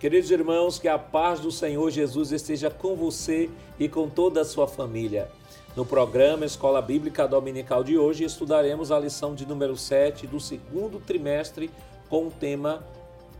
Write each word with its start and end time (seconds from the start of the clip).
Queridos 0.00 0.30
irmãos, 0.30 0.78
que 0.78 0.88
a 0.88 0.98
paz 0.98 1.40
do 1.40 1.52
Senhor 1.52 1.90
Jesus 1.90 2.32
esteja 2.32 2.70
com 2.70 2.96
você 2.96 3.50
e 3.78 3.86
com 3.86 4.08
toda 4.08 4.40
a 4.40 4.46
sua 4.46 4.66
família. 4.66 5.30
No 5.76 5.84
programa 5.84 6.46
Escola 6.46 6.80
Bíblica 6.80 7.28
Dominical 7.28 7.84
de 7.84 7.98
hoje, 7.98 8.24
estudaremos 8.24 8.90
a 8.90 8.98
lição 8.98 9.34
de 9.34 9.44
número 9.44 9.76
7 9.76 10.26
do 10.26 10.40
segundo 10.40 10.98
trimestre 11.00 11.70
com 12.08 12.28
o 12.28 12.30
tema 12.30 12.82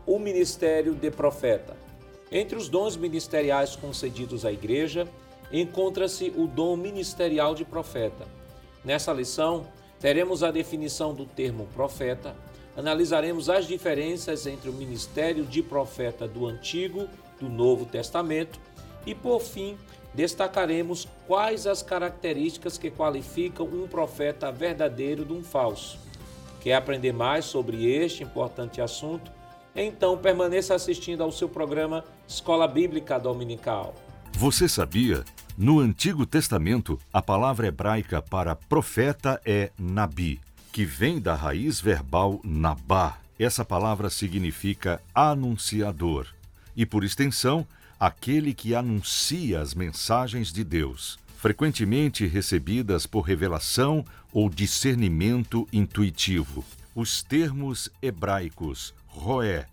O 0.06 0.18
Ministério 0.18 0.94
de 0.94 1.10
Profeta. 1.10 1.74
Entre 2.30 2.58
os 2.58 2.68
dons 2.68 2.94
ministeriais 2.94 3.74
concedidos 3.74 4.44
à 4.44 4.52
igreja, 4.52 5.08
encontra-se 5.50 6.30
o 6.36 6.46
dom 6.46 6.76
ministerial 6.76 7.54
de 7.54 7.64
profeta. 7.64 8.28
Nessa 8.84 9.14
lição, 9.14 9.66
teremos 9.98 10.42
a 10.42 10.50
definição 10.50 11.14
do 11.14 11.24
termo 11.24 11.66
profeta, 11.74 12.36
analisaremos 12.80 13.50
as 13.50 13.66
diferenças 13.66 14.46
entre 14.46 14.70
o 14.70 14.72
ministério 14.72 15.44
de 15.44 15.62
profeta 15.62 16.26
do 16.26 16.46
Antigo 16.46 17.08
e 17.36 17.44
do 17.44 17.48
Novo 17.48 17.84
Testamento 17.84 18.58
e, 19.06 19.14
por 19.14 19.40
fim, 19.40 19.76
destacaremos 20.14 21.06
quais 21.26 21.66
as 21.66 21.82
características 21.82 22.78
que 22.78 22.90
qualificam 22.90 23.66
um 23.66 23.86
profeta 23.86 24.50
verdadeiro 24.50 25.24
de 25.24 25.32
um 25.32 25.44
falso. 25.44 25.98
Quer 26.60 26.74
aprender 26.74 27.12
mais 27.12 27.44
sobre 27.44 27.86
este 27.86 28.22
importante 28.22 28.80
assunto? 28.80 29.30
Então 29.76 30.16
permaneça 30.16 30.74
assistindo 30.74 31.22
ao 31.22 31.30
seu 31.30 31.48
programa 31.48 32.04
Escola 32.26 32.66
Bíblica 32.66 33.18
Dominical. 33.18 33.94
Você 34.32 34.68
sabia? 34.68 35.22
No 35.56 35.80
Antigo 35.80 36.24
Testamento, 36.24 36.98
a 37.12 37.20
palavra 37.20 37.66
hebraica 37.66 38.22
para 38.22 38.56
profeta 38.56 39.40
é 39.44 39.70
nabi, 39.78 40.40
que 40.72 40.84
vem 40.84 41.20
da 41.20 41.34
raiz 41.34 41.80
verbal 41.80 42.40
nabá. 42.44 43.18
Essa 43.38 43.64
palavra 43.64 44.10
significa 44.10 45.00
anunciador 45.14 46.26
e, 46.76 46.86
por 46.86 47.04
extensão, 47.04 47.66
aquele 47.98 48.54
que 48.54 48.74
anuncia 48.74 49.60
as 49.60 49.74
mensagens 49.74 50.52
de 50.52 50.64
Deus, 50.64 51.18
frequentemente 51.36 52.26
recebidas 52.26 53.06
por 53.06 53.22
revelação 53.22 54.04
ou 54.32 54.48
discernimento 54.48 55.66
intuitivo. 55.72 56.64
Os 56.94 57.22
termos 57.22 57.90
hebraicos 58.02 58.94
roé 59.06 59.66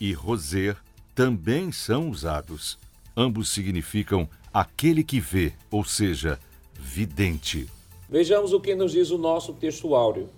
e 0.00 0.12
roser 0.12 0.76
também 1.14 1.70
são 1.72 2.10
usados. 2.10 2.78
Ambos 3.16 3.50
significam 3.50 4.28
aquele 4.52 5.04
que 5.04 5.20
vê, 5.20 5.52
ou 5.70 5.84
seja, 5.84 6.38
vidente. 6.74 7.68
Vejamos 8.08 8.52
o 8.52 8.60
que 8.60 8.74
nos 8.74 8.92
diz 8.92 9.10
o 9.10 9.18
nosso 9.18 9.52
texto 9.52 9.94
áureo. 9.94 10.28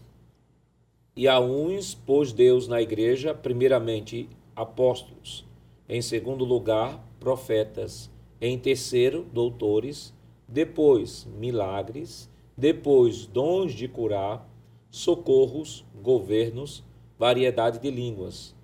E 1.15 1.29
a 1.29 1.39
uns 1.39 1.95
pôs 1.95 2.33
Deus 2.33 2.67
na 2.67 2.81
igreja, 2.81 3.35
primeiramente 3.35 4.31
apóstolos, 4.57 5.45
em 5.87 6.01
segundo 6.01 6.43
lugar, 6.43 7.07
profetas, 7.21 8.11
em 8.41 8.59
terceiro, 8.59 9.27
doutores, 9.31 10.15
depois, 10.49 11.29
milagres, 11.39 12.31
depois, 12.57 13.27
dons 13.27 13.75
de 13.75 13.87
curar, 13.89 14.49
socorros, 14.91 15.85
governos, 16.03 16.83
variedade 17.19 17.79
de 17.79 17.91
línguas. 17.91 18.55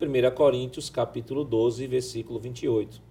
1 0.00 0.34
Coríntios, 0.34 0.88
capítulo 0.88 1.44
12, 1.44 1.86
versículo 1.86 2.40
28. 2.40 3.02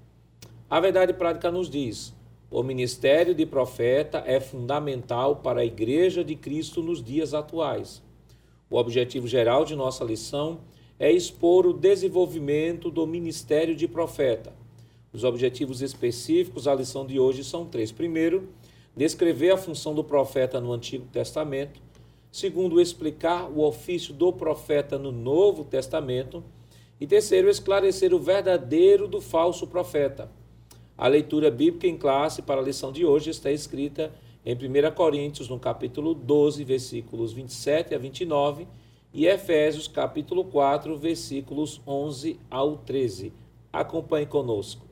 A 0.68 0.80
verdade 0.80 1.14
prática 1.14 1.52
nos 1.52 1.70
diz: 1.70 2.12
o 2.50 2.64
ministério 2.64 3.36
de 3.36 3.46
profeta 3.46 4.24
é 4.26 4.40
fundamental 4.40 5.36
para 5.36 5.62
a 5.62 5.66
Igreja 5.66 6.24
de 6.24 6.36
Cristo 6.36 6.82
nos 6.82 7.04
dias 7.04 7.36
atuais. 7.36 8.02
O 8.70 8.78
objetivo 8.78 9.28
geral 9.28 9.66
de 9.66 9.76
nossa 9.76 10.04
lição 10.04 10.60
é 11.00 11.12
expor 11.12 11.66
o 11.66 11.74
desenvolvimento 11.74 12.92
do 12.92 13.08
ministério 13.08 13.76
de 13.76 13.88
profeta. 13.88 14.54
Os 15.12 15.24
objetivos 15.24 15.82
específicos 15.82 16.66
da 16.66 16.76
lição 16.76 17.06
de 17.06 17.20
hoje 17.20 17.44
são 17.44 17.66
três. 17.66 17.92
Primeiro, 17.92 18.50
descrever 18.96 19.50
a 19.50 19.58
função 19.58 19.96
do 19.96 20.04
profeta 20.04 20.62
no 20.62 20.72
Antigo 20.72 21.08
Testamento. 21.08 21.82
Segundo, 22.32 22.80
explicar 22.80 23.50
o 23.50 23.62
ofício 23.62 24.14
do 24.14 24.32
profeta 24.32 25.00
no 25.00 25.12
Novo 25.12 25.64
Testamento. 25.64 26.44
E 27.02 27.08
terceiro, 27.08 27.50
esclarecer 27.50 28.14
o 28.14 28.20
verdadeiro 28.20 29.08
do 29.08 29.20
falso 29.20 29.66
profeta. 29.66 30.30
A 30.96 31.08
leitura 31.08 31.50
bíblica 31.50 31.88
em 31.88 31.98
classe 31.98 32.44
para 32.44 32.62
a 32.62 32.64
lição 32.64 32.92
de 32.92 33.04
hoje 33.04 33.32
está 33.32 33.50
escrita 33.52 34.12
em 34.46 34.56
1 34.56 34.92
Coríntios, 34.94 35.50
no 35.50 35.60
capítulo 35.60 36.14
12, 36.14 36.64
versículos 36.64 37.34
27 37.34 37.94
a 37.94 37.98
29, 37.98 38.68
e 39.14 39.26
Efésios, 39.26 39.88
capítulo 39.88 40.46
4, 40.46 40.98
versículos 40.98 41.82
11 41.86 42.40
ao 42.50 42.78
13. 42.78 43.34
Acompanhe 43.72 44.26
conosco. 44.26 44.88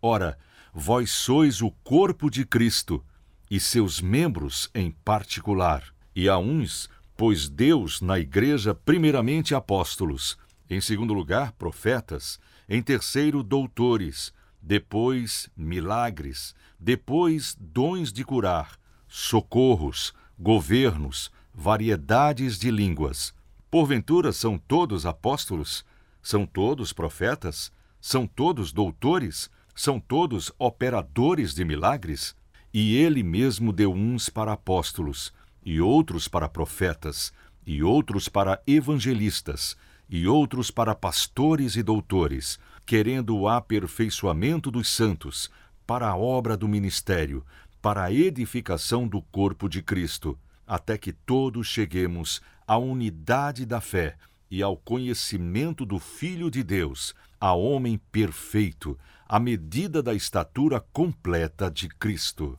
Ora, 0.00 0.38
vós 0.72 1.10
sois 1.10 1.60
o 1.60 1.70
corpo 1.82 2.30
de 2.30 2.46
Cristo, 2.46 3.04
e 3.50 3.58
seus 3.58 4.00
membros 4.00 4.70
em 4.74 4.90
particular. 4.90 5.84
E 6.14 6.28
a 6.28 6.38
uns, 6.38 6.88
pois 7.16 7.48
Deus 7.48 8.00
na 8.00 8.18
igreja, 8.18 8.74
primeiramente 8.74 9.54
apóstolos, 9.54 10.38
em 10.68 10.80
segundo 10.80 11.12
lugar, 11.12 11.52
profetas, 11.52 12.38
em 12.68 12.80
terceiro, 12.80 13.42
doutores 13.42 14.32
depois 14.62 15.48
milagres, 15.56 16.54
depois 16.78 17.56
dons 17.58 18.12
de 18.12 18.24
curar, 18.24 18.78
socorros, 19.08 20.14
governos, 20.38 21.30
variedades 21.54 22.58
de 22.58 22.70
línguas. 22.70 23.34
Porventura 23.70 24.32
são 24.32 24.58
todos 24.58 25.06
apóstolos? 25.06 25.84
São 26.22 26.46
todos 26.46 26.92
profetas? 26.92 27.72
São 28.00 28.26
todos 28.26 28.72
doutores? 28.72 29.50
São 29.74 30.00
todos 30.00 30.52
operadores 30.58 31.54
de 31.54 31.64
milagres? 31.64 32.34
E 32.72 32.96
ele 32.96 33.22
mesmo 33.22 33.72
deu 33.72 33.92
uns 33.92 34.28
para 34.28 34.52
apóstolos, 34.52 35.32
e 35.64 35.80
outros 35.80 36.28
para 36.28 36.48
profetas, 36.48 37.32
e 37.66 37.82
outros 37.82 38.28
para 38.28 38.62
evangelistas, 38.66 39.76
e 40.10 40.26
outros 40.26 40.70
para 40.70 40.94
pastores 40.94 41.76
e 41.76 41.82
doutores 41.82 42.58
querendo 42.90 43.38
o 43.38 43.46
aperfeiçoamento 43.46 44.68
dos 44.68 44.88
santos, 44.88 45.48
para 45.86 46.08
a 46.08 46.16
obra 46.16 46.56
do 46.56 46.66
ministério, 46.66 47.46
para 47.80 48.02
a 48.02 48.12
edificação 48.12 49.06
do 49.06 49.22
corpo 49.22 49.68
de 49.68 49.80
Cristo, 49.80 50.36
até 50.66 50.98
que 50.98 51.12
todos 51.12 51.68
cheguemos 51.68 52.40
à 52.66 52.76
unidade 52.76 53.64
da 53.64 53.80
fé 53.80 54.16
e 54.50 54.60
ao 54.60 54.76
conhecimento 54.76 55.86
do 55.86 56.00
Filho 56.00 56.50
de 56.50 56.64
Deus, 56.64 57.14
a 57.40 57.54
homem 57.54 57.96
perfeito, 58.10 58.98
à 59.28 59.38
medida 59.38 60.02
da 60.02 60.12
estatura 60.12 60.80
completa 60.92 61.70
de 61.70 61.88
Cristo. 61.88 62.58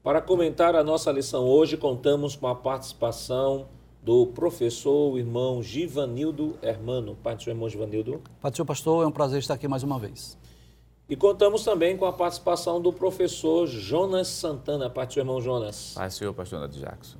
Para 0.00 0.22
comentar 0.22 0.76
a 0.76 0.84
nossa 0.84 1.10
lição 1.10 1.42
hoje, 1.42 1.76
contamos 1.76 2.36
com 2.36 2.46
a 2.46 2.54
participação 2.54 3.66
do 4.02 4.26
professor, 4.26 5.12
o 5.12 5.18
irmão 5.18 5.62
Givanildo 5.62 6.58
Hermano. 6.60 7.16
Pai 7.22 7.36
do 7.36 7.42
seu 7.42 7.52
irmão 7.52 7.68
Givanildo. 7.68 8.20
Pai 8.40 8.50
do 8.50 8.56
seu 8.56 8.66
pastor, 8.66 9.04
é 9.04 9.06
um 9.06 9.12
prazer 9.12 9.38
estar 9.38 9.54
aqui 9.54 9.68
mais 9.68 9.84
uma 9.84 9.98
vez. 9.98 10.36
E 11.08 11.14
contamos 11.14 11.62
também 11.62 11.96
com 11.96 12.04
a 12.04 12.12
participação 12.12 12.80
do 12.80 12.92
professor 12.92 13.66
Jonas 13.66 14.26
Santana. 14.26 14.90
Pai 14.90 15.06
do 15.06 15.12
seu 15.12 15.20
irmão 15.20 15.40
Jonas. 15.40 15.92
Pai 15.94 16.08
do 16.08 16.14
senhor, 16.14 16.34
pastor 16.34 16.60
Nath 16.60 16.72
Jackson. 16.72 17.18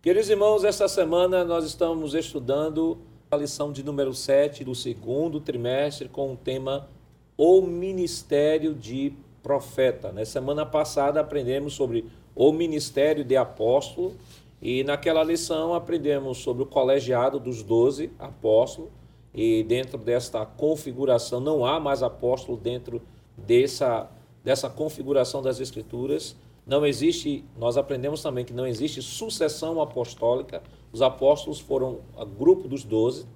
Queridos 0.00 0.30
irmãos, 0.30 0.64
esta 0.64 0.88
semana 0.88 1.44
nós 1.44 1.66
estamos 1.66 2.14
estudando 2.14 2.96
a 3.30 3.36
lição 3.36 3.70
de 3.70 3.82
número 3.82 4.14
7 4.14 4.64
do 4.64 4.74
segundo 4.74 5.38
trimestre 5.40 6.08
com 6.08 6.32
o 6.32 6.36
tema 6.36 6.88
O 7.36 7.60
Ministério 7.60 8.74
de 8.74 9.12
Profeta. 9.42 10.10
Na 10.10 10.24
semana 10.24 10.64
passada 10.64 11.20
aprendemos 11.20 11.74
sobre 11.74 12.06
o 12.34 12.50
Ministério 12.52 13.24
de 13.24 13.36
Apóstolo 13.36 14.14
e 14.60 14.82
naquela 14.84 15.22
lição 15.22 15.74
aprendemos 15.74 16.38
sobre 16.38 16.62
o 16.62 16.66
colegiado 16.66 17.38
dos 17.38 17.62
doze 17.62 18.10
apóstolos, 18.18 18.90
e 19.34 19.62
dentro 19.62 19.98
desta 19.98 20.44
configuração 20.44 21.38
não 21.38 21.64
há 21.64 21.78
mais 21.78 22.02
apóstolo 22.02 22.56
dentro 22.56 23.00
dessa, 23.36 24.10
dessa 24.42 24.68
configuração 24.68 25.40
das 25.40 25.60
Escrituras. 25.60 26.34
Não 26.66 26.84
existe, 26.84 27.44
nós 27.56 27.76
aprendemos 27.76 28.22
também 28.22 28.44
que 28.44 28.52
não 28.52 28.66
existe 28.66 29.00
sucessão 29.00 29.80
apostólica. 29.80 30.62
Os 30.92 31.02
apóstolos 31.02 31.60
foram 31.60 32.00
o 32.16 32.26
grupo 32.26 32.66
dos 32.66 32.84
doze, 32.84 33.26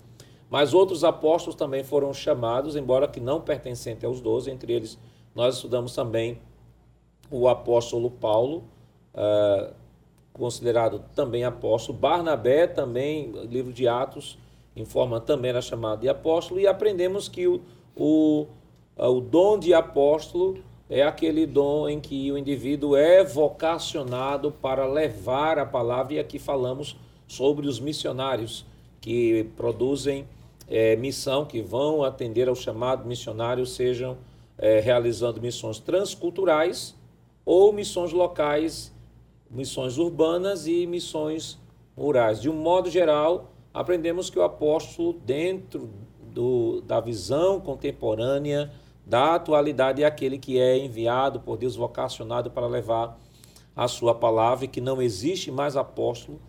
mas 0.50 0.74
outros 0.74 1.04
apóstolos 1.04 1.54
também 1.54 1.84
foram 1.84 2.12
chamados, 2.12 2.74
embora 2.74 3.06
que 3.06 3.20
não 3.20 3.40
pertencentes 3.40 4.04
aos 4.04 4.20
doze. 4.20 4.50
Entre 4.50 4.72
eles, 4.72 4.98
nós 5.34 5.56
estudamos 5.56 5.94
também 5.94 6.40
o 7.30 7.48
apóstolo 7.48 8.10
Paulo, 8.10 8.64
uh, 9.14 9.72
considerado 10.32 11.04
também 11.14 11.44
apóstolo. 11.44 11.98
Barnabé 11.98 12.66
também, 12.66 13.32
livro 13.48 13.72
de 13.72 13.86
Atos, 13.86 14.38
informa 14.74 15.20
também 15.20 15.50
era 15.50 15.62
chamado 15.62 16.00
de 16.00 16.08
apóstolo. 16.08 16.60
E 16.60 16.66
aprendemos 16.66 17.28
que 17.28 17.46
o, 17.46 17.60
o, 17.96 18.46
o 18.96 19.20
dom 19.20 19.58
de 19.58 19.74
apóstolo 19.74 20.58
é 20.88 21.02
aquele 21.02 21.46
dom 21.46 21.88
em 21.88 22.00
que 22.00 22.30
o 22.30 22.38
indivíduo 22.38 22.96
é 22.96 23.24
vocacionado 23.24 24.50
para 24.50 24.86
levar 24.86 25.58
a 25.58 25.66
palavra. 25.66 26.14
E 26.14 26.18
aqui 26.18 26.38
falamos 26.38 26.96
sobre 27.26 27.66
os 27.66 27.80
missionários 27.80 28.64
que 29.00 29.44
produzem 29.56 30.26
é, 30.68 30.96
missão, 30.96 31.44
que 31.44 31.60
vão 31.60 32.02
atender 32.02 32.48
ao 32.48 32.54
chamado 32.54 33.06
missionário, 33.06 33.66
sejam 33.66 34.16
é, 34.56 34.80
realizando 34.80 35.40
missões 35.40 35.78
transculturais 35.78 36.94
ou 37.44 37.72
missões 37.72 38.12
locais, 38.12 38.92
missões 39.52 39.98
urbanas 39.98 40.66
e 40.66 40.86
missões 40.86 41.58
rurais. 41.96 42.40
De 42.40 42.48
um 42.48 42.54
modo 42.54 42.90
geral, 42.90 43.52
aprendemos 43.72 44.30
que 44.30 44.38
o 44.38 44.42
apóstolo, 44.42 45.12
dentro 45.12 45.90
do, 46.32 46.80
da 46.82 47.00
visão 47.00 47.60
contemporânea, 47.60 48.72
da 49.04 49.34
atualidade, 49.34 50.02
é 50.02 50.06
aquele 50.06 50.38
que 50.38 50.58
é 50.58 50.78
enviado 50.78 51.40
por 51.40 51.58
Deus, 51.58 51.76
vocacionado 51.76 52.50
para 52.50 52.66
levar 52.66 53.18
a 53.76 53.88
sua 53.88 54.14
palavra 54.14 54.64
e 54.64 54.68
que 54.68 54.80
não 54.80 55.02
existe 55.02 55.50
mais 55.50 55.76
apóstolo 55.76 56.40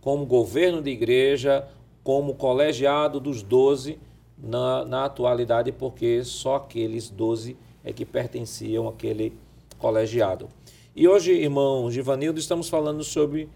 como 0.00 0.26
governo 0.26 0.82
de 0.82 0.90
igreja, 0.90 1.66
como 2.02 2.34
colegiado 2.34 3.18
dos 3.18 3.42
doze 3.42 3.98
na, 4.36 4.84
na 4.84 5.04
atualidade, 5.06 5.72
porque 5.72 6.22
só 6.22 6.56
aqueles 6.56 7.08
doze 7.08 7.56
é 7.82 7.92
que 7.92 8.04
pertenciam 8.04 8.86
àquele 8.86 9.32
colegiado. 9.78 10.48
E 10.96 11.08
hoje, 11.08 11.32
irmão 11.32 11.90
Givanildo, 11.90 12.38
estamos 12.38 12.68
falando 12.68 13.02
sobre 13.02 13.48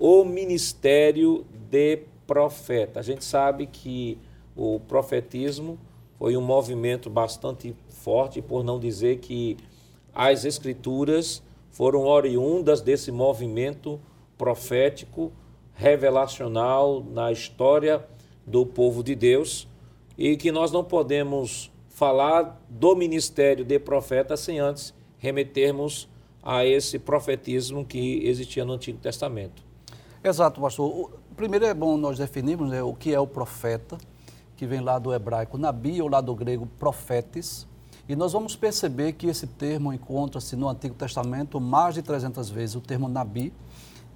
o 0.00 0.24
ministério 0.24 1.46
de 1.70 2.00
profeta. 2.26 2.98
A 2.98 3.02
gente 3.04 3.24
sabe 3.24 3.68
que 3.68 4.18
o 4.56 4.80
profetismo 4.80 5.78
foi 6.18 6.36
um 6.36 6.40
movimento 6.40 7.08
bastante 7.08 7.72
forte, 7.88 8.42
por 8.42 8.64
não 8.64 8.80
dizer 8.80 9.18
que 9.20 9.56
as 10.12 10.44
escrituras 10.44 11.40
foram 11.70 12.04
oriundas 12.04 12.80
desse 12.80 13.12
movimento 13.12 14.00
profético 14.36 15.30
revelacional 15.74 17.00
na 17.00 17.30
história 17.30 18.04
do 18.44 18.66
povo 18.66 19.04
de 19.04 19.14
Deus 19.14 19.68
e 20.18 20.36
que 20.36 20.50
nós 20.50 20.72
não 20.72 20.82
podemos 20.82 21.70
falar 21.90 22.60
do 22.68 22.96
ministério 22.96 23.64
de 23.64 23.78
profeta 23.78 24.36
sem 24.36 24.58
antes 24.58 24.92
remetermos 25.16 26.10
a 26.42 26.64
esse 26.64 26.98
profetismo 26.98 27.84
que 27.84 28.26
existia 28.26 28.64
no 28.64 28.72
Antigo 28.72 28.98
Testamento. 28.98 29.62
Exato, 30.22 30.60
pastor. 30.60 31.10
Primeiro 31.36 31.64
é 31.64 31.72
bom 31.72 31.96
nós 31.96 32.18
definirmos 32.18 32.70
né, 32.70 32.82
o 32.82 32.94
que 32.94 33.14
é 33.14 33.18
o 33.18 33.26
profeta, 33.26 33.96
que 34.56 34.66
vem 34.66 34.80
lá 34.80 34.98
do 34.98 35.12
hebraico 35.12 35.56
nabi 35.56 36.02
ou 36.02 36.08
lá 36.08 36.20
do 36.20 36.34
grego 36.34 36.66
profetes. 36.78 37.66
E 38.08 38.16
nós 38.16 38.32
vamos 38.32 38.56
perceber 38.56 39.12
que 39.12 39.28
esse 39.28 39.46
termo 39.46 39.92
encontra-se 39.92 40.56
no 40.56 40.68
Antigo 40.68 40.94
Testamento 40.94 41.60
mais 41.60 41.94
de 41.94 42.02
300 42.02 42.50
vezes, 42.50 42.74
o 42.76 42.80
termo 42.80 43.08
nabi, 43.08 43.52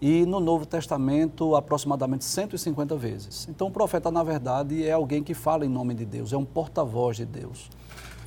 e 0.01 0.27
no 0.27 0.41
Novo 0.41 0.67
Testamento 0.67 1.57
aproximadamente 1.57 2.25
150 2.25 2.97
vezes. 2.97 3.49
Então 3.49 3.69
o 3.69 3.71
profeta, 3.71 4.11
na 4.11 4.23
verdade, 4.23 4.85
é 4.85 4.93
alguém 4.93 5.23
que 5.23 5.35
fala 5.35 5.65
em 5.65 5.69
nome 5.69 5.95
de 5.95 6.05
Deus, 6.05 6.33
é 6.33 6.37
um 6.37 6.45
porta-voz 6.45 7.17
de 7.17 7.25
Deus. 7.25 7.71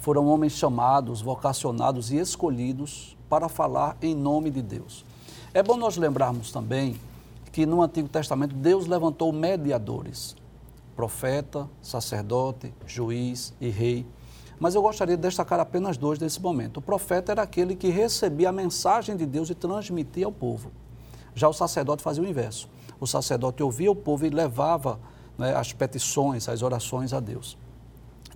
Foram 0.09 0.25
homens 0.25 0.53
chamados, 0.53 1.21
vocacionados 1.21 2.11
e 2.11 2.17
escolhidos 2.17 3.15
para 3.29 3.47
falar 3.47 3.95
em 4.01 4.15
nome 4.15 4.49
de 4.49 4.59
Deus. 4.59 5.05
É 5.53 5.61
bom 5.61 5.77
nós 5.77 5.97
lembrarmos 5.97 6.51
também 6.51 6.99
que 7.51 7.63
no 7.63 7.83
Antigo 7.83 8.09
Testamento 8.09 8.55
Deus 8.55 8.87
levantou 8.87 9.31
mediadores, 9.31 10.35
profeta, 10.95 11.69
sacerdote, 11.79 12.73
juiz 12.87 13.53
e 13.61 13.69
rei. 13.69 14.03
Mas 14.59 14.73
eu 14.73 14.81
gostaria 14.81 15.15
de 15.15 15.21
destacar 15.21 15.59
apenas 15.59 15.95
dois 15.95 16.17
nesse 16.17 16.41
momento. 16.41 16.77
O 16.77 16.81
profeta 16.81 17.31
era 17.31 17.43
aquele 17.43 17.75
que 17.75 17.89
recebia 17.89 18.49
a 18.49 18.51
mensagem 18.51 19.15
de 19.15 19.27
Deus 19.27 19.51
e 19.51 19.53
transmitia 19.53 20.25
ao 20.25 20.31
povo. 20.31 20.71
Já 21.35 21.47
o 21.47 21.53
sacerdote 21.53 22.01
fazia 22.01 22.23
o 22.23 22.27
inverso. 22.27 22.67
O 22.99 23.05
sacerdote 23.05 23.61
ouvia 23.61 23.91
o 23.91 23.95
povo 23.95 24.25
e 24.25 24.31
levava 24.31 24.99
né, 25.37 25.55
as 25.55 25.71
petições, 25.71 26.49
as 26.49 26.63
orações 26.63 27.13
a 27.13 27.19
Deus. 27.19 27.55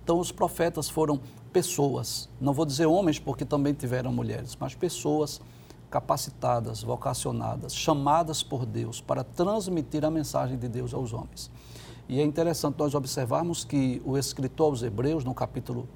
Então, 0.00 0.20
os 0.20 0.30
profetas 0.30 0.88
foram 0.88 1.18
pessoas, 1.54 2.28
não 2.40 2.52
vou 2.52 2.66
dizer 2.66 2.86
homens, 2.86 3.20
porque 3.20 3.44
também 3.44 3.72
tiveram 3.72 4.12
mulheres, 4.12 4.56
mas 4.58 4.74
pessoas 4.74 5.40
capacitadas, 5.88 6.82
vocacionadas, 6.82 7.72
chamadas 7.72 8.42
por 8.42 8.66
Deus 8.66 9.00
para 9.00 9.22
transmitir 9.22 10.04
a 10.04 10.10
mensagem 10.10 10.58
de 10.58 10.66
Deus 10.66 10.92
aos 10.92 11.12
homens. 11.12 11.48
E 12.08 12.20
é 12.20 12.24
interessante 12.24 12.76
nós 12.76 12.92
observarmos 12.92 13.62
que 13.62 14.02
o 14.04 14.18
escritor 14.18 14.66
aos 14.66 14.82
Hebreus, 14.82 15.24
no 15.24 15.32
capítulo 15.32 15.88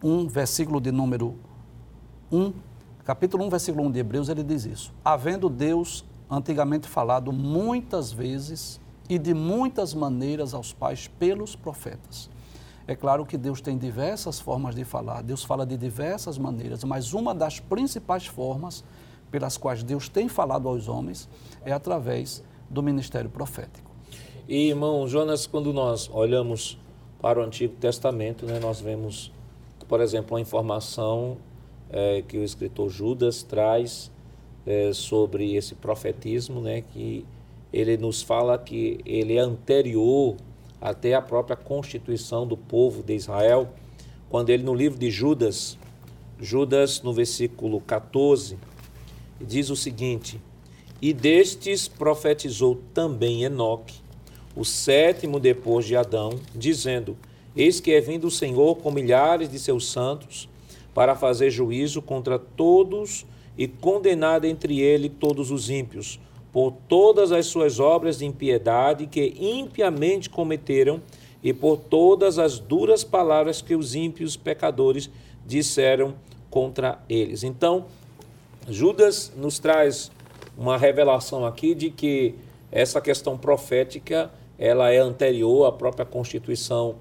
1, 0.00 0.28
versículo 0.28 0.80
de 0.80 0.92
número 0.92 1.34
1, 2.30 2.52
capítulo 3.04 3.44
1, 3.46 3.50
versículo 3.50 3.84
1 3.88 3.90
de 3.90 3.98
Hebreus, 3.98 4.28
ele 4.28 4.44
diz 4.44 4.64
isso: 4.64 4.92
Havendo 5.04 5.48
Deus 5.48 6.04
antigamente 6.30 6.86
falado 6.86 7.32
muitas 7.32 8.12
vezes 8.12 8.80
e 9.08 9.18
de 9.18 9.34
muitas 9.34 9.92
maneiras 9.92 10.54
aos 10.54 10.72
pais 10.72 11.08
pelos 11.08 11.56
profetas. 11.56 12.30
É 12.88 12.94
claro 12.94 13.26
que 13.26 13.36
Deus 13.36 13.60
tem 13.60 13.76
diversas 13.76 14.38
formas 14.38 14.74
de 14.74 14.84
falar, 14.84 15.22
Deus 15.22 15.42
fala 15.42 15.66
de 15.66 15.76
diversas 15.76 16.38
maneiras, 16.38 16.84
mas 16.84 17.12
uma 17.12 17.34
das 17.34 17.58
principais 17.58 18.26
formas 18.26 18.84
pelas 19.30 19.56
quais 19.56 19.82
Deus 19.82 20.08
tem 20.08 20.28
falado 20.28 20.68
aos 20.68 20.88
homens 20.88 21.28
é 21.64 21.72
através 21.72 22.44
do 22.70 22.82
ministério 22.82 23.28
profético. 23.28 23.90
E, 24.48 24.68
irmão 24.68 25.08
Jonas, 25.08 25.46
quando 25.46 25.72
nós 25.72 26.08
olhamos 26.12 26.78
para 27.20 27.40
o 27.40 27.42
Antigo 27.42 27.74
Testamento, 27.74 28.46
né, 28.46 28.60
nós 28.60 28.80
vemos, 28.80 29.32
por 29.88 30.00
exemplo, 30.00 30.36
a 30.36 30.40
informação 30.40 31.38
é, 31.90 32.22
que 32.22 32.38
o 32.38 32.44
escritor 32.44 32.88
Judas 32.88 33.42
traz 33.42 34.12
é, 34.64 34.92
sobre 34.92 35.56
esse 35.56 35.74
profetismo, 35.74 36.60
né, 36.60 36.82
que 36.92 37.26
ele 37.72 37.96
nos 37.96 38.22
fala 38.22 38.56
que 38.56 39.00
ele 39.04 39.36
é 39.36 39.40
anterior 39.40 40.36
até 40.80 41.14
a 41.14 41.22
própria 41.22 41.56
constituição 41.56 42.46
do 42.46 42.56
povo 42.56 43.02
de 43.02 43.14
Israel, 43.14 43.68
quando 44.28 44.50
ele 44.50 44.62
no 44.62 44.74
livro 44.74 44.98
de 44.98 45.10
Judas, 45.10 45.78
Judas 46.40 47.02
no 47.02 47.12
versículo 47.12 47.80
14, 47.80 48.58
diz 49.40 49.70
o 49.70 49.76
seguinte: 49.76 50.40
E 51.00 51.12
destes 51.12 51.88
profetizou 51.88 52.80
também 52.92 53.44
Enoque, 53.44 53.94
o 54.54 54.64
sétimo 54.64 55.38
depois 55.38 55.86
de 55.86 55.96
Adão, 55.96 56.38
dizendo: 56.54 57.16
Eis 57.56 57.80
que 57.80 57.92
é 57.92 58.00
vindo 58.00 58.26
o 58.26 58.30
Senhor 58.30 58.76
com 58.76 58.90
milhares 58.90 59.50
de 59.50 59.58
seus 59.58 59.90
santos 59.90 60.48
para 60.92 61.14
fazer 61.14 61.50
juízo 61.50 62.00
contra 62.00 62.38
todos 62.38 63.26
e 63.56 63.66
condenar 63.66 64.44
entre 64.44 64.80
ele 64.80 65.08
todos 65.08 65.50
os 65.50 65.70
ímpios, 65.70 66.20
por 66.56 66.72
todas 66.88 67.32
as 67.32 67.44
suas 67.44 67.78
obras 67.78 68.20
de 68.20 68.24
impiedade 68.24 69.06
que 69.06 69.36
impiamente 69.38 70.30
cometeram 70.30 71.02
e 71.42 71.52
por 71.52 71.76
todas 71.76 72.38
as 72.38 72.58
duras 72.58 73.04
palavras 73.04 73.60
que 73.60 73.74
os 73.74 73.94
ímpios 73.94 74.38
pecadores 74.38 75.10
disseram 75.44 76.14
contra 76.48 76.98
eles. 77.10 77.42
Então, 77.42 77.84
Judas 78.70 79.30
nos 79.36 79.58
traz 79.58 80.10
uma 80.56 80.78
revelação 80.78 81.44
aqui 81.44 81.74
de 81.74 81.90
que 81.90 82.34
essa 82.72 83.02
questão 83.02 83.36
profética 83.36 84.30
ela 84.58 84.90
é 84.90 84.96
anterior 84.96 85.66
à 85.66 85.72
própria 85.72 86.06
constituição 86.06 86.94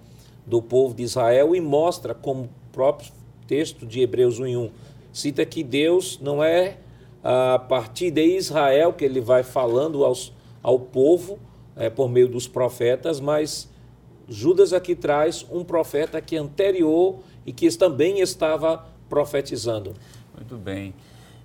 do 0.46 0.62
povo 0.62 0.94
de 0.94 1.04
Israel 1.04 1.56
e 1.56 1.62
mostra 1.62 2.14
como 2.14 2.50
próprio 2.74 3.10
texto 3.48 3.86
de 3.86 4.02
Hebreus 4.02 4.38
1 4.38 4.48
1 4.48 4.70
cita 5.14 5.46
que 5.46 5.64
Deus 5.64 6.20
não 6.22 6.44
é 6.44 6.76
a 7.28 7.58
partir 7.58 8.12
de 8.12 8.24
Israel 8.38 8.94
que 8.94 9.04
ele 9.04 9.20
vai 9.20 9.42
falando 9.42 10.06
aos, 10.06 10.32
ao 10.62 10.78
povo 10.78 11.40
é, 11.76 11.90
por 11.90 12.08
meio 12.08 12.30
dos 12.30 12.48
profetas, 12.48 13.20
mas 13.20 13.68
Judas 14.30 14.74
aqui 14.74 14.96
traz 14.96 15.44
um 15.52 15.64
profeta 15.64 16.22
que 16.22 16.36
é 16.36 16.40
anterior 16.40 17.18
e 17.44 17.52
que 17.52 17.76
também 17.76 18.20
estava 18.20 18.86
profetizando. 19.10 19.96
Muito 20.36 20.56
bem. 20.56 20.94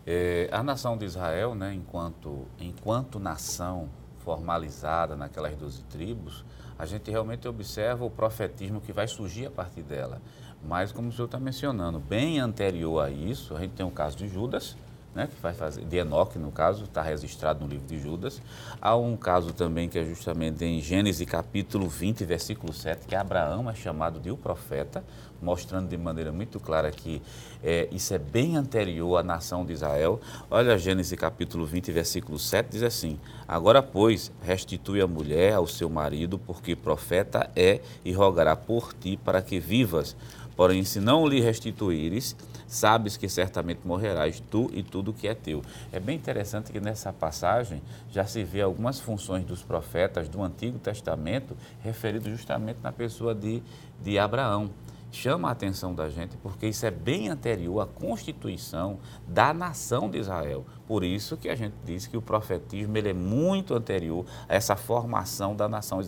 É, 0.06 0.50
a 0.52 0.62
nação 0.62 0.98
de 0.98 1.06
Israel, 1.06 1.54
né, 1.54 1.72
enquanto, 1.72 2.46
enquanto 2.60 3.18
nação 3.18 3.88
formalizada 4.18 5.16
naquelas 5.16 5.56
doze 5.56 5.82
tribos, 5.84 6.44
a 6.78 6.84
gente 6.84 7.10
realmente 7.10 7.48
observa 7.48 8.04
o 8.04 8.10
profetismo 8.10 8.82
que 8.82 8.92
vai 8.92 9.08
surgir 9.08 9.46
a 9.46 9.50
partir 9.50 9.82
dela. 9.82 10.20
Mas, 10.62 10.92
como 10.92 11.08
o 11.08 11.12
senhor 11.12 11.24
está 11.24 11.40
mencionando, 11.40 11.98
bem 11.98 12.38
anterior 12.38 13.02
a 13.02 13.10
isso, 13.10 13.56
a 13.56 13.60
gente 13.60 13.72
tem 13.72 13.86
o 13.86 13.90
caso 13.90 14.18
de 14.18 14.28
Judas, 14.28 14.76
né, 15.14 15.26
que 15.26 15.40
vai 15.42 15.52
fazer, 15.52 15.84
de 15.84 15.96
Enoque, 15.96 16.38
no 16.38 16.52
caso, 16.52 16.84
está 16.84 17.02
registrado 17.02 17.64
no 17.64 17.70
livro 17.70 17.86
de 17.86 17.98
Judas. 17.98 18.40
Há 18.80 18.96
um 18.96 19.16
caso 19.16 19.52
também 19.52 19.88
que 19.88 19.98
é 19.98 20.04
justamente 20.04 20.64
em 20.64 20.80
Gênesis 20.80 21.28
capítulo 21.28 21.88
20, 21.88 22.24
versículo 22.24 22.72
7, 22.72 23.06
que 23.06 23.14
Abraão 23.14 23.68
é 23.68 23.74
chamado 23.74 24.20
de 24.20 24.30
o 24.30 24.36
profeta, 24.36 25.02
mostrando 25.42 25.88
de 25.88 25.96
maneira 25.96 26.30
muito 26.30 26.60
clara 26.60 26.90
que 26.90 27.20
é, 27.62 27.88
isso 27.90 28.12
é 28.14 28.18
bem 28.18 28.56
anterior 28.56 29.16
à 29.16 29.22
nação 29.22 29.64
de 29.64 29.72
Israel. 29.72 30.20
Olha 30.50 30.78
Gênesis 30.78 31.18
capítulo 31.18 31.66
20, 31.66 31.90
versículo 31.90 32.38
7, 32.38 32.68
diz 32.70 32.82
assim, 32.82 33.18
Agora, 33.48 33.82
pois, 33.82 34.30
restitui 34.42 35.00
a 35.00 35.06
mulher 35.06 35.54
ao 35.54 35.66
seu 35.66 35.88
marido, 35.88 36.38
porque 36.38 36.76
profeta 36.76 37.50
é, 37.56 37.80
e 38.04 38.12
rogará 38.12 38.54
por 38.54 38.92
ti 38.92 39.16
para 39.16 39.42
que 39.42 39.58
vivas 39.58 40.14
Porém, 40.60 40.84
se 40.84 41.00
não 41.00 41.26
lhe 41.26 41.40
restituíres, 41.40 42.36
sabes 42.70 43.16
que 43.16 43.28
certamente 43.28 43.80
morrerás 43.84 44.40
tu 44.48 44.70
e 44.72 44.82
tudo 44.82 45.12
que 45.12 45.26
é 45.26 45.34
teu. 45.34 45.60
É 45.92 45.98
bem 45.98 46.16
interessante 46.16 46.70
que 46.70 46.80
nessa 46.80 47.12
passagem 47.12 47.82
já 48.10 48.24
se 48.24 48.44
vê 48.44 48.62
algumas 48.62 49.00
funções 49.00 49.44
dos 49.44 49.62
profetas 49.62 50.28
do 50.28 50.40
Antigo 50.42 50.78
Testamento 50.78 51.56
referidos 51.82 52.30
justamente 52.30 52.78
na 52.80 52.92
pessoa 52.92 53.34
de, 53.34 53.60
de 54.02 54.18
Abraão 54.18 54.70
chama 55.10 55.48
a 55.48 55.52
atenção 55.52 55.94
da 55.94 56.08
gente 56.08 56.36
porque 56.36 56.66
isso 56.66 56.86
é 56.86 56.90
bem 56.90 57.28
anterior 57.28 57.80
à 57.80 57.86
constituição 57.86 58.98
da 59.26 59.52
nação 59.52 60.08
de 60.10 60.18
Israel. 60.18 60.64
Por 60.86 61.04
isso 61.04 61.36
que 61.36 61.48
a 61.48 61.54
gente 61.54 61.74
diz 61.84 62.06
que 62.06 62.16
o 62.16 62.22
profetismo 62.22 62.96
ele 62.96 63.10
é 63.10 63.14
muito 63.14 63.74
anterior 63.74 64.26
a 64.48 64.54
essa 64.54 64.74
formação 64.74 65.54
da 65.54 65.68
nação, 65.68 66.00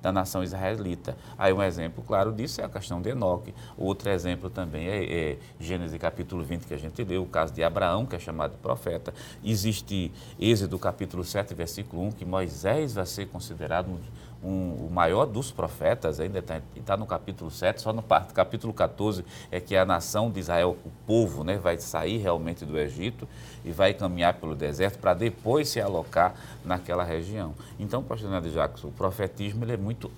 da 0.00 0.10
nação 0.10 0.42
israelita. 0.42 1.16
Aí 1.36 1.52
um 1.52 1.62
exemplo 1.62 2.02
claro 2.02 2.32
disso 2.32 2.60
é 2.60 2.64
a 2.64 2.68
questão 2.68 3.02
de 3.02 3.10
Enoque. 3.10 3.54
Outro 3.76 4.08
exemplo 4.10 4.48
também 4.48 4.88
é, 4.88 5.32
é 5.32 5.38
Gênesis 5.60 5.98
capítulo 6.00 6.42
20 6.42 6.66
que 6.66 6.74
a 6.74 6.78
gente 6.78 7.04
leu, 7.04 7.22
o 7.22 7.26
caso 7.26 7.52
de 7.52 7.62
Abraão, 7.62 8.06
que 8.06 8.16
é 8.16 8.18
chamado 8.18 8.52
de 8.52 8.58
profeta. 8.58 9.12
Existe 9.44 10.10
Êxodo 10.40 10.78
capítulo 10.78 11.24
7, 11.24 11.54
versículo 11.54 12.02
1, 12.04 12.12
que 12.12 12.24
Moisés 12.24 12.94
vai 12.94 13.06
ser 13.06 13.26
considerado 13.28 13.88
um 13.90 13.98
um, 14.42 14.86
o 14.86 14.90
maior 14.90 15.26
dos 15.26 15.50
profetas, 15.50 16.18
ainda 16.18 16.40
está 16.40 16.60
tá 16.84 16.96
no 16.96 17.06
capítulo 17.06 17.50
7, 17.50 17.80
só 17.80 17.92
no 17.92 18.02
capítulo 18.02 18.72
14 18.72 19.24
é 19.50 19.60
que 19.60 19.76
a 19.76 19.84
nação 19.84 20.30
de 20.30 20.40
Israel, 20.40 20.76
o 20.84 20.90
povo, 21.06 21.44
né, 21.44 21.56
vai 21.56 21.78
sair 21.78 22.18
realmente 22.18 22.64
do 22.64 22.78
Egito 22.78 23.28
e 23.64 23.70
vai 23.70 23.94
caminhar 23.94 24.34
pelo 24.34 24.54
deserto 24.54 24.98
para 24.98 25.14
depois 25.14 25.68
se 25.68 25.80
alocar 25.80 26.34
naquela 26.64 27.04
região. 27.04 27.54
Então, 27.78 28.02
pastor 28.02 28.30
Nando 28.30 28.50
Jackson, 28.50 28.88
o 28.88 28.92
profetismo 28.92 29.64
ele 29.64 29.72
é 29.72 29.76
muito 29.76 30.10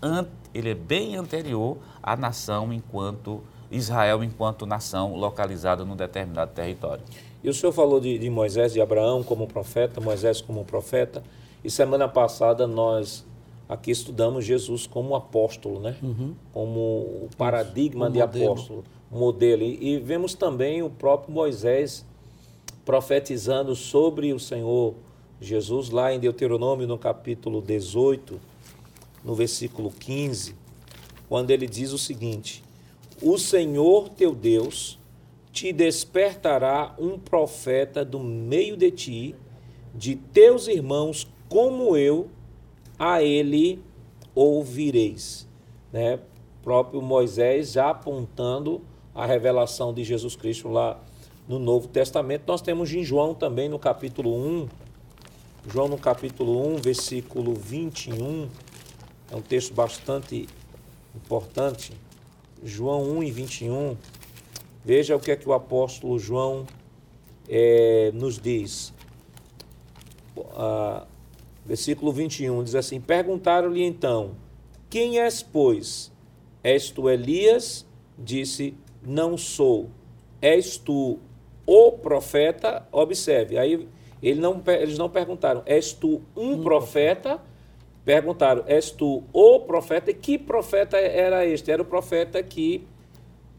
ele 0.52 0.70
é 0.70 0.74
bem 0.74 1.16
anterior 1.16 1.76
à 2.02 2.16
nação 2.16 2.72
enquanto 2.72 3.42
Israel 3.70 4.22
enquanto 4.22 4.66
nação 4.66 5.14
localizada 5.16 5.84
num 5.84 5.96
determinado 5.96 6.52
território. 6.52 7.02
E 7.42 7.48
o 7.48 7.52
senhor 7.52 7.72
falou 7.72 8.00
de, 8.00 8.18
de 8.18 8.30
Moisés 8.30 8.74
e 8.74 8.80
Abraão 8.80 9.22
como 9.22 9.46
profeta, 9.46 10.00
Moisés 10.00 10.40
como 10.40 10.64
profeta, 10.64 11.22
e 11.62 11.70
semana 11.70 12.08
passada 12.08 12.66
nós 12.66 13.24
aqui 13.68 13.90
estudamos 13.90 14.44
Jesus 14.44 14.86
como 14.86 15.14
apóstolo, 15.14 15.80
né? 15.80 15.96
Uhum. 16.02 16.34
Como 16.52 16.80
o 16.80 17.28
paradigma 17.36 18.10
de 18.10 18.18
modelo. 18.18 18.52
apóstolo, 18.52 18.84
modelo. 19.10 19.62
E, 19.62 19.94
e 19.94 19.98
vemos 19.98 20.34
também 20.34 20.82
o 20.82 20.90
próprio 20.90 21.32
Moisés 21.32 22.04
profetizando 22.84 23.74
sobre 23.74 24.32
o 24.32 24.38
Senhor 24.38 24.94
Jesus, 25.40 25.90
lá 25.90 26.12
em 26.12 26.18
Deuteronômio, 26.18 26.86
no 26.86 26.98
capítulo 26.98 27.60
18, 27.60 28.40
no 29.24 29.34
versículo 29.34 29.90
15, 29.90 30.54
quando 31.28 31.50
ele 31.50 31.66
diz 31.66 31.92
o 31.92 31.98
seguinte: 31.98 32.62
O 33.22 33.38
Senhor 33.38 34.10
teu 34.10 34.34
Deus 34.34 34.98
te 35.52 35.72
despertará 35.72 36.94
um 36.98 37.18
profeta 37.18 38.04
do 38.04 38.18
meio 38.18 38.76
de 38.76 38.90
ti, 38.90 39.34
de 39.94 40.16
teus 40.16 40.66
irmãos, 40.66 41.28
como 41.48 41.96
eu 41.96 42.28
a 42.98 43.22
ele 43.22 43.82
ouvireis. 44.34 45.48
Né? 45.92 46.18
próprio 46.64 47.02
Moisés 47.02 47.72
já 47.72 47.90
apontando 47.90 48.80
a 49.14 49.26
revelação 49.26 49.92
de 49.92 50.02
Jesus 50.02 50.34
Cristo 50.34 50.68
lá 50.68 50.98
no 51.46 51.58
Novo 51.58 51.86
Testamento. 51.86 52.44
Nós 52.46 52.62
temos 52.62 52.90
em 52.92 53.04
João 53.04 53.34
também 53.34 53.68
no 53.68 53.78
capítulo 53.78 54.34
1, 54.34 54.68
João 55.68 55.88
no 55.88 55.98
capítulo 55.98 56.74
1, 56.74 56.76
versículo 56.76 57.54
21, 57.54 58.48
é 59.30 59.36
um 59.36 59.42
texto 59.42 59.74
bastante 59.74 60.48
importante. 61.14 61.92
João 62.62 63.18
1 63.18 63.24
e 63.24 63.30
21. 63.30 63.96
Veja 64.82 65.14
o 65.14 65.20
que 65.20 65.30
é 65.30 65.36
que 65.36 65.46
o 65.46 65.52
apóstolo 65.52 66.18
João 66.18 66.66
é, 67.46 68.10
nos 68.14 68.38
diz. 68.38 68.92
Ah, 70.56 71.06
Versículo 71.64 72.12
21 72.12 72.62
diz 72.62 72.74
assim: 72.74 73.00
Perguntaram-lhe 73.00 73.82
então: 73.82 74.32
Quem 74.90 75.18
és, 75.18 75.42
pois? 75.42 76.12
És 76.62 76.90
tu 76.90 77.08
Elias? 77.08 77.86
Disse: 78.18 78.74
Não 79.02 79.36
sou. 79.36 79.88
És 80.40 80.76
tu 80.76 81.18
o 81.66 81.92
profeta? 81.92 82.86
Observe, 82.92 83.56
aí 83.56 83.88
ele 84.22 84.40
não, 84.40 84.62
eles 84.66 84.98
não 84.98 85.08
perguntaram: 85.08 85.62
És 85.64 85.92
tu 85.92 86.20
um, 86.36 86.62
profeta? 86.62 87.40
Perguntaram: 88.04 88.64
És 88.66 88.90
tu 88.90 89.22
o 89.32 89.60
profeta? 89.60 90.10
E 90.10 90.14
que 90.14 90.38
profeta 90.38 90.98
era 90.98 91.46
este? 91.46 91.70
Era 91.70 91.82
o 91.82 91.86
profeta 91.86 92.42
que 92.42 92.86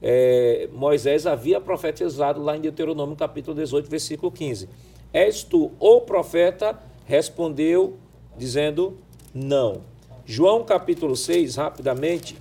é, 0.01 0.69
Moisés 0.71 1.25
havia 1.25 1.59
profetizado 1.59 2.41
lá 2.41 2.55
em 2.55 2.62
Deuteronômio 2.62 3.15
capítulo 3.15 3.55
18, 3.55 3.89
versículo 3.89 4.31
15. 4.31 4.69
És 5.12 5.43
tu 5.43 5.71
o 5.79 6.01
profeta? 6.01 6.79
Respondeu 7.05 7.97
dizendo 8.38 8.97
não. 9.33 9.81
João 10.25 10.63
capítulo 10.63 11.15
6, 11.15 11.55
rapidamente, 11.55 12.35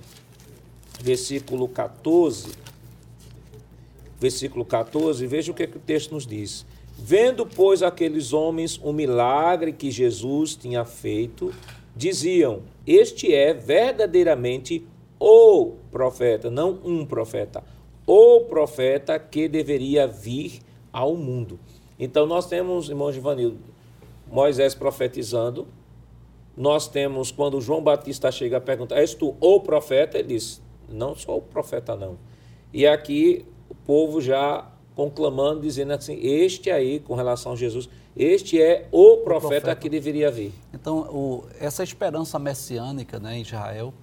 versículo 1.01 1.67
14. 1.67 2.49
Versículo 4.19 4.65
14, 4.65 5.27
veja 5.27 5.51
o 5.51 5.55
que, 5.55 5.63
é 5.63 5.67
que 5.67 5.77
o 5.77 5.81
texto 5.81 6.13
nos 6.13 6.25
diz. 6.25 6.65
Vendo, 6.97 7.45
pois, 7.45 7.83
aqueles 7.83 8.33
homens 8.33 8.79
o 8.81 8.93
milagre 8.93 9.73
que 9.73 9.91
Jesus 9.91 10.55
tinha 10.55 10.85
feito, 10.85 11.53
diziam: 11.95 12.61
Este 12.87 13.33
é 13.33 13.53
verdadeiramente 13.53 14.87
o 15.19 15.73
profeta, 15.91 16.49
não 16.49 16.79
um 16.83 17.05
profeta, 17.05 17.63
o 18.07 18.41
profeta 18.41 19.19
que 19.19 19.47
deveria 19.47 20.07
vir 20.07 20.61
ao 20.91 21.15
mundo. 21.15 21.59
Então, 21.99 22.25
nós 22.25 22.47
temos, 22.47 22.89
irmão 22.89 23.11
Givanildo, 23.11 23.74
Moisés 24.35 24.75
profetizando. 24.75 25.65
Nós 26.57 26.89
temos, 26.89 27.31
quando 27.31 27.59
João 27.61 27.81
Batista 27.81 28.29
chega 28.31 28.57
a 28.57 28.61
perguntar, 28.61 28.97
és 28.97 29.13
tu 29.13 29.35
o 29.39 29.59
profeta? 29.61 30.17
Ele 30.17 30.27
diz, 30.29 30.61
não 30.89 31.15
sou 31.15 31.37
o 31.37 31.41
profeta 31.41 31.95
não. 31.95 32.17
E 32.73 32.85
aqui 32.85 33.45
o 33.69 33.73
povo 33.73 34.19
já 34.19 34.69
conclamando, 34.93 35.61
dizendo 35.61 35.93
assim, 35.93 36.19
este 36.21 36.69
aí, 36.69 36.99
com 36.99 37.15
relação 37.15 37.53
a 37.53 37.55
Jesus, 37.55 37.89
este 38.15 38.61
é 38.61 38.87
o 38.91 39.17
profeta, 39.17 39.45
o 39.45 39.49
profeta. 39.49 39.75
que 39.75 39.89
deveria 39.89 40.29
vir. 40.29 40.53
Então, 40.73 40.99
o, 41.09 41.45
essa 41.59 41.83
esperança 41.83 42.37
messiânica 42.37 43.19
né, 43.19 43.37
em 43.37 43.41
Israel, 43.41 43.93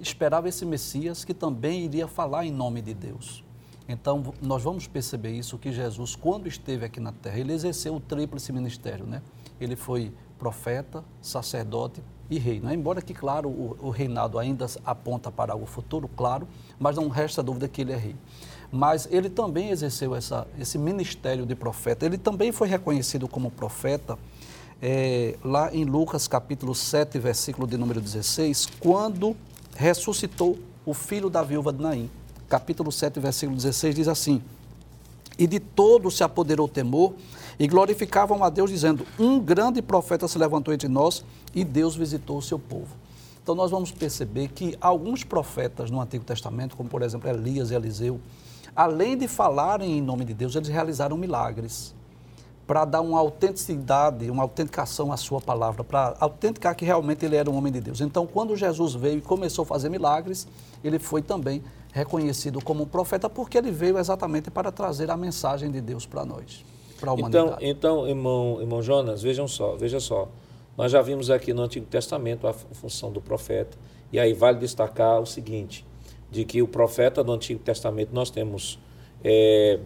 esperava 0.00 0.48
esse 0.48 0.64
Messias 0.64 1.24
que 1.24 1.32
também 1.32 1.84
iria 1.84 2.06
falar 2.06 2.44
em 2.46 2.50
nome 2.50 2.80
de 2.80 2.94
Deus. 2.94 3.44
Então, 3.88 4.34
nós 4.42 4.62
vamos 4.62 4.86
perceber 4.86 5.30
isso, 5.32 5.58
que 5.58 5.70
Jesus, 5.70 6.16
quando 6.16 6.48
esteve 6.48 6.84
aqui 6.84 6.98
na 6.98 7.12
terra, 7.12 7.38
ele 7.38 7.52
exerceu 7.52 7.94
o 7.94 8.00
tríplice 8.00 8.52
ministério, 8.52 9.06
né? 9.06 9.22
Ele 9.60 9.76
foi 9.76 10.12
profeta, 10.38 11.04
sacerdote 11.20 12.02
e 12.28 12.38
rei. 12.38 12.60
Né? 12.60 12.74
Embora 12.74 13.00
que, 13.00 13.14
claro, 13.14 13.48
o, 13.48 13.76
o, 13.80 13.90
reinado 13.90 14.38
ainda 14.38 14.66
aponta 14.84 15.30
para 15.30 15.56
o 15.56 15.66
futuro, 15.66 16.08
claro, 16.08 16.46
mas 16.78 16.96
não 16.96 17.08
resta 17.08 17.42
dúvida 17.42 17.68
que 17.68 17.80
ele 17.80 17.92
é 17.92 17.96
rei. 17.96 18.16
Mas 18.70 19.08
ele 19.10 19.30
também 19.30 19.70
exerceu 19.70 20.14
essa, 20.14 20.46
esse 20.58 20.76
ministério 20.76 21.46
de 21.46 21.54
profeta. 21.54 22.04
Ele 22.04 22.18
também 22.18 22.52
foi 22.52 22.68
reconhecido 22.68 23.28
como 23.28 23.50
profeta 23.50 24.18
é, 24.82 25.36
lá 25.42 25.74
em 25.74 25.84
Lucas 25.84 26.28
capítulo 26.28 26.74
7, 26.74 27.18
versículo 27.18 27.66
de 27.66 27.76
número 27.76 28.00
16, 28.00 28.66
quando 28.80 29.36
ressuscitou 29.74 30.58
o 30.84 30.92
filho 30.92 31.30
da 31.30 31.42
viúva 31.42 31.72
de 31.72 31.80
Naim. 31.80 32.10
Capítulo 32.48 32.92
7, 32.92 33.18
versículo 33.18 33.56
16 33.56 33.94
diz 33.94 34.08
assim: 34.08 34.42
E 35.38 35.46
de 35.46 35.60
todo 35.60 36.10
se 36.10 36.24
apoderou 36.24 36.66
temor 36.66 37.14
e 37.58 37.66
glorificavam 37.66 38.42
a 38.42 38.48
Deus, 38.48 38.70
dizendo: 38.70 39.06
Um 39.18 39.38
grande 39.38 39.82
profeta 39.82 40.26
se 40.26 40.38
levantou 40.38 40.72
entre 40.72 40.88
nós 40.88 41.24
e 41.54 41.64
Deus 41.64 41.94
visitou 41.94 42.38
o 42.38 42.42
seu 42.42 42.58
povo. 42.58 42.94
Então, 43.42 43.54
nós 43.54 43.70
vamos 43.70 43.92
perceber 43.92 44.48
que 44.48 44.76
alguns 44.80 45.22
profetas 45.22 45.90
no 45.90 46.00
Antigo 46.00 46.24
Testamento, 46.24 46.76
como 46.76 46.88
por 46.88 47.02
exemplo 47.02 47.30
Elias 47.30 47.70
e 47.70 47.74
Eliseu, 47.74 48.20
além 48.74 49.16
de 49.16 49.28
falarem 49.28 49.98
em 49.98 50.02
nome 50.02 50.24
de 50.24 50.34
Deus, 50.34 50.56
eles 50.56 50.68
realizaram 50.68 51.16
milagres 51.16 51.94
para 52.66 52.84
dar 52.84 53.00
uma 53.00 53.20
autenticidade, 53.20 54.28
uma 54.28 54.42
autenticação 54.42 55.12
à 55.12 55.16
sua 55.16 55.40
palavra, 55.40 55.84
para 55.84 56.16
autenticar 56.18 56.74
que 56.74 56.84
realmente 56.84 57.24
ele 57.24 57.36
era 57.36 57.48
um 57.48 57.56
homem 57.56 57.72
de 57.72 57.80
Deus. 57.80 58.00
Então, 58.00 58.26
quando 58.26 58.56
Jesus 58.56 58.94
veio 58.94 59.18
e 59.18 59.22
começou 59.22 59.62
a 59.62 59.66
fazer 59.66 59.88
milagres, 59.88 60.48
ele 60.82 60.98
foi 60.98 61.22
também 61.22 61.62
reconhecido 61.96 62.62
como 62.62 62.84
um 62.84 62.86
profeta 62.86 63.28
porque 63.28 63.56
ele 63.56 63.70
veio 63.70 63.98
exatamente 63.98 64.50
para 64.50 64.70
trazer 64.70 65.10
a 65.10 65.16
mensagem 65.16 65.70
de 65.70 65.80
Deus 65.80 66.04
para 66.04 66.26
nós 66.26 66.62
para 67.00 67.12
a 67.12 67.14
então, 67.14 67.44
humanidade. 67.44 67.64
Então, 67.64 67.98
então 67.98 68.08
irmão, 68.08 68.60
irmão 68.60 68.82
Jonas, 68.82 69.22
vejam 69.22 69.46
só, 69.48 69.76
veja 69.76 70.00
só. 70.00 70.28
Nós 70.76 70.92
já 70.92 71.00
vimos 71.00 71.30
aqui 71.30 71.54
no 71.54 71.62
Antigo 71.62 71.86
Testamento 71.86 72.46
a 72.46 72.52
função 72.52 73.10
do 73.10 73.20
profeta, 73.20 73.76
e 74.12 74.18
aí 74.18 74.34
vale 74.34 74.58
destacar 74.58 75.20
o 75.20 75.26
seguinte, 75.26 75.86
de 76.30 76.44
que 76.44 76.60
o 76.60 76.68
profeta 76.68 77.24
do 77.24 77.32
Antigo 77.32 77.60
Testamento 77.60 78.10
nós 78.12 78.30
temos 78.30 78.78
é, 79.24 79.78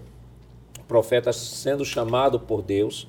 profetas 0.88 1.36
sendo 1.36 1.84
chamado 1.84 2.40
por 2.40 2.62
Deus 2.62 3.06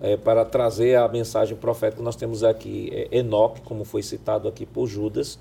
é, 0.00 0.16
para 0.16 0.44
trazer 0.44 0.96
a 0.96 1.08
mensagem 1.08 1.56
profética. 1.56 2.02
Nós 2.02 2.16
temos 2.16 2.44
aqui 2.44 2.90
é, 2.92 3.18
Enoque, 3.18 3.60
como 3.62 3.84
foi 3.84 4.02
citado 4.02 4.46
aqui 4.46 4.64
por 4.64 4.86
Judas. 4.86 5.38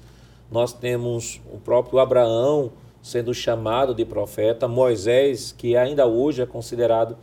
Nós 0.52 0.74
temos 0.74 1.40
o 1.52 1.60
próprio 1.60 2.00
Abraão 2.00 2.72
sendo 3.06 3.36
chamado 3.36 3.94
de 3.94 4.04
profeta, 4.04 4.68
Moisés, 4.68 5.54
que 5.56 5.78
ainda 5.78 6.08
hoje 6.08 6.42
é 6.42 6.46
considerado 6.48 7.16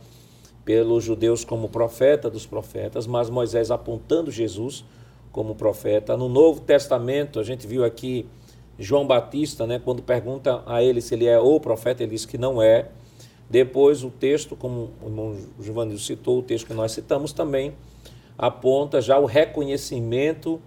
pelos 0.63 1.03
judeus 1.03 1.43
como 1.43 1.67
profeta 1.67 2.29
dos 2.29 2.45
profetas, 2.45 3.05
mas 3.05 3.29
Moisés 3.29 3.69
apontando 3.69 4.31
Jesus 4.31 4.85
como 5.29 5.55
profeta. 5.55 6.15
No 6.15 6.29
Novo 6.29 6.61
Testamento, 6.61 7.37
a 7.37 7.43
gente 7.43 7.67
viu 7.67 7.83
aqui 7.83 8.25
João 8.79 9.05
Batista, 9.05 9.67
né, 9.67 9.77
quando 9.77 10.01
pergunta 10.01 10.63
a 10.65 10.81
ele 10.81 11.01
se 11.01 11.15
ele 11.15 11.25
é 11.25 11.37
o 11.37 11.59
profeta, 11.59 12.01
ele 12.01 12.11
diz 12.11 12.25
que 12.25 12.37
não 12.37 12.61
é. 12.61 12.87
Depois, 13.49 14.05
o 14.05 14.09
texto, 14.09 14.55
como 14.55 14.91
o 15.01 15.07
irmão 15.07 15.35
Giovanni 15.59 15.99
citou, 15.99 16.39
o 16.39 16.43
texto 16.43 16.67
que 16.67 16.73
nós 16.73 16.93
citamos 16.93 17.33
também, 17.33 17.73
aponta 18.37 19.01
já 19.01 19.19
o 19.19 19.25
reconhecimento 19.25 20.61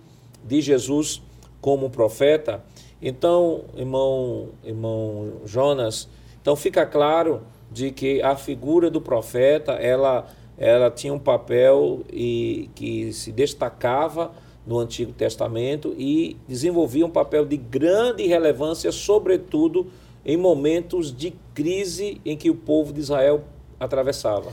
de 0.45 0.61
Jesus 0.61 1.23
como 1.59 1.89
profeta. 1.89 2.63
Então, 3.01 3.65
irmão, 3.77 4.51
irmão 4.65 5.41
Jonas, 5.45 6.09
então 6.41 6.57
fica 6.57 6.87
claro 6.87 7.43
de 7.71 7.91
que 7.91 8.23
a 8.23 8.37
figura 8.37 8.91
do 8.91 9.01
profeta, 9.01 9.73
ela, 9.73 10.27
ela 10.57 10.91
tinha 10.91 11.13
um 11.13 11.19
papel 11.19 12.01
e 12.11 12.71
que 12.75 13.13
se 13.13 13.33
destacava 13.33 14.33
no 14.67 14.79
Antigo 14.79 15.13
Testamento 15.13 15.95
e 15.97 16.37
desenvolvia 16.49 17.07
um 17.07 17.11
papel 17.11 17.45
de 17.45 17.57
grande 17.57 18.27
relevância, 18.27 18.91
sobretudo 18.91 19.87
em 20.25 20.37
momentos 20.37 21.15
de 21.15 21.35
crise 21.55 22.21
em 22.25 22.37
que 22.37 22.51
o 22.51 22.55
povo 22.55 22.93
de 22.93 23.01
Israel 23.01 23.45
atravessava. 23.79 24.53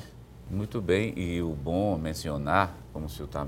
Muito 0.51 0.79
bem, 0.79 1.13
e 1.17 1.41
o 1.41 1.49
bom 1.49 1.97
mencionar, 1.97 2.77
como 2.91 3.07
o 3.07 3.09
senhor 3.09 3.25
está 3.25 3.47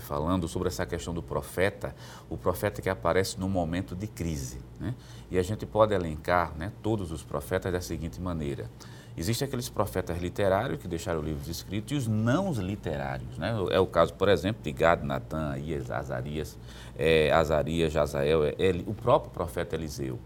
falando 0.00 0.48
sobre 0.48 0.68
essa 0.68 0.86
questão 0.86 1.14
do 1.14 1.22
profeta, 1.22 1.94
o 2.28 2.36
profeta 2.36 2.82
que 2.82 2.88
aparece 2.88 3.38
no 3.38 3.48
momento 3.48 3.94
de 3.94 4.06
crise. 4.06 4.58
Né? 4.80 4.94
E 5.30 5.38
a 5.38 5.42
gente 5.42 5.66
pode 5.66 5.94
elencar 5.94 6.56
né, 6.56 6.72
todos 6.82 7.12
os 7.12 7.22
profetas 7.22 7.72
da 7.72 7.80
seguinte 7.80 8.20
maneira. 8.20 8.70
Existem 9.18 9.46
aqueles 9.48 9.68
profetas 9.68 10.16
literários 10.20 10.80
que 10.80 10.86
deixaram 10.86 11.20
livros 11.20 11.48
escritos 11.48 11.90
e 11.90 11.94
os 11.96 12.06
não 12.06 12.52
literários. 12.52 13.36
Né? 13.36 13.52
É 13.72 13.80
o 13.80 13.86
caso, 13.86 14.14
por 14.14 14.28
exemplo, 14.28 14.62
de 14.62 14.70
Gad, 14.70 15.02
Natan, 15.02 15.58
Ias, 15.58 15.90
Azarias, 15.90 16.56
é, 16.96 17.32
Azarias, 17.32 17.92
Jazael, 17.92 18.44
é, 18.44 18.54
é, 18.58 18.70
o 18.86 18.94
próprio 18.94 19.32
profeta 19.32 19.74
Eliseu. 19.74 20.20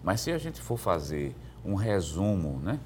Mas 0.00 0.20
se 0.20 0.30
a 0.30 0.38
gente 0.38 0.60
for 0.60 0.76
fazer 0.76 1.34
um 1.64 1.74
resumo 1.74 2.60
né, 2.62 2.78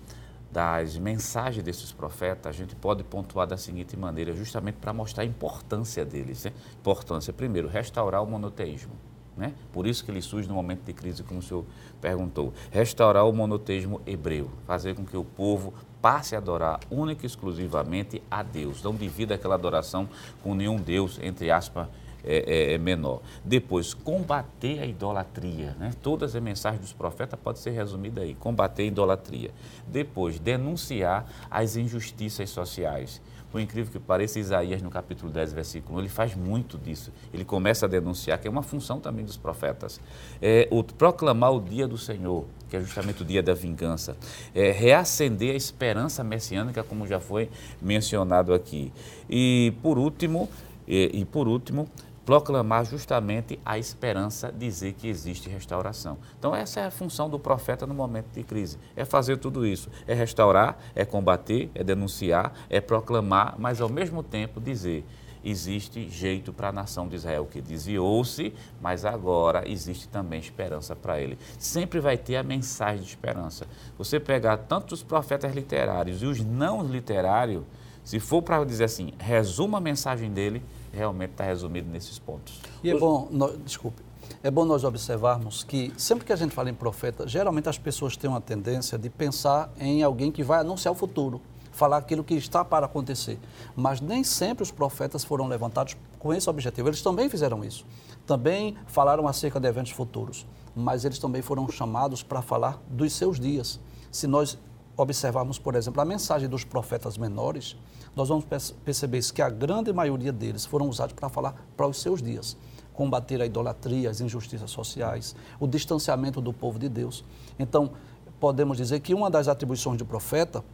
das 0.50 0.98
mensagens 0.98 1.64
desses 1.64 1.92
profetas, 1.92 2.54
a 2.54 2.58
gente 2.58 2.74
pode 2.74 3.04
pontuar 3.04 3.46
da 3.46 3.56
seguinte 3.56 3.96
maneira, 3.96 4.34
justamente 4.34 4.76
para 4.76 4.92
mostrar 4.92 5.22
a 5.22 5.26
importância 5.26 6.04
deles. 6.04 6.44
Né? 6.44 6.52
Importância, 6.80 7.32
primeiro, 7.32 7.68
restaurar 7.68 8.22
o 8.22 8.26
monoteísmo. 8.26 8.92
Né? 9.36 9.54
Por 9.72 9.86
isso 9.86 10.04
que 10.04 10.10
ele 10.10 10.20
surge 10.20 10.48
no 10.48 10.54
momento 10.54 10.82
de 10.82 10.92
crise, 10.92 11.22
como 11.22 11.40
o 11.40 11.42
senhor 11.42 11.64
perguntou. 12.00 12.52
Restaurar 12.70 13.26
o 13.26 13.32
monoteísmo 13.32 14.00
hebreu, 14.06 14.50
fazer 14.66 14.94
com 14.94 15.04
que 15.04 15.16
o 15.16 15.24
povo 15.24 15.72
passe 16.02 16.34
a 16.34 16.38
adorar 16.38 16.80
única 16.90 17.24
e 17.24 17.26
exclusivamente 17.26 18.22
a 18.30 18.42
Deus. 18.42 18.82
Não 18.82 18.94
divida 18.94 19.36
aquela 19.36 19.54
adoração 19.54 20.08
com 20.42 20.54
nenhum 20.54 20.76
Deus, 20.76 21.18
entre 21.22 21.50
aspas, 21.50 21.86
é, 22.24 22.70
é, 22.70 22.74
é, 22.74 22.78
menor. 22.78 23.22
Depois, 23.44 23.94
combater 23.94 24.80
a 24.80 24.86
idolatria. 24.86 25.76
Né? 25.78 25.92
Todas 26.02 26.34
as 26.34 26.42
mensagens 26.42 26.80
dos 26.80 26.92
profetas 26.92 27.38
podem 27.38 27.60
ser 27.60 27.70
resumidas 27.70 28.24
aí: 28.24 28.34
combater 28.34 28.82
a 28.84 28.86
idolatria. 28.86 29.50
Depois, 29.86 30.38
denunciar 30.38 31.26
as 31.50 31.76
injustiças 31.76 32.50
sociais. 32.50 33.20
Por 33.50 33.60
incrível 33.60 33.90
que 33.92 33.98
pareça, 33.98 34.38
Isaías, 34.38 34.80
no 34.80 34.90
capítulo 34.90 35.30
10, 35.32 35.52
versículo 35.52 35.98
1, 35.98 36.00
ele 36.02 36.08
faz 36.08 36.36
muito 36.36 36.78
disso. 36.78 37.12
Ele 37.34 37.44
começa 37.44 37.86
a 37.86 37.88
denunciar, 37.88 38.38
que 38.38 38.46
é 38.46 38.50
uma 38.50 38.62
função 38.62 39.00
também 39.00 39.24
dos 39.24 39.36
profetas. 39.36 40.00
É, 40.40 40.68
o, 40.70 40.84
proclamar 40.84 41.52
o 41.52 41.60
dia 41.60 41.88
do 41.88 41.98
Senhor, 41.98 42.44
que 42.68 42.76
é 42.76 42.80
justamente 42.80 43.22
o 43.22 43.24
dia 43.24 43.42
da 43.42 43.52
vingança. 43.52 44.16
É, 44.54 44.70
reacender 44.70 45.52
a 45.52 45.56
esperança 45.56 46.22
messiânica, 46.22 46.84
como 46.84 47.08
já 47.08 47.18
foi 47.18 47.50
mencionado 47.82 48.54
aqui. 48.54 48.92
E, 49.28 49.74
por 49.82 49.98
último, 49.98 50.48
e, 50.86 51.10
e 51.12 51.24
por 51.24 51.48
último, 51.48 51.88
proclamar 52.30 52.84
justamente 52.84 53.58
a 53.64 53.76
esperança, 53.76 54.52
dizer 54.56 54.92
que 54.92 55.08
existe 55.08 55.48
restauração. 55.48 56.16
Então, 56.38 56.54
essa 56.54 56.78
é 56.78 56.86
a 56.86 56.90
função 56.90 57.28
do 57.28 57.40
profeta 57.40 57.88
no 57.88 57.92
momento 57.92 58.28
de 58.32 58.44
crise: 58.44 58.78
é 58.94 59.04
fazer 59.04 59.38
tudo 59.38 59.66
isso, 59.66 59.90
é 60.06 60.14
restaurar, 60.14 60.78
é 60.94 61.04
combater, 61.04 61.72
é 61.74 61.82
denunciar, 61.82 62.52
é 62.70 62.80
proclamar, 62.80 63.56
mas 63.58 63.80
ao 63.80 63.88
mesmo 63.88 64.22
tempo 64.22 64.60
dizer. 64.60 65.04
Existe 65.42 66.08
jeito 66.08 66.52
para 66.52 66.68
a 66.68 66.72
nação 66.72 67.08
de 67.08 67.16
Israel 67.16 67.48
que 67.50 67.62
desviou-se, 67.62 68.52
mas 68.80 69.06
agora 69.06 69.66
existe 69.66 70.06
também 70.06 70.38
esperança 70.38 70.94
para 70.94 71.18
ele. 71.18 71.38
Sempre 71.58 71.98
vai 71.98 72.18
ter 72.18 72.36
a 72.36 72.42
mensagem 72.42 73.02
de 73.02 73.08
esperança. 73.08 73.66
Você 73.96 74.20
pegar 74.20 74.58
tanto 74.58 74.92
os 74.92 75.02
profetas 75.02 75.52
literários 75.54 76.22
e 76.22 76.26
os 76.26 76.40
não 76.40 76.84
literários, 76.84 77.64
se 78.04 78.20
for 78.20 78.42
para 78.42 78.62
dizer 78.64 78.84
assim, 78.84 79.14
resuma 79.18 79.78
a 79.78 79.80
mensagem 79.80 80.30
dele, 80.30 80.62
realmente 80.92 81.32
está 81.32 81.44
resumido 81.44 81.90
nesses 81.90 82.18
pontos. 82.18 82.60
E 82.82 82.90
é 82.90 82.98
bom, 82.98 83.28
no, 83.30 83.56
desculpe, 83.58 84.02
é 84.42 84.50
bom 84.50 84.64
nós 84.64 84.84
observarmos 84.84 85.62
que 85.62 85.92
sempre 85.96 86.24
que 86.24 86.32
a 86.32 86.36
gente 86.36 86.54
fala 86.54 86.70
em 86.70 86.74
profeta, 86.74 87.26
geralmente 87.26 87.68
as 87.68 87.78
pessoas 87.78 88.16
têm 88.16 88.30
uma 88.30 88.40
tendência 88.40 88.98
de 88.98 89.10
pensar 89.10 89.70
em 89.78 90.02
alguém 90.02 90.32
que 90.32 90.42
vai 90.42 90.60
anunciar 90.60 90.92
o 90.92 90.96
futuro, 90.96 91.40
falar 91.72 91.98
aquilo 91.98 92.24
que 92.24 92.34
está 92.34 92.64
para 92.64 92.86
acontecer. 92.86 93.38
Mas 93.76 94.00
nem 94.00 94.24
sempre 94.24 94.62
os 94.62 94.70
profetas 94.70 95.24
foram 95.24 95.46
levantados 95.46 95.96
com 96.18 96.32
esse 96.32 96.48
objetivo. 96.48 96.88
Eles 96.88 97.02
também 97.02 97.28
fizeram 97.28 97.64
isso. 97.64 97.84
Também 98.26 98.76
falaram 98.86 99.26
acerca 99.26 99.58
de 99.58 99.66
eventos 99.68 99.92
futuros, 99.92 100.46
mas 100.74 101.04
eles 101.04 101.18
também 101.18 101.42
foram 101.42 101.68
chamados 101.68 102.22
para 102.22 102.40
falar 102.42 102.80
dos 102.88 103.12
seus 103.12 103.38
dias. 103.40 103.80
Se 104.10 104.26
nós 104.26 104.58
observarmos, 104.96 105.58
por 105.58 105.74
exemplo, 105.74 106.00
a 106.00 106.04
mensagem 106.04 106.48
dos 106.48 106.64
profetas 106.64 107.16
menores, 107.16 107.76
nós 108.14 108.28
vamos 108.28 108.44
perceber 108.84 109.20
que 109.32 109.40
a 109.40 109.48
grande 109.48 109.92
maioria 109.92 110.32
deles 110.32 110.64
foram 110.64 110.88
usados 110.88 111.14
para 111.14 111.28
falar 111.28 111.54
para 111.76 111.86
os 111.86 112.00
seus 112.00 112.22
dias. 112.22 112.56
Combater 112.92 113.40
a 113.40 113.46
idolatria, 113.46 114.10
as 114.10 114.20
injustiças 114.20 114.70
sociais, 114.70 115.34
o 115.58 115.66
distanciamento 115.66 116.40
do 116.40 116.52
povo 116.52 116.78
de 116.78 116.88
Deus. 116.88 117.24
Então, 117.58 117.92
podemos 118.38 118.76
dizer 118.76 119.00
que 119.00 119.14
uma 119.14 119.30
das 119.30 119.48
atribuições 119.48 119.96
do 119.96 120.04
profeta 120.04 120.64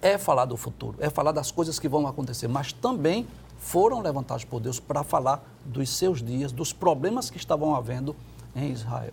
é 0.00 0.16
falar 0.16 0.44
do 0.44 0.56
futuro, 0.56 0.96
é 1.00 1.10
falar 1.10 1.32
das 1.32 1.50
coisas 1.50 1.78
que 1.78 1.88
vão 1.88 2.06
acontecer, 2.06 2.48
mas 2.48 2.72
também 2.72 3.26
foram 3.58 4.00
levantados 4.00 4.44
por 4.44 4.60
Deus 4.60 4.80
para 4.80 5.02
falar 5.04 5.44
dos 5.64 5.88
seus 5.90 6.22
dias, 6.22 6.50
dos 6.52 6.72
problemas 6.72 7.30
que 7.30 7.36
estavam 7.36 7.74
havendo 7.74 8.14
em 8.54 8.70
Israel. 8.70 9.12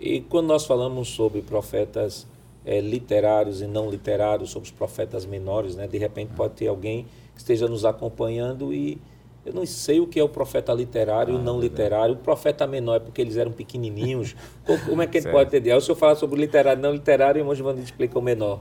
E 0.00 0.20
quando 0.20 0.46
nós 0.46 0.64
falamos 0.64 1.08
sobre 1.08 1.42
profetas 1.42 2.26
é, 2.64 2.80
literários 2.80 3.60
e 3.60 3.66
não 3.66 3.90
literários, 3.90 4.50
sobre 4.50 4.68
os 4.68 4.72
profetas 4.72 5.26
menores, 5.26 5.76
né? 5.76 5.86
De 5.86 5.98
repente 5.98 6.32
pode 6.34 6.54
ter 6.54 6.68
alguém 6.68 7.06
que 7.34 7.40
esteja 7.40 7.66
nos 7.66 7.84
acompanhando 7.84 8.72
e 8.72 9.00
eu 9.44 9.52
não 9.52 9.66
sei 9.66 9.98
o 9.98 10.06
que 10.06 10.20
é 10.20 10.22
o 10.22 10.28
profeta 10.28 10.72
literário 10.72 11.34
e 11.34 11.36
ah, 11.36 11.40
não 11.40 11.58
é 11.58 11.62
literário. 11.62 12.14
O 12.14 12.18
profeta 12.18 12.64
menor 12.66 12.96
é 12.96 13.00
porque 13.00 13.20
eles 13.20 13.36
eram 13.36 13.50
pequenininhos. 13.50 14.36
Como 14.86 15.02
é 15.02 15.06
que 15.06 15.18
ele 15.18 15.30
pode 15.30 15.48
entender? 15.48 15.72
Aí 15.72 15.78
o 15.78 15.80
senhor 15.80 15.96
fala 15.96 16.14
sobre 16.14 16.40
literário 16.40 16.78
e 16.78 16.82
não 16.82 16.92
literário 16.92 17.38
e 17.38 17.40
o 17.40 17.42
irmão 17.42 17.54
Giovanni 17.54 17.82
explica 17.82 18.18
o 18.18 18.22
menor. 18.22 18.60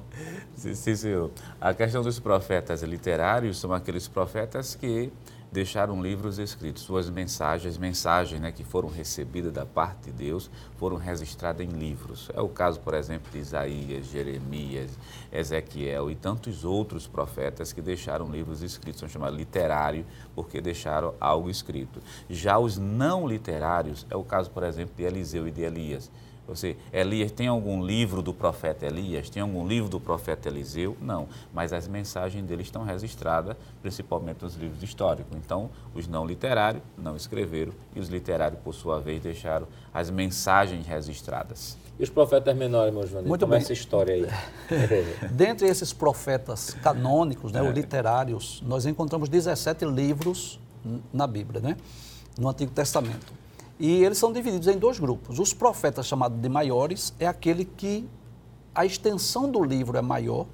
Sim, 0.56 0.74
sim, 0.74 0.96
senhor. 0.96 1.30
A 1.60 1.74
questão 1.74 2.02
dos 2.02 2.20
profetas 2.20 2.82
literários 2.82 3.60
são 3.60 3.72
aqueles 3.74 4.08
profetas 4.08 4.74
que 4.74 5.12
deixaram 5.52 6.02
livros 6.02 6.40
escritos, 6.40 6.84
suas 6.84 7.10
mensagens, 7.10 7.78
mensagens 7.78 8.40
né, 8.40 8.52
que 8.52 8.64
foram 8.64 8.88
recebidas 8.88 9.52
da 9.52 9.66
parte 9.66 10.06
de 10.06 10.12
Deus, 10.12 10.50
foram 10.78 10.96
registradas 10.96 11.68
em 11.68 11.70
livros. 11.70 12.30
É 12.34 12.40
o 12.40 12.48
caso, 12.48 12.80
por 12.80 12.94
exemplo, 12.94 13.30
de 13.32 13.40
Isaías, 13.40 14.08
Jeremias, 14.08 14.98
Ezequiel 15.32 16.10
e 16.10 16.16
tantos 16.16 16.64
outros 16.64 17.06
profetas 17.06 17.74
que 17.74 17.82
deixaram 17.82 18.32
livros 18.32 18.62
escritos, 18.62 19.02
são 19.02 19.10
chamados 19.10 19.38
literários, 19.38 20.06
porque 20.34 20.62
deixaram 20.62 21.14
algo 21.20 21.50
escrito. 21.50 22.00
Já 22.30 22.58
os 22.58 22.78
não 22.78 23.28
literários, 23.28 24.08
é 24.10 24.16
o 24.16 24.24
caso, 24.24 24.50
por 24.52 24.64
exemplo, 24.64 24.96
de 24.96 25.04
Eliseu 25.04 25.48
e 25.48 25.52
de 25.52 25.64
Elias 25.64 26.10
você, 26.52 26.76
Elias, 26.92 27.32
tem 27.32 27.48
algum 27.48 27.82
livro 27.84 28.22
do 28.22 28.34
profeta 28.34 28.86
Elias? 28.86 29.30
Tem 29.30 29.42
algum 29.42 29.66
livro 29.66 29.90
do 29.90 30.00
profeta 30.00 30.50
Eliseu? 30.50 30.98
Não, 31.02 31.28
mas 31.54 31.72
as 31.72 31.88
mensagens 31.88 32.44
dele 32.46 32.62
estão 32.62 32.84
registradas, 32.84 33.56
principalmente 33.82 34.44
nos 34.44 34.56
livros 34.56 34.84
históricos. 34.84 35.36
Então, 35.38 35.70
os 35.96 36.08
não 36.08 36.26
literários 36.26 36.84
não 36.98 37.16
escreveram 37.16 37.72
e 37.96 38.00
os 38.00 38.10
literários, 38.10 38.60
por 38.62 38.74
sua 38.74 39.00
vez, 39.00 39.22
deixaram 39.22 39.66
as 39.94 40.10
mensagens 40.10 40.86
registradas. 40.86 41.78
E 41.98 42.04
os 42.04 42.10
profetas 42.10 42.56
menores, 42.56 42.94
meu 42.94 43.08
João? 43.08 43.24
Muito 43.24 43.42
Como 43.42 43.54
é 43.54 43.58
bem. 43.58 43.64
essa 43.64 43.74
história 43.74 44.14
aí? 44.14 44.28
Dentre 45.32 45.68
esses 45.68 45.94
profetas 45.94 46.74
canônicos, 46.82 47.52
né, 47.52 47.60
é. 47.60 47.64
ou 47.64 47.72
literários, 47.72 48.62
nós 48.66 48.86
encontramos 48.86 49.30
17 49.30 49.86
livros 49.86 50.60
na 51.14 51.28
Bíblia, 51.28 51.62
né, 51.62 51.78
no 52.38 52.50
Antigo 52.50 52.72
Testamento. 52.72 53.41
E 53.84 54.04
eles 54.04 54.20
são 54.20 54.32
divididos 54.32 54.68
em 54.68 54.78
dois 54.78 55.00
grupos. 55.00 55.40
Os 55.40 55.56
profetas 55.56 56.06
chamados 56.06 56.40
de 56.40 56.48
maiores 56.48 57.16
é 57.20 57.26
aquele 57.26 57.66
que 57.66 58.08
a 58.76 58.86
extensão 58.86 59.50
do 59.50 59.64
livro 59.64 59.98
é 59.98 60.02
maior 60.04 60.46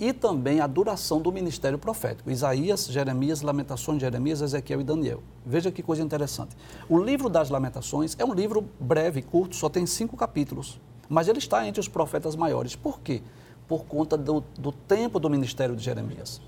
e 0.00 0.12
também 0.12 0.58
a 0.58 0.66
duração 0.66 1.20
do 1.20 1.30
ministério 1.30 1.78
profético. 1.78 2.28
Isaías, 2.28 2.86
Jeremias, 2.86 3.42
Lamentações 3.42 4.00
Jeremias, 4.00 4.42
Ezequiel 4.42 4.80
e 4.80 4.84
Daniel. 4.84 5.22
Veja 5.46 5.70
que 5.70 5.84
coisa 5.84 6.02
interessante. 6.02 6.56
O 6.88 6.98
livro 6.98 7.28
das 7.28 7.48
Lamentações 7.48 8.16
é 8.18 8.24
um 8.24 8.34
livro 8.34 8.68
breve, 8.80 9.22
curto, 9.22 9.54
só 9.54 9.68
tem 9.68 9.86
cinco 9.86 10.16
capítulos. 10.16 10.80
mas 11.08 11.28
ele 11.28 11.38
está 11.38 11.66
entre 11.66 11.80
os 11.80 11.88
profetas 11.88 12.36
maiores. 12.36 12.76
Por 12.76 13.00
quê? 13.00 13.22
Por 13.66 13.84
conta 13.84 14.16
do, 14.16 14.42
do 14.58 14.72
tempo 14.72 15.18
do 15.18 15.30
ministério 15.30 15.74
de 15.74 15.82
Jeremias. 15.82 16.40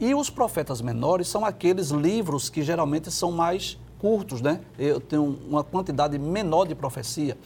E 0.00 0.14
os 0.14 0.30
profetas 0.30 0.80
menores 0.80 1.28
são 1.28 1.44
aqueles 1.44 1.90
livros 1.90 2.48
que 2.48 2.62
geralmente 2.62 3.10
são 3.10 3.30
mais 3.30 3.78
curtos, 3.98 4.40
né? 4.40 4.60
Eu 4.78 5.00
tenho 5.00 5.38
uma 5.48 5.64
quantidade 5.64 6.18
menor 6.18 6.66
de 6.66 6.74
profecia, 6.74 7.36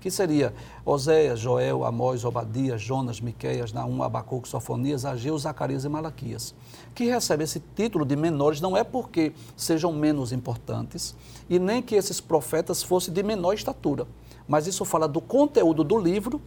que 0.00 0.10
seria 0.10 0.54
Oséias, 0.84 1.38
Joel, 1.38 1.84
Amós, 1.84 2.24
Obadias, 2.24 2.80
Jonas, 2.80 3.20
Miqueias, 3.20 3.72
Naum, 3.72 4.02
Abacuque, 4.02 4.48
Sofonias, 4.48 5.04
Ageu, 5.04 5.38
Zacarias 5.38 5.84
e 5.84 5.88
Malaquias, 5.88 6.54
que 6.94 7.04
recebem 7.04 7.44
esse 7.44 7.60
título 7.76 8.04
de 8.04 8.16
menores 8.16 8.60
não 8.60 8.76
é 8.76 8.82
porque 8.82 9.32
sejam 9.56 9.92
menos 9.92 10.32
importantes 10.32 11.14
e 11.48 11.58
nem 11.58 11.82
que 11.82 11.94
esses 11.94 12.20
profetas 12.20 12.82
fossem 12.82 13.12
de 13.12 13.22
menor 13.22 13.52
estatura, 13.52 14.06
mas 14.48 14.66
isso 14.66 14.84
fala 14.84 15.06
do 15.06 15.20
conteúdo 15.20 15.84
do 15.84 15.98
livro, 15.98 16.40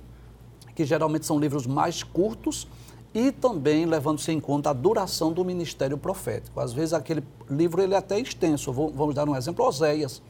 que 0.76 0.84
geralmente 0.84 1.26
são 1.26 1.40
livros 1.40 1.68
mais 1.68 2.02
curtos, 2.02 2.68
e 3.14 3.32
também 3.32 3.86
levando-se 3.86 4.32
em 4.32 4.40
conta 4.40 4.72
a 4.72 4.74
duração 4.74 5.32
do 5.32 5.46
ministério 5.46 5.98
profético. 5.98 6.60
Às 6.60 6.74
vezes 6.74 6.94
aquele 6.94 7.24
livro 7.50 7.82
ele 7.82 7.94
é 7.94 7.98
até 7.98 8.20
extenso, 8.20 8.72
vamos 8.72 9.14
dar 9.14 9.28
um 9.30 9.36
exemplo, 9.36 9.66
Oséias, 9.66 10.22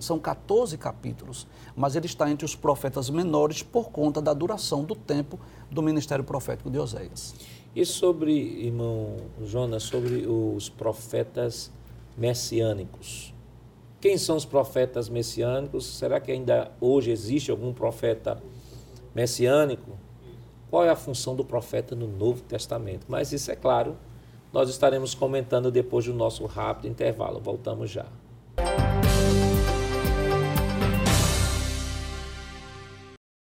são 0.00 0.18
14 0.18 0.76
capítulos, 0.76 1.46
mas 1.74 1.96
ele 1.96 2.06
está 2.06 2.30
entre 2.30 2.44
os 2.44 2.54
profetas 2.54 3.08
menores 3.08 3.62
por 3.62 3.90
conta 3.90 4.20
da 4.20 4.34
duração 4.34 4.84
do 4.84 4.94
tempo 4.94 5.40
do 5.70 5.82
ministério 5.82 6.22
profético 6.22 6.70
de 6.70 6.78
Oséias. 6.78 7.34
E 7.74 7.86
sobre, 7.86 8.34
irmão 8.34 9.16
Jonas, 9.42 9.84
sobre 9.84 10.26
os 10.26 10.68
profetas 10.68 11.72
messiânicos? 12.18 13.32
Quem 13.98 14.18
são 14.18 14.36
os 14.36 14.44
profetas 14.44 15.08
messiânicos? 15.08 15.86
Será 15.86 16.20
que 16.20 16.30
ainda 16.30 16.70
hoje 16.78 17.10
existe 17.10 17.50
algum 17.50 17.72
profeta 17.72 18.42
messiânico? 19.14 19.92
Qual 20.72 20.86
é 20.86 20.88
a 20.88 20.96
função 20.96 21.36
do 21.36 21.44
profeta 21.44 21.94
no 21.94 22.06
Novo 22.06 22.40
Testamento. 22.44 23.04
Mas 23.06 23.30
isso 23.30 23.52
é 23.52 23.54
claro, 23.54 23.94
nós 24.50 24.70
estaremos 24.70 25.14
comentando 25.14 25.70
depois 25.70 26.06
do 26.06 26.14
nosso 26.14 26.46
rápido 26.46 26.88
intervalo. 26.88 27.38
Voltamos 27.40 27.90
já. 27.90 28.06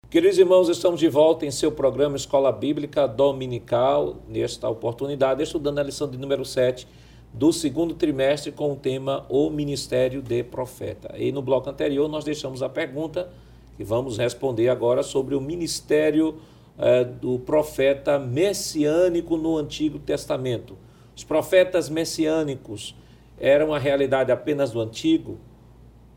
Queridos 0.07 0.37
irmãos, 0.37 0.69
estamos 0.69 0.99
de 0.99 1.09
volta 1.09 1.47
em 1.47 1.51
seu 1.51 1.71
programa 1.71 2.15
Escola 2.15 2.51
Bíblica 2.51 3.07
Dominical, 3.07 4.17
nesta 4.29 4.69
oportunidade, 4.69 5.41
estudando 5.41 5.79
a 5.79 5.83
lição 5.83 6.07
de 6.07 6.19
número 6.19 6.45
7 6.45 6.87
do 7.33 7.51
segundo 7.51 7.95
trimestre 7.95 8.51
com 8.51 8.71
o 8.71 8.75
tema 8.75 9.25
O 9.29 9.49
Ministério 9.49 10.21
de 10.21 10.43
Profeta. 10.43 11.15
E 11.17 11.31
no 11.31 11.41
bloco 11.41 11.71
anterior 11.71 12.07
nós 12.07 12.23
deixamos 12.23 12.61
a 12.61 12.69
pergunta 12.69 13.31
que 13.75 13.83
vamos 13.83 14.15
responder 14.19 14.69
agora 14.69 15.01
sobre 15.01 15.33
o 15.33 15.41
ministério 15.41 16.33
profeta 16.33 16.54
é, 16.77 17.03
do 17.03 17.39
profeta 17.39 18.19
messiânico 18.19 19.37
no 19.37 19.57
Antigo 19.57 19.99
Testamento. 19.99 20.77
Os 21.15 21.23
profetas 21.23 21.89
messiânicos 21.89 22.95
eram 23.39 23.73
a 23.73 23.79
realidade 23.79 24.31
apenas 24.31 24.71
do 24.71 24.81
Antigo? 24.81 25.37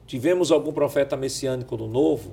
Tivemos 0.06 0.50
algum 0.50 0.72
profeta 0.72 1.16
messiânico 1.16 1.76
no 1.76 1.86
Novo? 1.86 2.32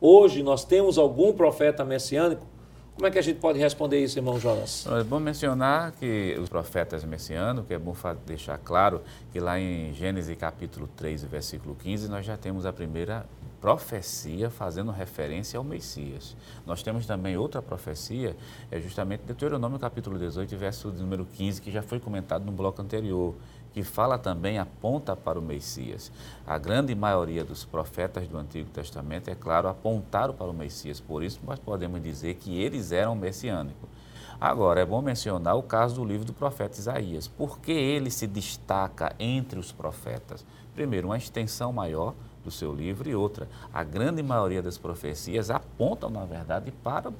Hoje 0.00 0.42
nós 0.42 0.64
temos 0.64 0.98
algum 0.98 1.32
profeta 1.32 1.84
messiânico? 1.84 2.46
Como 2.94 3.08
é 3.08 3.10
que 3.10 3.18
a 3.18 3.22
gente 3.22 3.40
pode 3.40 3.58
responder 3.58 3.98
isso, 3.98 4.18
irmão 4.18 4.38
Jonas? 4.38 4.86
É 4.86 5.02
bom 5.02 5.18
mencionar 5.18 5.92
que 5.92 6.36
os 6.40 6.48
profetas 6.48 7.04
messiânicos, 7.04 7.68
é 7.68 7.78
bom 7.78 7.94
deixar 8.24 8.56
claro 8.58 9.02
que 9.32 9.40
lá 9.40 9.58
em 9.58 9.92
Gênesis 9.92 10.36
capítulo 10.36 10.88
3, 10.96 11.24
versículo 11.24 11.74
15, 11.74 12.08
nós 12.08 12.24
já 12.24 12.36
temos 12.36 12.64
a 12.64 12.72
primeira 12.72 13.26
profecia 13.64 14.50
fazendo 14.50 14.90
referência 14.90 15.56
ao 15.56 15.64
Messias. 15.64 16.36
Nós 16.66 16.82
temos 16.82 17.06
também 17.06 17.34
outra 17.38 17.62
profecia, 17.62 18.36
é 18.70 18.78
justamente 18.78 19.22
Deuteronômio 19.22 19.78
capítulo 19.78 20.18
18, 20.18 20.54
verso 20.54 20.88
número 20.92 21.24
15, 21.24 21.62
que 21.62 21.70
já 21.70 21.80
foi 21.80 21.98
comentado 21.98 22.44
no 22.44 22.52
bloco 22.52 22.82
anterior, 22.82 23.34
que 23.72 23.82
fala 23.82 24.18
também, 24.18 24.58
aponta 24.58 25.16
para 25.16 25.38
o 25.38 25.42
Messias. 25.42 26.12
A 26.46 26.58
grande 26.58 26.94
maioria 26.94 27.42
dos 27.42 27.64
profetas 27.64 28.28
do 28.28 28.36
Antigo 28.36 28.68
Testamento, 28.68 29.30
é 29.30 29.34
claro, 29.34 29.66
apontaram 29.66 30.34
para 30.34 30.50
o 30.50 30.52
Messias, 30.52 31.00
por 31.00 31.22
isso 31.22 31.40
nós 31.42 31.58
podemos 31.58 32.02
dizer 32.02 32.34
que 32.34 32.60
eles 32.60 32.92
eram 32.92 33.16
messiânicos. 33.16 33.88
Agora, 34.38 34.82
é 34.82 34.84
bom 34.84 35.00
mencionar 35.00 35.56
o 35.56 35.62
caso 35.62 35.94
do 35.94 36.04
livro 36.04 36.26
do 36.26 36.34
profeta 36.34 36.78
Isaías. 36.78 37.28
Por 37.28 37.58
que 37.60 37.72
ele 37.72 38.10
se 38.10 38.26
destaca 38.26 39.16
entre 39.18 39.58
os 39.58 39.72
profetas? 39.72 40.44
Primeiro, 40.74 41.08
uma 41.08 41.16
extensão 41.16 41.72
maior, 41.72 42.14
do 42.44 42.50
seu 42.50 42.72
livro 42.72 43.08
e 43.08 43.14
outra. 43.14 43.48
A 43.72 43.82
grande 43.82 44.22
maioria 44.22 44.62
das 44.62 44.76
profecias 44.76 45.50
apontam, 45.50 46.10
na 46.10 46.24
verdade, 46.24 46.70
para, 46.70 47.10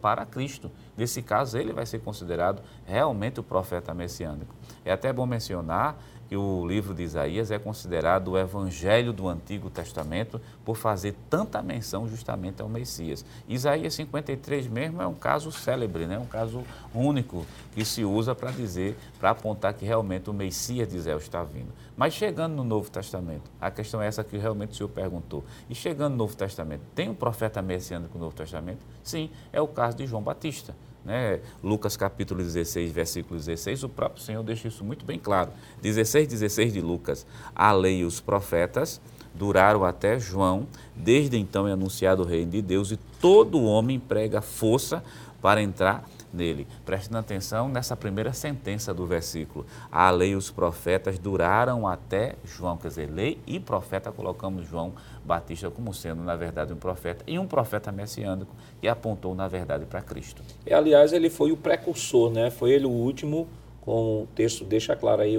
para 0.00 0.26
Cristo. 0.26 0.70
Nesse 0.96 1.22
caso, 1.22 1.56
ele 1.56 1.72
vai 1.72 1.86
ser 1.86 2.00
considerado 2.00 2.60
realmente 2.84 3.40
o 3.40 3.42
profeta 3.42 3.94
messiânico. 3.94 4.54
É 4.84 4.92
até 4.92 5.12
bom 5.12 5.24
mencionar 5.24 5.96
que 6.34 6.36
o 6.36 6.66
livro 6.66 6.92
de 6.92 7.04
Isaías 7.04 7.52
é 7.52 7.60
considerado 7.60 8.32
o 8.32 8.36
evangelho 8.36 9.12
do 9.12 9.28
Antigo 9.28 9.70
Testamento 9.70 10.40
por 10.64 10.76
fazer 10.76 11.14
tanta 11.30 11.62
menção 11.62 12.08
justamente 12.08 12.60
ao 12.60 12.68
Messias. 12.68 13.24
Isaías 13.48 13.94
53 13.94 14.66
mesmo 14.66 15.00
é 15.00 15.06
um 15.06 15.14
caso 15.14 15.52
célebre, 15.52 16.08
né? 16.08 16.18
um 16.18 16.26
caso 16.26 16.64
único 16.92 17.46
que 17.72 17.84
se 17.84 18.04
usa 18.04 18.34
para 18.34 18.50
dizer, 18.50 18.96
para 19.20 19.30
apontar 19.30 19.74
que 19.74 19.84
realmente 19.84 20.28
o 20.28 20.32
Messias 20.32 20.88
de 20.88 20.96
Israel 20.96 21.18
está 21.18 21.44
vindo. 21.44 21.72
Mas 21.96 22.14
chegando 22.14 22.56
no 22.56 22.64
Novo 22.64 22.90
Testamento, 22.90 23.48
a 23.60 23.70
questão 23.70 24.02
é 24.02 24.08
essa 24.08 24.24
que 24.24 24.36
realmente 24.36 24.72
o 24.72 24.74
senhor 24.74 24.88
perguntou. 24.88 25.44
E 25.70 25.74
chegando 25.76 26.14
no 26.14 26.18
Novo 26.18 26.34
Testamento, 26.34 26.82
tem 26.96 27.08
um 27.08 27.14
profeta 27.14 27.62
messiânico 27.62 28.18
no 28.18 28.24
Novo 28.24 28.34
Testamento? 28.34 28.80
Sim, 29.04 29.30
é 29.52 29.60
o 29.60 29.68
caso 29.68 29.96
de 29.96 30.04
João 30.04 30.20
Batista. 30.20 30.74
Né? 31.04 31.40
Lucas 31.62 31.96
capítulo 31.96 32.42
16, 32.42 32.90
versículo 32.90 33.38
16, 33.38 33.84
o 33.84 33.88
próprio 33.88 34.22
Senhor 34.22 34.42
deixa 34.42 34.68
isso 34.68 34.82
muito 34.82 35.04
bem 35.04 35.18
claro. 35.18 35.50
16, 35.82 36.28
16 36.28 36.72
de 36.72 36.80
Lucas. 36.80 37.26
A 37.54 37.72
lei 37.72 38.00
e 38.00 38.04
os 38.04 38.20
profetas 38.20 39.00
duraram 39.34 39.84
até 39.84 40.18
João, 40.18 40.66
desde 40.94 41.36
então 41.36 41.68
é 41.68 41.72
anunciado 41.72 42.22
o 42.22 42.26
reino 42.26 42.52
de 42.52 42.62
Deus 42.62 42.90
e 42.90 42.96
todo 43.20 43.62
homem 43.62 43.98
prega 43.98 44.40
força 44.40 45.02
para 45.42 45.60
entrar 45.60 46.08
nele. 46.34 46.66
Prestando 46.84 47.18
atenção 47.18 47.68
nessa 47.68 47.96
primeira 47.96 48.32
sentença 48.32 48.92
do 48.92 49.06
versículo. 49.06 49.64
A 49.90 50.10
lei 50.10 50.30
e 50.30 50.36
os 50.36 50.50
profetas 50.50 51.18
duraram 51.18 51.86
até 51.86 52.34
João, 52.44 52.76
quer 52.76 52.88
dizer, 52.88 53.10
lei 53.10 53.38
e 53.46 53.58
profeta, 53.60 54.12
colocamos 54.12 54.66
João 54.68 54.92
Batista 55.24 55.70
como 55.70 55.94
sendo, 55.94 56.22
na 56.22 56.36
verdade, 56.36 56.72
um 56.72 56.76
profeta 56.76 57.24
e 57.26 57.38
um 57.38 57.46
profeta 57.46 57.90
messiânico 57.90 58.54
que 58.80 58.88
apontou, 58.88 59.34
na 59.34 59.48
verdade, 59.48 59.86
para 59.86 60.02
Cristo. 60.02 60.42
E, 60.66 60.74
aliás, 60.74 61.12
ele 61.12 61.30
foi 61.30 61.52
o 61.52 61.56
precursor, 61.56 62.30
né? 62.30 62.50
Foi 62.50 62.70
ele 62.72 62.86
o 62.86 62.90
último, 62.90 63.48
como 63.80 64.22
o 64.22 64.28
texto 64.34 64.64
deixa 64.64 64.94
claro 64.96 65.22
aí, 65.22 65.36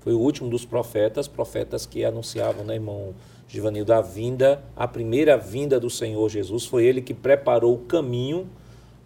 foi 0.00 0.14
o 0.14 0.18
último 0.18 0.50
dos 0.50 0.64
profetas, 0.64 1.28
profetas 1.28 1.86
que 1.86 2.04
anunciavam, 2.04 2.64
né, 2.64 2.74
irmão 2.74 3.14
Givanildo, 3.46 3.92
a 3.92 4.00
vinda, 4.00 4.62
a 4.74 4.88
primeira 4.88 5.36
vinda 5.36 5.78
do 5.78 5.90
Senhor 5.90 6.28
Jesus. 6.28 6.64
Foi 6.64 6.84
ele 6.84 7.02
que 7.02 7.12
preparou 7.12 7.74
o 7.74 7.78
caminho 7.78 8.48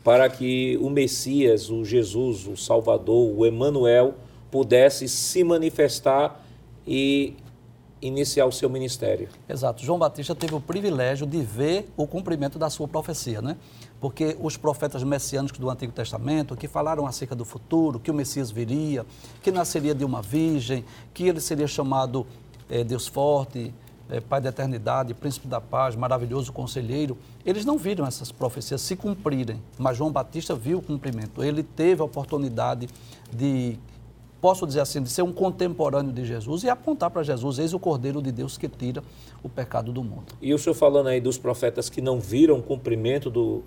para 0.06 0.28
que 0.30 0.78
o 0.80 0.88
Messias, 0.88 1.68
o 1.68 1.84
Jesus, 1.84 2.46
o 2.46 2.56
Salvador, 2.56 3.36
o 3.36 3.44
Emanuel 3.44 4.14
pudesse 4.52 5.08
se 5.08 5.42
manifestar 5.42 6.46
e 6.86 7.34
iniciar 8.00 8.46
o 8.46 8.52
seu 8.52 8.70
ministério. 8.70 9.28
Exato. 9.48 9.82
João 9.82 9.98
Batista 9.98 10.32
teve 10.32 10.54
o 10.54 10.60
privilégio 10.60 11.26
de 11.26 11.42
ver 11.42 11.88
o 11.96 12.06
cumprimento 12.06 12.56
da 12.56 12.70
sua 12.70 12.86
profecia, 12.86 13.42
né? 13.42 13.56
Porque 14.00 14.36
os 14.40 14.56
profetas 14.56 15.02
messiânicos 15.02 15.58
do 15.58 15.68
Antigo 15.68 15.90
Testamento, 15.90 16.54
que 16.54 16.68
falaram 16.68 17.04
acerca 17.04 17.34
do 17.34 17.44
futuro, 17.44 17.98
que 17.98 18.08
o 18.08 18.14
Messias 18.14 18.48
viria, 18.48 19.04
que 19.42 19.50
nasceria 19.50 19.92
de 19.92 20.04
uma 20.04 20.22
virgem, 20.22 20.84
que 21.12 21.26
ele 21.26 21.40
seria 21.40 21.66
chamado 21.66 22.24
é, 22.70 22.84
Deus 22.84 23.08
forte, 23.08 23.74
é, 24.10 24.20
Pai 24.20 24.40
da 24.40 24.48
eternidade, 24.48 25.14
Príncipe 25.14 25.48
da 25.48 25.60
paz, 25.60 25.96
maravilhoso 25.96 26.52
conselheiro, 26.52 27.16
eles 27.44 27.64
não 27.64 27.76
viram 27.78 28.06
essas 28.06 28.30
profecias 28.30 28.80
se 28.80 28.96
cumprirem, 28.96 29.60
mas 29.78 29.96
João 29.96 30.10
Batista 30.10 30.54
viu 30.54 30.78
o 30.78 30.82
cumprimento. 30.82 31.42
Ele 31.42 31.62
teve 31.62 32.02
a 32.02 32.04
oportunidade 32.04 32.88
de, 33.32 33.78
posso 34.40 34.66
dizer 34.66 34.80
assim, 34.80 35.02
de 35.02 35.08
ser 35.08 35.22
um 35.22 35.32
contemporâneo 35.32 36.12
de 36.12 36.24
Jesus 36.24 36.62
e 36.62 36.68
apontar 36.68 37.10
para 37.10 37.22
Jesus, 37.22 37.58
eis 37.58 37.72
o 37.72 37.78
Cordeiro 37.78 38.22
de 38.22 38.30
Deus 38.30 38.56
que 38.56 38.68
tira 38.68 39.02
o 39.42 39.48
pecado 39.48 39.92
do 39.92 40.02
mundo. 40.02 40.34
E 40.40 40.52
o 40.54 40.58
senhor 40.58 40.74
falando 40.74 41.08
aí 41.08 41.20
dos 41.20 41.38
profetas 41.38 41.88
que 41.88 42.00
não 42.00 42.20
viram 42.20 42.58
o 42.58 42.62
cumprimento 42.62 43.30
do, 43.30 43.62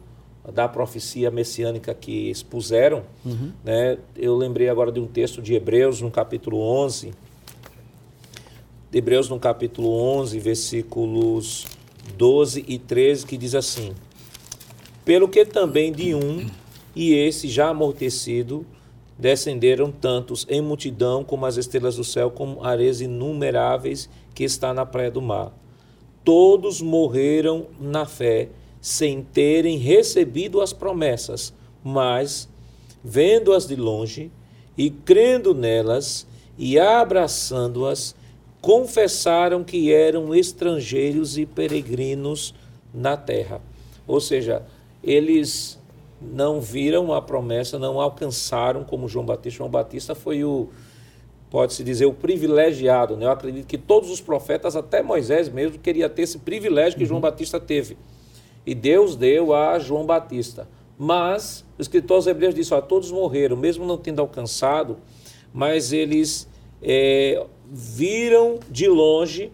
da 0.54 0.68
profecia 0.68 1.30
messiânica 1.30 1.94
que 1.94 2.30
expuseram, 2.30 3.04
uhum. 3.26 3.52
né? 3.64 3.98
eu 4.16 4.36
lembrei 4.36 4.70
agora 4.70 4.92
de 4.92 5.00
um 5.00 5.08
texto 5.08 5.42
de 5.42 5.54
Hebreus, 5.54 6.02
no 6.02 6.10
capítulo 6.10 6.60
11, 6.60 7.08
de 7.08 7.29
Hebreus 8.92 9.30
no 9.30 9.40
capítulo 9.40 9.92
11, 9.92 10.40
versículos 10.40 11.68
12 12.18 12.66
e 12.68 12.80
13, 12.80 13.24
que 13.24 13.38
diz 13.38 13.54
assim: 13.54 13.94
Pelo 15.06 15.30
que 15.30 15.46
também 15.46 15.92
de 15.92 16.16
um, 16.16 16.48
e 16.96 17.14
esse 17.14 17.48
já 17.48 17.70
amortecido, 17.70 18.66
descenderam 19.16 19.92
tantos 19.92 20.44
em 20.50 20.60
multidão 20.60 21.24
como 21.24 21.46
as 21.46 21.56
estrelas 21.56 21.98
do 21.98 22.04
céu, 22.04 22.32
como 22.32 22.64
areias 22.64 23.00
inumeráveis 23.00 24.10
que 24.34 24.44
está 24.44 24.74
na 24.74 24.88
praia 24.88 25.12
do 25.12 25.22
mar. 25.22 25.54
Todos 26.24 26.82
morreram 26.82 27.68
na 27.80 28.08
fé, 28.08 28.50
sem 28.82 29.22
terem 29.22 29.78
recebido 29.78 30.62
as 30.62 30.74
promessas, 30.74 31.54
mas, 31.84 32.50
vendo-as 33.04 33.68
de 33.68 33.76
longe 33.76 34.32
e 34.76 34.90
crendo 34.90 35.54
nelas 35.54 36.26
e 36.58 36.80
abraçando-as, 36.80 38.16
confessaram 38.62 39.64
que 39.64 39.94
eram 39.94 40.36
estrangeiros 40.36 41.38
e 41.38 41.46
peregrinos 41.46 42.54
na 42.94 43.16
terra. 43.16 43.62
Ou 44.08 44.20
seja, 44.20 44.64
eles 45.04 45.80
não 46.22 46.60
viram 46.60 47.14
a 47.14 47.22
promessa, 47.22 47.80
não 47.80 48.02
alcançaram 48.02 48.84
como 48.84 49.08
João 49.08 49.26
Batista. 49.26 49.58
João 49.58 49.70
Batista 49.70 50.14
foi 50.14 50.44
o, 50.44 50.70
pode-se 51.50 51.84
dizer, 51.84 52.06
o 52.06 52.14
privilegiado. 52.14 53.16
Né? 53.16 53.26
Eu 53.26 53.32
acredito 53.32 53.66
que 53.66 53.78
todos 53.78 54.10
os 54.10 54.20
profetas, 54.20 54.76
até 54.76 55.02
Moisés 55.02 55.48
mesmo, 55.48 55.80
queria 55.80 56.10
ter 56.10 56.24
esse 56.24 56.40
privilégio 56.40 56.98
que 56.98 57.04
uhum. 57.04 57.10
João 57.10 57.22
Batista 57.22 57.60
teve. 57.60 57.98
E 58.66 58.76
Deus 58.76 59.16
deu 59.16 59.54
a 59.54 59.80
João 59.80 60.06
Batista. 60.06 60.68
Mas 60.98 61.66
o 61.78 61.82
escritor 61.82 62.18
aos 62.18 62.28
Hebreus 62.28 62.54
disse: 62.54 62.74
ó, 62.74 62.82
todos 62.82 63.10
morreram, 63.10 63.56
mesmo 63.56 63.86
não 63.86 63.98
tendo 63.98 64.20
alcançado, 64.20 64.98
mas 65.54 65.94
eles 65.94 66.48
é, 66.82 67.46
viram 67.72 68.60
de 68.70 68.88
longe 68.88 69.52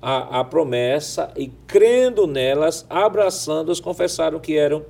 a, 0.00 0.40
a 0.40 0.44
promessa 0.44 1.32
e, 1.36 1.50
crendo 1.66 2.26
nelas, 2.26 2.86
abraçando-as, 2.88 3.80
confessaram 3.80 4.38
que 4.38 4.56
eram 4.56 4.84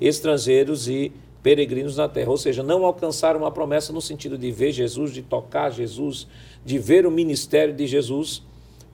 estrangeiros 0.00 0.88
e 0.88 1.12
peregrinos 1.42 1.96
na 1.96 2.08
terra. 2.08 2.30
Ou 2.30 2.38
seja, 2.38 2.62
não 2.62 2.84
alcançaram 2.84 3.44
a 3.44 3.50
promessa 3.50 3.92
no 3.92 4.00
sentido 4.00 4.38
de 4.38 4.50
ver 4.50 4.72
Jesus, 4.72 5.12
de 5.12 5.22
tocar 5.22 5.70
Jesus, 5.70 6.26
de 6.64 6.78
ver 6.78 7.04
o 7.06 7.10
ministério 7.10 7.74
de 7.74 7.86
Jesus, 7.86 8.42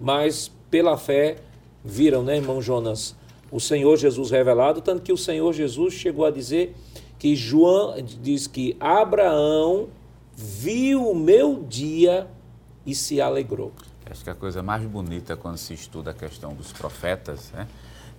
mas 0.00 0.50
pela 0.70 0.96
fé 0.96 1.36
viram, 1.84 2.22
né, 2.22 2.36
irmão 2.36 2.60
Jonas, 2.60 3.14
o 3.50 3.60
Senhor 3.60 3.96
Jesus 3.96 4.30
revelado, 4.30 4.80
tanto 4.80 5.02
que 5.02 5.12
o 5.12 5.16
Senhor 5.16 5.52
Jesus 5.52 5.94
chegou 5.94 6.24
a 6.24 6.30
dizer 6.30 6.74
que 7.18 7.34
João 7.34 7.94
diz 8.02 8.46
que 8.46 8.76
Abraão 8.78 9.88
viu 10.34 11.10
o 11.10 11.14
meu 11.14 11.62
dia 11.62 12.26
e 12.88 12.94
se 12.94 13.20
alegrou. 13.20 13.70
Acho 14.10 14.24
que 14.24 14.30
a 14.30 14.34
coisa 14.34 14.62
mais 14.62 14.82
bonita 14.86 15.36
quando 15.36 15.58
se 15.58 15.74
estuda 15.74 16.12
a 16.12 16.14
questão 16.14 16.54
dos 16.54 16.72
profetas, 16.72 17.52
né, 17.52 17.68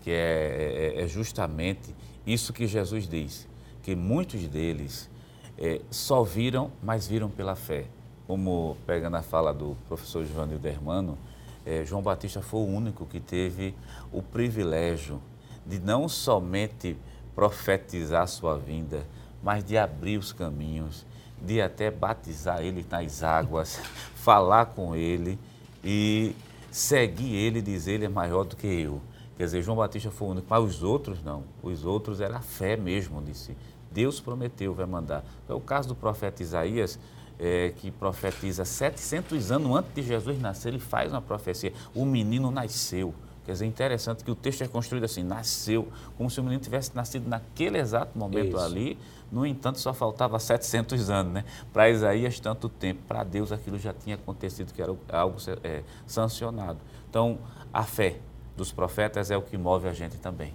que 0.03 0.12
é, 0.12 0.93
é, 0.95 1.01
é 1.01 1.08
justamente 1.08 1.95
isso 2.23 2.53
que 2.53 2.67
Jesus 2.67 3.08
diz, 3.08 3.47
que 3.82 3.95
muitos 3.95 4.47
deles 4.47 5.10
é, 5.58 5.82
só 5.89 6.21
viram, 6.21 6.71
mas 6.84 7.08
viram 7.08 7.32
pela 7.32 7.55
fé. 7.55 7.86
Como 8.27 8.77
pegando 8.86 9.17
a 9.17 9.23
fala 9.23 9.51
do 9.51 9.75
professor 9.88 10.23
João 10.23 10.47
Dermano, 10.47 11.17
é, 11.65 11.84
João 11.84 12.03
Batista 12.03 12.39
foi 12.39 12.60
o 12.60 12.67
único 12.67 13.08
que 13.08 13.19
teve 13.19 13.73
o 14.12 14.21
privilégio 14.21 15.19
de 15.65 15.79
não 15.79 16.08
somente 16.08 16.95
profetizar 17.34 18.27
sua 18.27 18.55
vinda, 18.55 19.03
mas 19.41 19.63
de 19.63 19.79
abrir 19.79 20.19
os 20.19 20.32
caminhos, 20.32 21.08
de 21.41 21.62
até 21.62 21.89
batizar 21.89 22.62
ele 22.62 22.86
nas 22.89 23.23
águas, 23.23 23.79
falar 24.29 24.67
com 24.67 24.95
ele 24.95 25.39
e 25.83 26.35
seguir 26.69 27.33
ele 27.33 27.63
dizer 27.63 27.93
ele 27.93 28.05
é 28.05 28.09
maior 28.09 28.43
do 28.43 28.55
que 28.55 28.67
eu. 28.67 29.01
Quer 29.35 29.45
dizer, 29.45 29.63
João 29.63 29.75
Batista 29.75 30.11
foi 30.11 30.27
o 30.27 30.31
único, 30.33 30.45
mas 30.47 30.63
os 30.63 30.83
outros 30.83 31.23
não. 31.23 31.45
Os 31.63 31.83
outros 31.83 32.21
era 32.21 32.37
a 32.37 32.39
fé 32.39 32.77
mesmo 32.77 33.23
de 33.23 33.33
si. 33.33 33.57
Deus 33.91 34.19
prometeu, 34.19 34.71
vai 34.75 34.85
mandar. 34.85 35.23
É 35.49 35.53
o 35.55 35.59
caso 35.59 35.87
do 35.87 35.95
profeta 35.95 36.43
Isaías, 36.43 36.99
é, 37.39 37.73
que 37.75 37.89
profetiza 37.89 38.65
700 38.65 39.51
anos 39.51 39.75
antes 39.75 39.95
de 39.95 40.03
Jesus 40.03 40.39
nascer, 40.39 40.67
ele 40.67 40.79
faz 40.79 41.11
uma 41.11 41.23
profecia. 41.23 41.73
O 41.95 42.05
menino 42.05 42.51
nasceu. 42.51 43.15
Quer 43.49 43.53
dizer, 43.53 43.65
interessante 43.65 44.23
que 44.23 44.29
o 44.29 44.35
texto 44.35 44.63
é 44.63 44.67
construído 44.67 45.05
assim, 45.05 45.23
nasceu, 45.23 45.88
como 46.15 46.29
se 46.29 46.39
o 46.39 46.43
menino 46.43 46.62
tivesse 46.62 46.95
nascido 46.95 47.27
naquele 47.27 47.79
exato 47.79 48.15
momento 48.15 48.49
Isso. 48.49 48.59
ali. 48.59 48.95
No 49.31 49.43
entanto, 49.43 49.79
só 49.79 49.91
faltava 49.91 50.38
700 50.38 51.09
anos, 51.09 51.33
né? 51.33 51.43
Para 51.73 51.89
Isaías, 51.89 52.39
tanto 52.39 52.69
tempo. 52.69 53.01
Para 53.07 53.23
Deus, 53.23 53.51
aquilo 53.51 53.79
já 53.79 53.91
tinha 53.91 54.17
acontecido, 54.17 54.71
que 54.71 54.79
era 54.79 54.95
algo 55.12 55.38
é, 55.63 55.81
sancionado. 56.05 56.77
Então, 57.09 57.39
a 57.73 57.81
fé 57.81 58.17
dos 58.55 58.71
profetas 58.71 59.31
é 59.31 59.38
o 59.38 59.41
que 59.41 59.57
move 59.57 59.88
a 59.88 59.93
gente 59.93 60.17
também. 60.17 60.53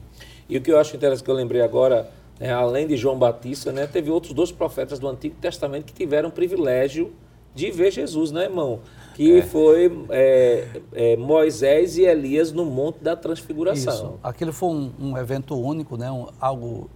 E 0.49 0.57
o 0.57 0.61
que 0.61 0.71
eu 0.71 0.79
acho 0.79 0.95
interessante, 0.95 1.25
que 1.25 1.31
eu 1.33 1.35
lembrei 1.35 1.63
agora, 1.63 2.09
é, 2.39 2.53
além 2.53 2.87
de 2.87 2.97
João 2.97 3.19
Batista, 3.19 3.73
né, 3.73 3.89
teve 3.89 4.09
outros 4.09 4.33
dois 4.33 4.53
profetas 4.53 5.01
do 5.01 5.09
Antigo 5.09 5.35
Testamento 5.41 5.87
que 5.87 5.93
tiveram 5.93 6.29
o 6.29 6.33
privilégio 6.33 7.13
de 7.57 7.73
ver 7.73 7.91
Jesus, 7.91 8.31
né, 8.31 8.45
irmão? 8.45 8.83
Que 9.15 9.39
é. 9.39 9.43
foi 9.43 10.07
é, 10.11 10.83
é, 10.93 11.17
Moisés 11.17 11.97
e 11.97 12.03
Elias 12.03 12.53
no 12.53 12.65
Monte 12.65 12.99
da 12.99 13.17
Transfiguração. 13.17 13.95
Isso. 13.95 14.21
Aquilo 14.23 14.53
foi 14.53 14.71
um, 14.71 14.93
um 15.01 15.17
evento 15.17 15.57
único, 15.57 15.97
né? 15.97 16.11
Um, 16.11 16.27
algo 16.41 16.91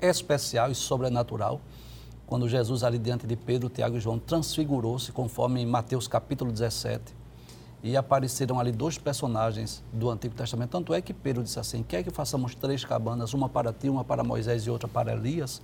especial 0.00 0.70
e 0.70 0.74
sobrenatural. 0.74 1.60
Quando 2.26 2.48
Jesus 2.48 2.84
ali 2.84 2.98
diante 2.98 3.26
de 3.26 3.36
Pedro, 3.36 3.70
Tiago 3.70 3.96
e 3.96 4.00
João 4.00 4.18
transfigurou-se, 4.18 5.10
conforme 5.12 5.62
em 5.62 5.66
Mateus 5.66 6.06
capítulo 6.06 6.52
17. 6.52 7.14
E 7.82 7.96
apareceram 7.96 8.60
ali 8.60 8.72
dois 8.72 8.98
personagens 8.98 9.82
do 9.92 10.10
Antigo 10.10 10.34
Testamento. 10.34 10.70
Tanto 10.70 10.92
é 10.92 11.00
que 11.00 11.14
Pedro 11.14 11.42
disse 11.42 11.58
assim: 11.58 11.82
quer 11.82 12.02
que 12.02 12.10
façamos 12.10 12.54
três 12.54 12.84
cabanas, 12.84 13.32
uma 13.32 13.48
para 13.48 13.72
ti, 13.72 13.88
uma 13.88 14.04
para 14.04 14.22
Moisés 14.22 14.66
e 14.66 14.70
outra 14.70 14.88
para 14.88 15.12
Elias? 15.12 15.62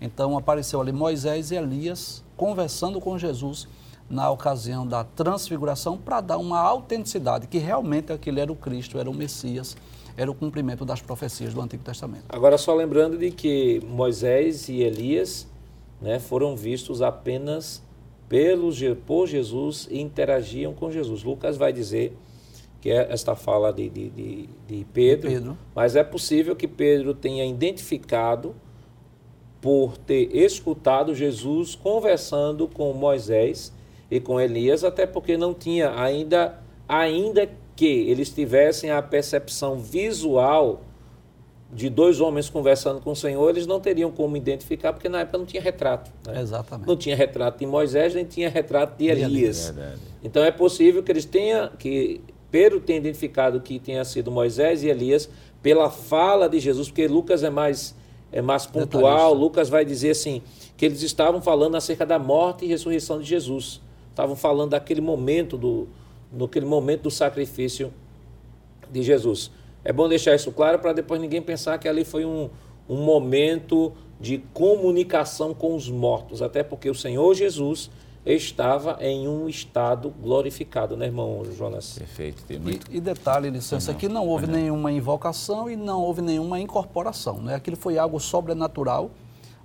Então 0.00 0.36
apareceu 0.36 0.80
ali 0.80 0.92
Moisés 0.92 1.50
e 1.50 1.54
Elias 1.54 2.24
conversando 2.36 3.00
com 3.00 3.16
Jesus 3.16 3.68
na 4.10 4.28
ocasião 4.28 4.84
da 4.84 5.04
transfiguração 5.04 5.96
para 5.96 6.20
dar 6.20 6.38
uma 6.38 6.58
autenticidade 6.58 7.46
que 7.46 7.58
realmente 7.58 8.12
aquele 8.12 8.40
era 8.40 8.50
o 8.50 8.56
Cristo, 8.56 8.98
era 8.98 9.08
o 9.08 9.14
Messias, 9.14 9.76
era 10.16 10.28
o 10.28 10.34
cumprimento 10.34 10.84
das 10.84 11.00
profecias 11.00 11.54
do 11.54 11.60
Antigo 11.60 11.84
Testamento. 11.84 12.24
Agora 12.28 12.58
só 12.58 12.74
lembrando 12.74 13.16
de 13.16 13.30
que 13.30 13.80
Moisés 13.86 14.68
e 14.68 14.82
Elias 14.82 15.46
né, 16.02 16.18
foram 16.18 16.56
vistos 16.56 17.00
apenas 17.00 17.80
pelos, 18.28 18.80
por 19.06 19.28
Jesus 19.28 19.86
e 19.88 20.00
interagiam 20.00 20.74
com 20.74 20.90
Jesus. 20.90 21.22
Lucas 21.22 21.56
vai 21.56 21.72
dizer 21.72 22.16
que 22.80 22.90
é 22.90 23.12
esta 23.12 23.36
fala 23.36 23.72
de, 23.72 23.88
de, 23.88 24.10
de, 24.10 24.48
de 24.66 24.86
Pedro, 24.92 25.28
Pedro, 25.28 25.58
mas 25.74 25.94
é 25.94 26.02
possível 26.02 26.56
que 26.56 26.66
Pedro 26.66 27.14
tenha 27.14 27.44
identificado 27.44 28.54
por 29.60 29.98
ter 29.98 30.34
escutado 30.34 31.14
Jesus 31.14 31.74
conversando 31.74 32.66
com 32.66 32.92
Moisés 32.94 33.72
e 34.10 34.18
com 34.18 34.40
Elias, 34.40 34.82
até 34.82 35.06
porque 35.06 35.36
não 35.36 35.54
tinha 35.54 35.94
ainda, 35.94 36.58
ainda 36.88 37.48
que 37.76 37.86
eles 37.86 38.30
tivessem 38.30 38.90
a 38.90 39.00
percepção 39.00 39.78
visual 39.78 40.82
de 41.72 41.88
dois 41.88 42.20
homens 42.20 42.50
conversando 42.50 43.00
com 43.00 43.12
o 43.12 43.16
Senhor, 43.16 43.48
eles 43.48 43.66
não 43.66 43.78
teriam 43.78 44.10
como 44.10 44.36
identificar, 44.36 44.92
porque 44.92 45.08
na 45.08 45.20
época 45.20 45.38
não 45.38 45.46
tinha 45.46 45.62
retrato. 45.62 46.10
Né? 46.26 46.40
Exatamente. 46.40 46.88
Não 46.88 46.96
tinha 46.96 47.14
retrato 47.14 47.60
de 47.60 47.66
Moisés, 47.66 48.14
nem 48.14 48.24
tinha 48.24 48.48
retrato 48.48 48.98
de 48.98 49.06
Elias. 49.06 49.72
então 50.22 50.42
é 50.42 50.50
possível 50.50 51.00
que 51.02 51.12
eles 51.12 51.24
tenham, 51.24 51.70
que 51.78 52.20
Pedro 52.50 52.80
tenha 52.80 52.98
identificado 52.98 53.60
que 53.60 53.78
tenha 53.78 54.04
sido 54.04 54.32
Moisés 54.32 54.82
e 54.82 54.88
Elias 54.88 55.30
pela 55.62 55.88
fala 55.88 56.48
de 56.48 56.58
Jesus, 56.58 56.88
porque 56.88 57.06
Lucas 57.06 57.44
é 57.44 57.50
mais, 57.50 57.94
é 58.32 58.42
mais 58.42 58.66
pontual. 58.66 59.32
Lucas 59.32 59.68
vai 59.68 59.84
dizer 59.84 60.10
assim, 60.10 60.42
que 60.76 60.84
eles 60.84 61.02
estavam 61.02 61.40
falando 61.40 61.76
acerca 61.76 62.04
da 62.04 62.18
morte 62.18 62.64
e 62.64 62.68
ressurreição 62.68 63.20
de 63.20 63.26
Jesus 63.26 63.80
estavam 64.20 64.36
falando 64.36 64.70
daquele 64.70 65.00
momento 65.00 65.56
do 65.56 65.88
naquele 66.32 66.66
momento 66.66 67.02
do 67.02 67.10
sacrifício 67.10 67.92
de 68.90 69.02
Jesus. 69.02 69.50
É 69.82 69.92
bom 69.92 70.08
deixar 70.08 70.34
isso 70.34 70.52
claro 70.52 70.78
para 70.78 70.92
depois 70.92 71.20
ninguém 71.20 71.42
pensar 71.42 71.78
que 71.78 71.88
ali 71.88 72.04
foi 72.04 72.24
um, 72.24 72.50
um 72.88 73.02
momento 73.02 73.92
de 74.20 74.38
comunicação 74.52 75.54
com 75.54 75.74
os 75.74 75.88
mortos, 75.88 76.42
até 76.42 76.62
porque 76.62 76.88
o 76.88 76.94
Senhor 76.94 77.34
Jesus 77.34 77.90
estava 78.24 78.98
em 79.00 79.26
um 79.26 79.48
estado 79.48 80.10
glorificado, 80.10 80.96
né, 80.96 81.06
irmão 81.06 81.42
Jonas? 81.56 81.98
Perfeito. 81.98 82.44
Muito... 82.60 82.92
E, 82.92 82.98
e, 82.98 83.00
detalhe, 83.00 83.48
licença, 83.48 83.94
que 83.94 84.08
não 84.08 84.28
houve 84.28 84.46
nenhuma 84.46 84.92
invocação 84.92 85.70
e 85.70 85.74
não 85.74 86.02
houve 86.02 86.20
nenhuma 86.20 86.60
incorporação. 86.60 87.40
Né? 87.40 87.54
Aquilo 87.54 87.76
foi 87.76 87.96
algo 87.96 88.20
sobrenatural, 88.20 89.10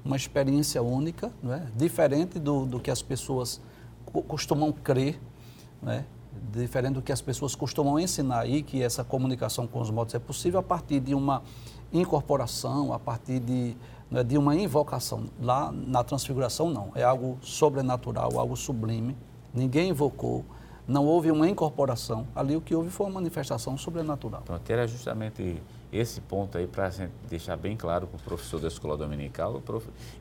uma 0.03 0.15
experiência 0.15 0.81
única, 0.81 1.31
né? 1.43 1.67
diferente 1.75 2.39
do, 2.39 2.65
do 2.65 2.79
que 2.79 2.89
as 2.89 3.01
pessoas 3.01 3.59
costumam 4.23 4.71
crer, 4.71 5.19
né? 5.81 6.05
diferente 6.51 6.93
do 6.95 7.01
que 7.01 7.11
as 7.11 7.21
pessoas 7.21 7.55
costumam 7.55 7.99
ensinar 7.99 8.41
aí, 8.41 8.61
que 8.61 8.81
essa 8.81 9.03
comunicação 9.03 9.67
com 9.67 9.79
os 9.79 9.89
mortos 9.89 10.15
é 10.15 10.19
possível 10.19 10.59
a 10.59 10.63
partir 10.63 10.99
de 10.99 11.13
uma 11.13 11.41
incorporação, 11.93 12.93
a 12.93 12.99
partir 12.99 13.39
de, 13.39 13.75
né, 14.09 14.23
de 14.23 14.37
uma 14.37 14.55
invocação. 14.55 15.25
Lá 15.41 15.71
na 15.71 16.03
transfiguração, 16.03 16.69
não. 16.69 16.91
É 16.95 17.03
algo 17.03 17.37
sobrenatural, 17.41 18.37
algo 18.37 18.55
sublime. 18.55 19.15
Ninguém 19.53 19.89
invocou, 19.89 20.43
não 20.87 21.05
houve 21.05 21.31
uma 21.31 21.47
incorporação. 21.49 22.27
Ali 22.35 22.55
o 22.55 22.61
que 22.61 22.75
houve 22.75 22.89
foi 22.89 23.07
uma 23.07 23.13
manifestação 23.13 23.77
sobrenatural. 23.77 24.41
Pronto, 24.43 24.69
era 24.69 24.87
justamente 24.87 25.61
esse 25.97 26.19
ponto 26.21 26.57
aí 26.57 26.67
para 26.67 26.91
deixar 27.29 27.55
bem 27.55 27.77
claro 27.77 28.07
para 28.07 28.17
o 28.17 28.19
professor 28.19 28.59
da 28.59 28.67
escola 28.67 28.97
dominical 28.97 29.61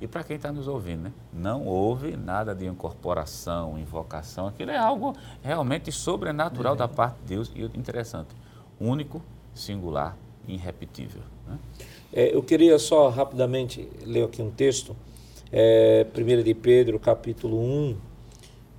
e 0.00 0.06
para 0.06 0.22
quem 0.22 0.36
está 0.36 0.52
nos 0.52 0.68
ouvindo, 0.68 1.04
né? 1.04 1.12
Não 1.32 1.66
houve 1.66 2.16
nada 2.16 2.54
de 2.54 2.66
incorporação, 2.66 3.78
invocação, 3.78 4.46
aquilo 4.46 4.70
é 4.70 4.78
algo 4.78 5.14
realmente 5.42 5.90
sobrenatural 5.90 6.74
é. 6.74 6.76
da 6.76 6.88
parte 6.88 7.16
de 7.20 7.34
Deus 7.34 7.52
e 7.54 7.62
interessante, 7.76 8.28
único, 8.80 9.22
singular, 9.54 10.16
irrepetível. 10.46 11.22
Né? 11.46 11.58
É, 12.12 12.34
eu 12.34 12.42
queria 12.42 12.78
só 12.78 13.08
rapidamente 13.08 13.88
ler 14.04 14.24
aqui 14.24 14.40
um 14.40 14.50
texto, 14.50 14.94
é, 15.50 16.06
1 16.16 16.42
de 16.42 16.54
Pedro, 16.54 16.98
capítulo 16.98 17.60
1, 17.60 17.96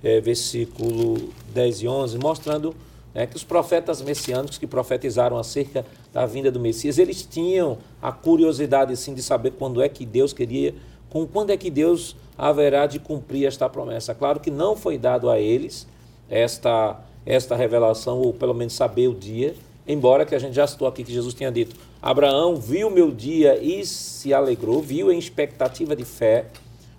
é, 0.02 0.20
versículo 0.20 1.30
10 1.52 1.82
e 1.82 1.88
11, 1.88 2.18
mostrando 2.18 2.74
né, 3.16 3.26
que 3.26 3.34
os 3.34 3.42
profetas 3.42 4.02
messiânicos 4.02 4.58
que 4.58 4.66
profetizaram 4.66 5.38
acerca 5.38 5.86
da 6.12 6.26
vinda 6.26 6.50
do 6.50 6.60
Messias, 6.60 6.98
eles 6.98 7.22
tinham 7.22 7.78
a 8.00 8.12
curiosidade 8.12 8.94
sim 8.94 9.14
de 9.14 9.22
saber 9.22 9.52
quando 9.52 9.80
é 9.80 9.88
que 9.88 10.04
Deus 10.04 10.34
queria, 10.34 10.74
com 11.08 11.26
quando 11.26 11.48
é 11.48 11.56
que 11.56 11.70
Deus 11.70 12.14
haverá 12.36 12.86
de 12.86 12.98
cumprir 12.98 13.46
esta 13.46 13.70
promessa. 13.70 14.14
Claro 14.14 14.38
que 14.38 14.50
não 14.50 14.76
foi 14.76 14.98
dado 14.98 15.30
a 15.30 15.40
eles 15.40 15.86
esta 16.28 17.00
esta 17.24 17.56
revelação 17.56 18.20
ou 18.20 18.34
pelo 18.34 18.52
menos 18.52 18.74
saber 18.74 19.08
o 19.08 19.14
dia, 19.14 19.54
embora 19.88 20.24
que 20.26 20.34
a 20.34 20.38
gente 20.38 20.54
já 20.54 20.66
citou 20.66 20.86
aqui 20.86 21.02
que 21.02 21.10
Jesus 21.10 21.32
tinha 21.32 21.50
dito: 21.50 21.74
Abraão 22.02 22.56
viu 22.56 22.90
meu 22.90 23.10
dia 23.10 23.58
e 23.58 23.84
se 23.86 24.34
alegrou, 24.34 24.82
viu 24.82 25.10
em 25.10 25.18
expectativa 25.18 25.96
de 25.96 26.04
fé. 26.04 26.44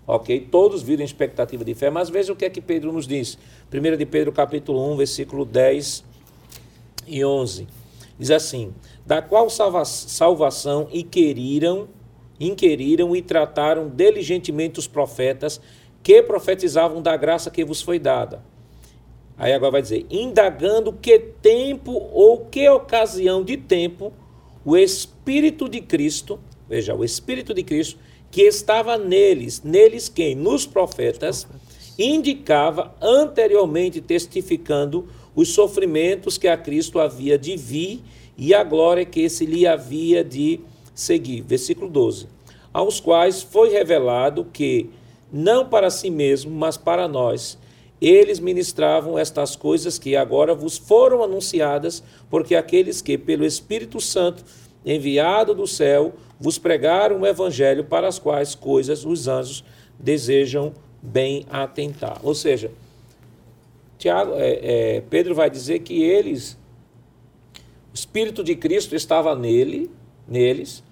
Ok? 0.08 0.48
Todos 0.50 0.82
viram 0.82 1.04
em 1.04 1.06
expectativa 1.06 1.64
de 1.66 1.76
fé, 1.76 1.90
mas 1.90 2.10
veja 2.10 2.32
o 2.32 2.36
que 2.36 2.46
é 2.46 2.50
que 2.50 2.62
Pedro 2.62 2.94
nos 2.94 3.06
diz. 3.06 3.38
1 3.72 3.98
de 3.98 4.06
Pedro, 4.06 4.32
capítulo 4.32 4.94
1, 4.94 4.96
versículo 4.96 5.44
10 5.44 6.07
e 7.08 7.24
11. 7.24 7.68
Diz 8.20 8.32
assim: 8.32 8.74
Da 9.06 9.22
qual 9.22 9.50
salva 9.50 9.86
salvação 9.86 10.88
inquiriram, 10.92 11.88
inquiriram 12.40 13.16
e 13.16 13.22
trataram 13.22 13.90
diligentemente 13.90 14.80
os 14.80 14.88
profetas 14.88 15.62
que 16.04 16.22
profetizavam 16.24 17.02
da 17.02 17.16
graça 17.18 17.52
que 17.52 17.66
vos 17.66 17.82
foi 17.82 18.00
dada. 18.00 18.42
Aí 19.38 19.54
agora 19.54 19.74
vai 19.74 19.82
dizer: 19.82 20.06
indagando 20.10 20.92
que 20.92 21.20
tempo 21.20 21.92
ou 22.12 22.46
que 22.46 22.68
ocasião 22.70 23.44
de 23.44 23.58
tempo 23.58 24.12
o 24.66 24.76
Espírito 24.76 25.70
de 25.70 25.80
Cristo, 25.80 26.40
veja, 26.68 26.94
o 26.94 27.04
Espírito 27.04 27.54
de 27.54 27.64
Cristo, 27.64 27.98
que 28.30 28.42
estava 28.42 28.98
neles, 28.98 29.62
neles 29.64 30.10
quem? 30.10 30.36
Nos 30.36 30.66
profetas, 30.66 31.48
indicava 31.98 32.94
anteriormente 33.02 34.02
testificando 34.02 35.08
os 35.38 35.50
sofrimentos 35.50 36.36
que 36.36 36.48
a 36.48 36.58
Cristo 36.58 37.00
havia 37.00 37.38
de 37.38 37.56
vir 37.56 38.02
e 38.36 38.56
a 38.56 38.64
glória 38.64 39.06
que 39.06 39.22
esse 39.22 39.46
lhe 39.46 39.68
havia 39.68 40.24
de 40.24 40.60
seguir. 40.96 41.42
Versículo 41.42 41.88
12. 41.88 42.26
Aos 42.74 43.00
quais 43.00 43.44
foi 43.44 43.70
revelado 43.70 44.46
que, 44.52 44.90
não 45.32 45.70
para 45.70 45.92
si 45.92 46.10
mesmo, 46.10 46.50
mas 46.50 46.76
para 46.76 47.08
nós, 47.08 47.56
eles 48.02 48.40
ministravam 48.40 49.18
estas 49.18 49.56
coisas 49.56 50.00
que 50.00 50.16
agora 50.16 50.56
vos 50.56 50.76
foram 50.76 51.24
anunciadas, 51.24 52.04
porque 52.32 52.56
aqueles 52.56 53.00
que, 53.00 53.16
pelo 53.16 53.46
Espírito 53.46 54.02
Santo, 54.02 54.44
enviado 54.84 55.54
do 55.54 55.68
céu, 55.68 56.14
vos 56.40 56.58
pregaram 56.58 57.22
o 57.22 57.28
evangelho 57.28 57.84
para 57.84 58.08
as 58.08 58.18
quais 58.18 58.56
coisas 58.56 59.06
os 59.06 59.28
anjos 59.28 59.64
desejam 60.00 60.74
bem 61.00 61.46
atentar. 61.52 62.20
Ou 62.24 62.34
seja, 62.34 62.72
Tiago, 63.98 64.34
é, 64.36 64.98
é, 64.98 65.02
Pedro 65.10 65.34
vai 65.34 65.50
dizer 65.50 65.80
que 65.80 66.02
eles, 66.02 66.58
o 67.92 67.96
Espírito 67.96 68.44
de 68.44 68.56
Cristo 68.56 68.96
estava 68.96 69.36
nele, 69.36 69.90
neles, 70.28 70.84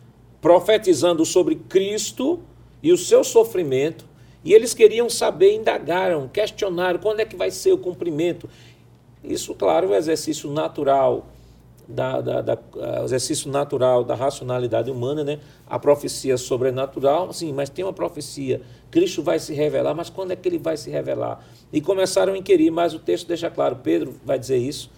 profetizando 0.42 1.26
sobre 1.26 1.56
Cristo 1.56 2.40
e 2.82 2.92
o 2.92 2.98
seu 2.98 3.24
sofrimento, 3.24 4.08
e 4.44 4.54
eles 4.54 4.74
queriam 4.74 5.10
saber, 5.10 5.56
indagaram, 5.56 6.28
questionaram 6.28 7.00
quando 7.00 7.20
é 7.20 7.26
que 7.26 7.36
vai 7.36 7.50
ser 7.50 7.72
o 7.72 7.78
cumprimento. 7.78 8.50
Isso, 9.24 9.56
claro, 9.56 9.88
é 9.88 9.90
o 9.92 9.96
exercício 9.96 10.52
natural 10.52 11.28
da, 11.88 12.22
da, 12.22 12.42
da, 12.42 12.58
exercício 13.04 13.52
natural 13.52 14.04
da 14.04 14.16
racionalidade 14.16 14.90
humana, 14.90 15.24
né? 15.24 15.40
A 15.68 15.78
profecia 15.78 16.38
sobrenatural, 16.38 17.32
sim, 17.32 17.54
mas 17.54 17.70
tem 17.70 17.86
uma 17.86 17.94
profecia. 17.94 18.62
Cristo 18.90 19.22
vai 19.22 19.40
se 19.40 19.54
revelar, 19.54 19.94
mas 19.94 20.10
quando 20.10 20.32
é 20.32 20.36
que 20.36 20.48
ele 20.48 20.58
vai 20.58 20.78
se 20.78 20.90
revelar? 20.90 21.46
E 21.72 21.82
começaram 21.82 22.34
a 22.34 22.38
inquirir, 22.38 22.72
mas 22.72 22.94
o 22.94 23.00
texto 23.00 23.28
deixa 23.28 23.50
claro, 23.50 23.78
Pedro 23.78 24.16
vai 24.26 24.40
dizer 24.40 24.58
isso, 24.58 24.92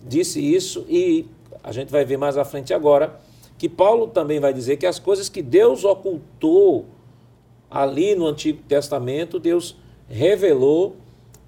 disse 0.00 0.40
isso, 0.40 0.84
e 0.88 1.26
a 1.62 1.72
gente 1.72 1.90
vai 1.90 2.04
ver 2.04 2.16
mais 2.16 2.36
à 2.36 2.44
frente 2.44 2.74
agora, 2.74 3.18
que 3.56 3.68
Paulo 3.68 4.08
também 4.08 4.40
vai 4.40 4.52
dizer 4.52 4.76
que 4.76 4.86
as 4.86 4.98
coisas 4.98 5.28
que 5.28 5.40
Deus 5.40 5.84
ocultou 5.84 6.86
ali 7.70 8.14
no 8.14 8.26
Antigo 8.26 8.62
Testamento, 8.68 9.38
Deus 9.38 9.76
revelou 10.08 10.96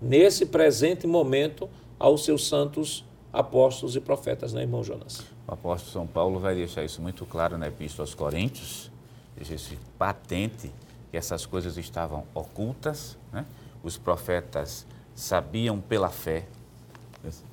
nesse 0.01 0.47
presente 0.47 1.07
momento 1.07 1.69
aos 1.99 2.25
seus 2.25 2.47
santos 2.47 3.06
apóstolos 3.37 3.94
e 3.94 4.01
profetas, 4.01 4.55
né, 4.55 4.62
irmão 4.62 4.83
Jonas? 4.83 5.20
O 5.46 5.53
apóstolo 5.53 5.92
São 5.92 6.07
Paulo 6.07 6.40
vai 6.40 6.55
deixar 6.55 6.83
isso 6.85 7.03
muito 7.03 7.27
claro 7.27 7.59
na 7.59 7.68
Epístola 7.68 8.05
aos 8.05 8.14
Coríntios, 8.14 8.90
deixa 9.37 9.77
patente, 9.99 10.72
que 11.11 11.16
essas 11.16 11.44
coisas 11.44 11.77
estavam 11.77 12.25
ocultas, 12.35 13.18
né? 13.31 13.44
os 13.83 13.99
profetas 13.99 14.87
sabiam 15.14 15.81
pela 15.81 16.09
fé, 16.09 16.46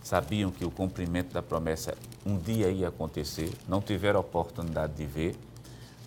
sabiam 0.01 0.51
que 0.51 0.63
o 0.63 0.71
cumprimento 0.71 1.33
da 1.33 1.41
promessa 1.41 1.95
um 2.25 2.37
dia 2.37 2.69
ia 2.69 2.87
acontecer, 2.87 3.51
não 3.67 3.81
tiveram 3.81 4.21
oportunidade 4.21 4.93
de 4.93 5.05
ver, 5.05 5.35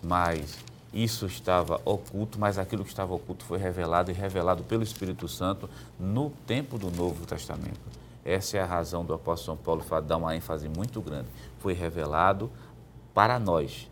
mas 0.01 0.57
isso 0.91 1.27
estava 1.27 1.79
oculto, 1.85 2.39
mas 2.39 2.57
aquilo 2.57 2.83
que 2.83 2.89
estava 2.89 3.13
oculto 3.13 3.45
foi 3.45 3.59
revelado 3.59 4.09
e 4.09 4.13
revelado 4.13 4.63
pelo 4.63 4.81
Espírito 4.81 5.27
Santo 5.27 5.69
no 5.99 6.31
tempo 6.47 6.79
do 6.79 6.89
Novo 6.89 7.25
Testamento. 7.27 8.06
Essa 8.27 8.57
é 8.57 8.59
a 8.59 8.65
razão 8.65 9.05
do 9.05 9.13
apóstolo 9.13 9.57
São 9.57 9.63
Paulo 9.63 10.01
dar 10.01 10.17
uma 10.17 10.35
ênfase 10.35 10.67
muito 10.67 10.99
grande. 10.99 11.29
Foi 11.59 11.71
revelado 11.71 12.51
para 13.13 13.39
nós, 13.39 13.89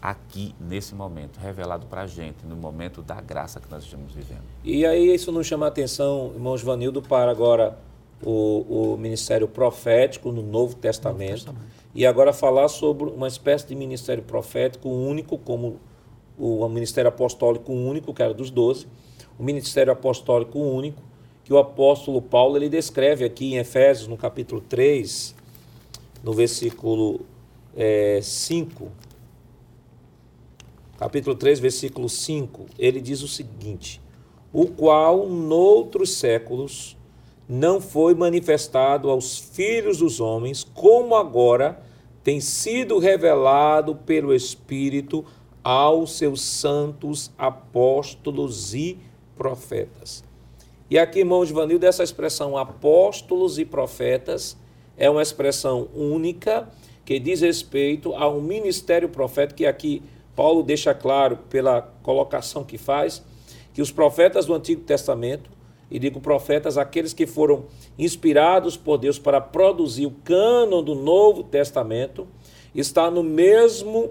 aqui, 0.00 0.54
nesse 0.58 0.94
momento, 0.94 1.38
revelado 1.38 1.86
para 1.86 2.00
a 2.00 2.06
gente, 2.06 2.46
no 2.46 2.56
momento 2.56 3.02
da 3.02 3.20
graça 3.20 3.60
que 3.60 3.70
nós 3.70 3.84
estamos 3.84 4.14
vivendo. 4.14 4.42
E 4.64 4.86
aí 4.86 5.14
isso 5.14 5.30
nos 5.30 5.46
chama 5.46 5.66
a 5.66 5.68
atenção, 5.68 6.32
irmãos 6.34 6.62
Vanildo, 6.62 7.02
para 7.02 7.30
agora 7.30 7.78
o, 8.22 8.94
o 8.94 8.96
ministério 8.96 9.46
profético 9.46 10.32
no 10.32 10.42
Novo 10.42 10.74
Testamento, 10.76 11.46
Novo 11.46 11.58
Testamento, 11.58 11.66
e 11.94 12.06
agora 12.06 12.32
falar 12.32 12.68
sobre 12.68 13.10
uma 13.10 13.28
espécie 13.28 13.66
de 13.66 13.74
ministério 13.74 14.22
profético 14.22 14.88
único, 14.88 15.36
como 15.36 15.78
o 16.38 16.66
ministério 16.68 17.10
apostólico 17.10 17.70
único, 17.70 18.14
que 18.14 18.22
era 18.22 18.32
dos 18.32 18.50
doze, 18.50 18.86
o 19.38 19.42
ministério 19.42 19.92
apostólico 19.92 20.58
único, 20.58 21.02
que 21.44 21.52
o 21.52 21.58
apóstolo 21.58 22.22
Paulo 22.22 22.56
ele 22.56 22.70
descreve 22.70 23.24
aqui 23.24 23.52
em 23.52 23.58
Efésios, 23.58 24.08
no 24.08 24.16
capítulo 24.16 24.62
3, 24.62 25.34
no 26.22 26.32
versículo 26.32 27.20
é, 27.76 28.18
5. 28.22 28.90
Capítulo 30.98 31.36
3, 31.36 31.60
versículo 31.60 32.08
5, 32.08 32.66
ele 32.78 33.00
diz 33.00 33.20
o 33.20 33.28
seguinte: 33.28 34.00
O 34.52 34.66
qual, 34.66 35.28
noutros 35.28 36.14
séculos, 36.14 36.96
não 37.46 37.78
foi 37.78 38.14
manifestado 38.14 39.10
aos 39.10 39.38
filhos 39.38 39.98
dos 39.98 40.20
homens, 40.20 40.64
como 40.64 41.14
agora 41.14 41.82
tem 42.22 42.40
sido 42.40 42.98
revelado 42.98 43.94
pelo 43.94 44.34
Espírito 44.34 45.26
aos 45.62 46.16
seus 46.16 46.40
santos 46.40 47.30
apóstolos 47.36 48.72
e 48.72 48.98
profetas. 49.36 50.24
E 50.90 50.98
aqui, 50.98 51.20
irmão 51.20 51.44
Givanildo, 51.44 51.86
essa 51.86 52.02
expressão 52.02 52.58
apóstolos 52.58 53.58
e 53.58 53.64
profetas 53.64 54.56
é 54.98 55.08
uma 55.08 55.22
expressão 55.22 55.88
única 55.94 56.68
que 57.06 57.18
diz 57.18 57.40
respeito 57.40 58.14
a 58.14 58.28
um 58.28 58.40
ministério 58.40 59.08
profético 59.08 59.58
que 59.58 59.66
aqui 59.66 60.02
Paulo 60.36 60.62
deixa 60.62 60.92
claro 60.94 61.38
pela 61.48 61.80
colocação 62.02 62.64
que 62.64 62.76
faz 62.76 63.22
que 63.72 63.80
os 63.80 63.90
profetas 63.90 64.46
do 64.46 64.54
Antigo 64.54 64.82
Testamento, 64.82 65.50
e 65.90 65.98
digo 65.98 66.20
profetas, 66.20 66.78
aqueles 66.78 67.12
que 67.12 67.26
foram 67.26 67.64
inspirados 67.98 68.76
por 68.76 68.98
Deus 68.98 69.18
para 69.18 69.40
produzir 69.40 70.06
o 70.06 70.10
cânon 70.10 70.82
do 70.82 70.94
Novo 70.94 71.42
Testamento, 71.42 72.26
está 72.74 73.10
no 73.10 73.22
mesmo 73.22 74.10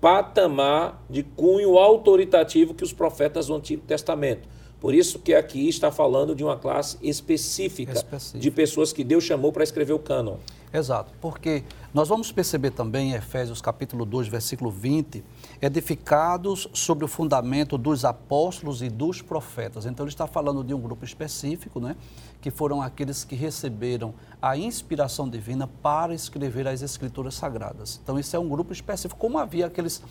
patamar 0.00 1.02
de 1.08 1.22
cunho 1.22 1.78
autoritativo 1.78 2.74
que 2.74 2.84
os 2.84 2.92
profetas 2.92 3.46
do 3.46 3.54
Antigo 3.54 3.82
Testamento. 3.86 4.48
Por 4.82 4.96
isso 4.96 5.20
que 5.20 5.32
aqui 5.32 5.68
está 5.68 5.92
falando 5.92 6.34
de 6.34 6.42
uma 6.42 6.56
classe 6.56 6.98
específica, 7.00 7.92
específica. 7.92 8.40
de 8.40 8.50
pessoas 8.50 8.92
que 8.92 9.04
Deus 9.04 9.22
chamou 9.22 9.52
para 9.52 9.62
escrever 9.62 9.92
o 9.92 9.98
cânon. 10.00 10.38
Exato, 10.74 11.12
porque 11.20 11.62
nós 11.94 12.08
vamos 12.08 12.32
perceber 12.32 12.70
também 12.70 13.10
em 13.10 13.14
Efésios 13.14 13.60
capítulo 13.60 14.04
2, 14.04 14.26
versículo 14.26 14.70
20, 14.72 15.22
edificados 15.60 16.66
sobre 16.72 17.04
o 17.04 17.08
fundamento 17.08 17.78
dos 17.78 18.04
apóstolos 18.04 18.82
e 18.82 18.88
dos 18.88 19.22
profetas. 19.22 19.86
Então 19.86 20.04
ele 20.04 20.10
está 20.10 20.26
falando 20.26 20.64
de 20.64 20.74
um 20.74 20.80
grupo 20.80 21.04
específico, 21.04 21.78
né, 21.78 21.94
que 22.40 22.50
foram 22.50 22.82
aqueles 22.82 23.22
que 23.22 23.36
receberam 23.36 24.14
a 24.40 24.56
inspiração 24.56 25.28
divina 25.28 25.68
para 25.80 26.14
escrever 26.14 26.66
as 26.66 26.82
escrituras 26.82 27.34
sagradas. 27.34 28.00
Então 28.02 28.18
isso 28.18 28.34
é 28.34 28.38
um 28.38 28.48
grupo 28.48 28.72
específico, 28.72 29.20
como 29.20 29.38
havia 29.38 29.66
aqueles 29.66 30.02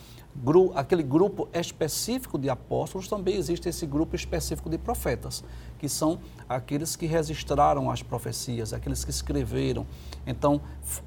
aquele 0.75 1.03
grupo 1.03 1.47
específico 1.53 2.37
de 2.37 2.49
apóstolos, 2.49 3.07
também 3.07 3.35
existe 3.35 3.67
esse 3.69 3.85
grupo 3.85 4.15
específico 4.15 4.69
de 4.69 4.77
profetas, 4.77 5.43
que 5.77 5.87
são 5.89 6.19
aqueles 6.47 6.95
que 6.95 7.05
registraram 7.05 7.91
as 7.91 8.01
profecias, 8.01 8.73
aqueles 8.73 9.03
que 9.03 9.11
escreveram. 9.11 9.85
Então, 10.25 10.61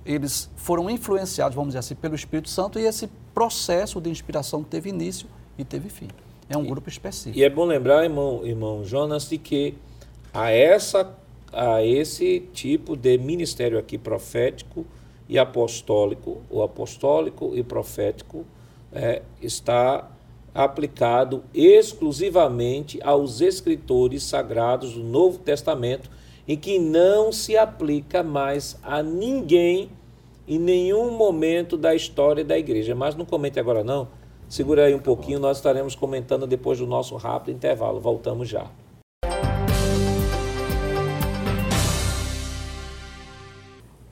eles 0.05 0.51
foram 0.57 0.89
influenciados, 0.91 1.55
vamos 1.55 1.71
dizer 1.71 1.81
assim, 1.81 1.95
pelo 1.95 2.15
Espírito 2.15 2.49
Santo 2.49 2.79
e 2.79 2.85
esse 2.85 3.09
processo 3.33 4.01
de 4.01 4.11
inspiração 4.11 4.63
teve 4.63 4.91
início 4.91 5.27
e 5.59 5.65
teve 5.65 5.89
fim. 5.89 6.09
É 6.49 6.57
um 6.57 6.65
grupo 6.65 6.89
específico. 6.89 7.39
E 7.39 7.43
é 7.43 7.51
bom 7.51 7.65
lembrar, 7.65 8.05
irmão, 8.05 8.45
irmão 8.45 8.85
Jonas, 8.85 9.29
de 9.29 9.39
que 9.39 9.75
a, 10.33 10.51
essa, 10.51 11.17
a 11.53 11.83
esse 11.83 12.41
tipo 12.53 12.97
de 12.97 13.17
ministério 13.17 13.79
aqui 13.79 13.97
profético 13.97 14.85
e 15.29 15.39
apostólico, 15.39 16.43
o 16.51 16.63
apostólico 16.63 17.53
e 17.55 17.63
profético, 17.63 18.45
é, 18.95 19.23
está 19.43 20.11
aplicado 20.55 21.43
exclusivamente 21.53 23.01
aos 23.03 23.41
escritores 23.41 24.23
sagrados 24.23 24.95
do 24.95 25.03
Novo 25.03 25.39
Testamento 25.39 26.09
e 26.47 26.57
que 26.57 26.79
não 26.79 27.33
se 27.33 27.57
aplica 27.57 28.23
mais 28.23 28.79
a 28.83 29.03
ninguém 29.03 29.91
em 30.47 30.59
nenhum 30.59 31.11
momento 31.11 31.77
da 31.77 31.95
história 31.95 32.45
da 32.45 32.57
igreja. 32.57 32.95
Mas 32.95 33.17
não 33.17 33.25
comente 33.25 33.59
agora 33.59 33.83
não. 33.83 34.07
Segura 34.49 34.85
aí 34.85 34.95
um 34.95 35.01
pouquinho, 35.01 35.41
nós 35.41 35.57
estaremos 35.57 35.95
comentando 35.95 36.47
depois 36.47 36.79
do 36.79 36.87
nosso 36.87 37.17
rápido 37.17 37.57
intervalo. 37.57 37.99
Voltamos 37.99 38.49
já. 38.49 38.71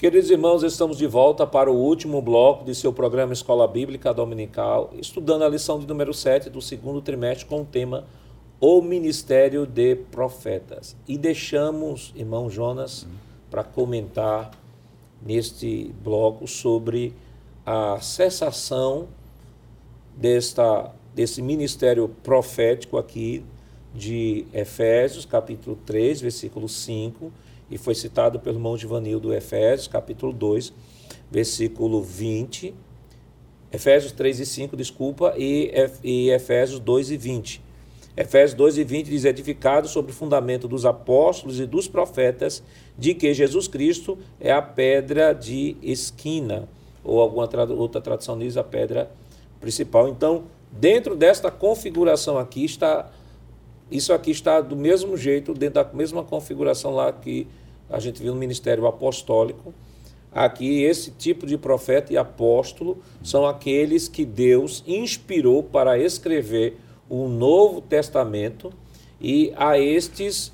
Queridos 0.03 0.31
irmãos, 0.31 0.65
estamos 0.65 0.99
de 0.99 1.07
volta 1.07 1.47
para 1.47 1.71
o 1.71 1.77
último 1.77 2.21
bloco 2.21 2.65
de 2.65 2.75
seu 2.75 2.93
programa 2.93 3.33
Escola 3.33 3.69
Bíblica 3.69 4.13
Dominical, 4.13 4.91
estudando 4.99 5.45
a 5.45 5.49
lição 5.49 5.79
de 5.79 5.87
número 5.87 6.13
7 6.13 6.51
do 6.51 6.61
segundo 6.61 7.01
trimestre 7.01 7.47
com 7.47 7.61
o 7.61 7.65
tema 7.65 8.05
O 8.61 8.83
Ministério 8.83 9.65
de 9.65 9.95
Profetas. 9.95 10.97
E 11.07 11.17
deixamos, 11.17 12.13
irmão 12.17 12.51
Jonas, 12.51 13.07
para 13.49 13.63
comentar 13.63 14.51
neste 15.25 15.95
bloco 16.03 16.49
sobre 16.49 17.15
a 17.65 18.01
cessação 18.01 19.07
desta, 20.17 20.93
desse 21.15 21.41
ministério 21.41 22.09
profético 22.25 22.99
aqui 22.99 23.45
de 23.95 24.47
Efésios, 24.53 25.25
capítulo 25.25 25.79
3, 25.87 26.23
versículo 26.23 26.69
5, 26.69 27.31
e 27.73 27.79
foi 27.79 27.95
citado 27.95 28.39
pelo 28.39 28.57
irmão 28.57 28.77
Givanildo 28.77 29.33
Efésios, 29.33 29.89
capítulo 29.89 30.31
2, 30.31 30.75
versículo 31.31 32.03
20. 32.03 32.75
Efésios 33.73 34.13
3 34.13 34.41
e 34.41 34.47
5, 34.47 34.77
desculpa, 34.77 35.33
e, 35.39 35.73
Efésios 36.31 36.79
2 36.79 37.13
e 37.13 37.17
20. 37.17 37.63
Efésios 38.15 38.53
2 38.53 38.77
e 38.77 38.85
20 38.85 39.07
diz: 39.07 39.25
edificado 39.25 39.89
sobre 39.89 40.13
o 40.13 40.15
fundamento 40.15 40.69
dos 40.69 40.85
apóstolos 40.85 41.59
e 41.59 41.65
dos 41.65 41.89
profetas, 41.89 42.63
de 42.99 43.15
que 43.15 43.33
Jesus 43.33 43.67
Cristo 43.67 44.19
é 44.39 44.53
a 44.53 44.61
pedra 44.61 45.33
de 45.33 45.75
esquina, 45.83 46.69
ou 47.03 47.23
alguma 47.23 47.49
outra 47.71 48.03
tradução 48.03 48.39
diz 48.39 48.59
a 48.59 48.63
pedra 48.63 49.11
principal. 49.59 50.09
Então, 50.09 50.45
dentro 50.71 51.17
desta 51.17 51.51
configuração 51.51 52.37
aqui 52.37 52.67
está 52.67 53.11
isso 53.93 54.13
aqui 54.15 54.31
está 54.31 54.61
do 54.61 54.75
mesmo 54.75 55.19
jeito, 55.19 55.53
dentro 55.53 55.85
da 55.85 55.93
mesma 55.93 56.25
configuração 56.25 56.95
lá 56.95 57.13
que 57.13 57.47
a 57.89 57.99
gente 57.99 58.23
viu 58.23 58.33
no 58.33 58.41
ministério 58.41 58.87
apostólico. 58.87 59.75
Aqui, 60.33 60.83
esse 60.83 61.11
tipo 61.11 61.47
de 61.47 61.59
profeta 61.59 62.13
e 62.13 62.17
apóstolo 62.17 62.99
são 63.23 63.47
aqueles 63.47 64.09
que 64.09 64.25
Deus 64.25 64.83
inspirou 64.87 65.63
para 65.63 65.99
escrever 65.99 66.79
o 67.09 67.29
Novo 67.29 67.83
Testamento 67.83 68.73
e 69.21 69.53
a 69.57 69.79
estes 69.79 70.53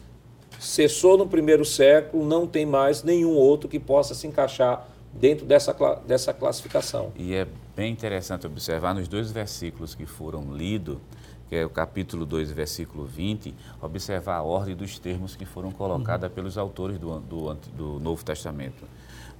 cessou 0.59 1.17
no 1.17 1.29
primeiro 1.29 1.65
século, 1.65 2.27
não 2.27 2.47
tem 2.47 2.67
mais 2.67 3.03
nenhum 3.03 3.35
outro 3.35 3.69
que 3.69 3.79
possa 3.79 4.15
se 4.15 4.27
encaixar 4.27 4.89
dentro 5.13 5.47
dessa, 5.47 5.73
dessa 6.07 6.33
classificação. 6.35 7.13
E 7.17 7.35
é 7.35 7.47
bem 7.77 7.93
interessante 7.93 8.47
observar 8.47 8.95
nos 8.95 9.09
dois 9.09 9.31
versículos 9.31 9.95
que 9.95 10.05
foram 10.05 10.53
lidos, 10.53 10.99
que 11.49 11.57
é 11.57 11.65
o 11.65 11.71
capítulo 11.71 12.27
2, 12.27 12.53
versículo 12.53 13.07
20, 13.07 13.55
observar 13.81 14.37
a 14.37 14.43
ordem 14.43 14.77
dos 14.77 14.99
termos 14.99 15.35
que 15.35 15.47
foram 15.47 15.71
colocados 15.71 16.29
uhum. 16.29 16.35
pelos 16.35 16.59
autores 16.59 16.99
do, 16.99 17.19
do, 17.21 17.55
do, 17.55 18.01
Novo 18.01 18.23
Testamento. 18.25 18.85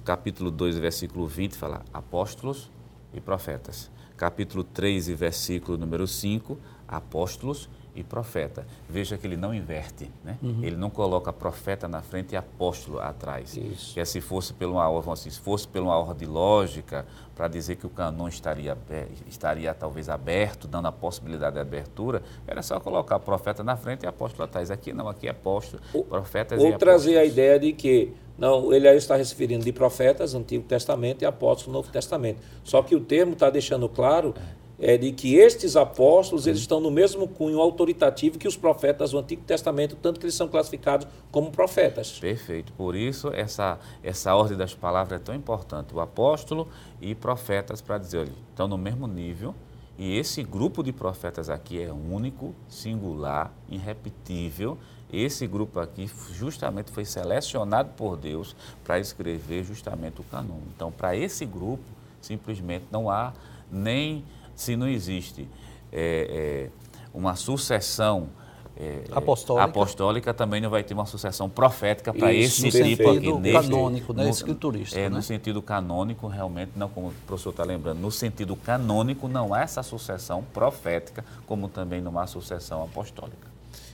Capítulo 0.03 0.49
2, 0.49 0.77
versículo 0.79 1.27
20 1.27 1.55
fala 1.55 1.83
apóstolos 1.93 2.69
e 3.13 3.21
profetas. 3.21 3.91
Capítulo 4.17 4.63
3 4.63 5.09
e 5.09 5.13
versículo 5.13 5.77
número 5.77 6.07
5, 6.07 6.57
apóstolos 6.87 7.69
e 7.95 8.03
profeta. 8.03 8.65
Veja 8.87 9.17
que 9.17 9.25
ele 9.25 9.37
não 9.37 9.53
inverte, 9.53 10.09
né? 10.23 10.37
Uhum. 10.41 10.63
Ele 10.63 10.75
não 10.75 10.89
coloca 10.89 11.31
profeta 11.33 11.87
na 11.87 12.01
frente 12.01 12.33
e 12.33 12.35
apóstolo 12.37 12.99
atrás. 12.99 13.55
Isso. 13.55 13.93
Que 13.93 13.99
é 13.99 14.05
se 14.05 14.21
fosse 14.21 14.53
por 14.53 14.67
uma 14.67 14.87
ordem, 14.87 15.13
assim, 15.13 15.29
se 15.29 15.39
fosse 15.39 15.67
por 15.67 15.81
uma 15.81 15.97
ordem 15.97 16.27
lógica, 16.27 17.05
para 17.35 17.47
dizer 17.47 17.77
que 17.77 17.85
o 17.85 17.89
canon 17.89 18.27
estaria, 18.27 18.77
estaria 19.25 19.73
talvez 19.73 20.09
aberto, 20.09 20.67
dando 20.67 20.89
a 20.89 20.91
possibilidade 20.91 21.53
de 21.53 21.61
abertura, 21.61 22.21
era 22.45 22.61
só 22.61 22.79
colocar 22.81 23.17
profeta 23.19 23.63
na 23.63 23.77
frente 23.77 24.03
e 24.03 24.07
apóstolo 24.07 24.43
atrás. 24.43 24.69
Aqui 24.69 24.91
não, 24.91 25.07
aqui 25.07 25.27
é 25.27 25.31
apóstolo, 25.31 25.81
profetas 26.09 26.59
ou 26.59 26.67
e 26.67 26.77
trazer 26.77 27.17
a 27.17 27.23
ideia 27.23 27.57
de 27.57 27.71
que 27.71 28.13
não, 28.37 28.73
ele 28.73 28.87
aí 28.87 28.97
está 28.97 29.17
referindo 29.17 29.65
de 29.65 29.73
profetas, 29.73 30.33
Antigo 30.33 30.63
Testamento, 30.63 31.21
e 31.21 31.25
apóstolos, 31.25 31.73
Novo 31.73 31.91
Testamento. 31.91 32.39
Só 32.63 32.81
que 32.81 32.95
o 32.95 33.01
termo 33.01 33.33
está 33.33 33.49
deixando 33.49 33.87
claro 33.89 34.33
é 34.79 34.97
de 34.97 35.11
que 35.11 35.35
estes 35.35 35.75
apóstolos 35.75 36.47
eles 36.47 36.59
estão 36.59 36.79
no 36.79 36.89
mesmo 36.89 37.27
cunho 37.27 37.59
autoritativo 37.59 38.37
que 38.37 38.47
os 38.47 38.55
profetas 38.55 39.11
do 39.11 39.19
Antigo 39.19 39.43
Testamento, 39.43 39.95
tanto 40.01 40.19
que 40.19 40.25
eles 40.25 40.35
são 40.35 40.47
classificados 40.47 41.07
como 41.31 41.51
profetas. 41.51 42.17
Perfeito. 42.19 42.71
Por 42.73 42.95
isso 42.95 43.29
essa 43.33 43.77
essa 44.01 44.33
ordem 44.33 44.57
das 44.57 44.73
palavras 44.73 45.19
é 45.19 45.23
tão 45.23 45.35
importante. 45.35 45.93
O 45.93 45.99
apóstolo 45.99 46.67
e 47.01 47.13
profetas 47.13 47.81
para 47.81 47.97
dizer, 47.97 48.19
olha, 48.19 48.33
estão 48.49 48.67
no 48.67 48.77
mesmo 48.77 49.07
nível. 49.07 49.53
E 49.97 50.17
esse 50.17 50.43
grupo 50.43 50.81
de 50.81 50.93
profetas 50.93 51.49
aqui 51.49 51.81
é 51.81 51.91
único, 51.91 52.55
singular, 52.69 53.51
irrepetível. 53.67 54.77
Esse 55.11 55.45
grupo 55.45 55.77
aqui 55.77 56.09
justamente 56.31 56.89
foi 56.89 57.03
selecionado 57.03 57.89
por 57.97 58.15
Deus 58.15 58.55
para 58.81 58.97
escrever 58.97 59.65
justamente 59.65 60.21
o 60.21 60.23
canon. 60.23 60.59
Então, 60.73 60.89
para 60.89 61.17
esse 61.17 61.45
grupo, 61.45 61.83
simplesmente 62.21 62.85
não 62.89 63.09
há 63.09 63.33
nem 63.69 64.23
se 64.59 64.75
não 64.75 64.87
existe 64.87 65.47
é, 65.91 66.69
é, 66.69 66.69
uma 67.13 67.35
sucessão 67.35 68.27
é, 68.75 69.03
apostólica. 69.11 69.63
apostólica. 69.65 70.33
também 70.33 70.59
não 70.59 70.69
vai 70.69 70.83
ter 70.83 70.93
uma 70.93 71.05
sucessão 71.05 71.49
profética 71.49 72.13
para 72.13 72.33
esse 72.33 72.69
tipo 72.69 73.09
aqui. 73.09 73.27
No 73.27 73.35
sentido 73.35 73.53
canônico, 73.53 74.13
né? 74.13 74.29
escriturista. 74.29 74.99
É, 74.99 75.03
né? 75.03 75.15
no 75.15 75.21
sentido 75.21 75.61
canônico, 75.61 76.27
realmente, 76.27 76.71
não 76.75 76.89
como 76.89 77.07
o 77.07 77.13
professor 77.25 77.51
está 77.51 77.63
lembrando, 77.63 77.99
no 77.99 78.11
sentido 78.11 78.55
canônico 78.57 79.29
não 79.29 79.53
há 79.53 79.61
essa 79.61 79.81
sucessão 79.81 80.43
profética, 80.53 81.23
como 81.47 81.69
também 81.69 82.01
não 82.01 82.19
há 82.19 82.27
sucessão 82.27 82.83
apostólica. 82.83 83.47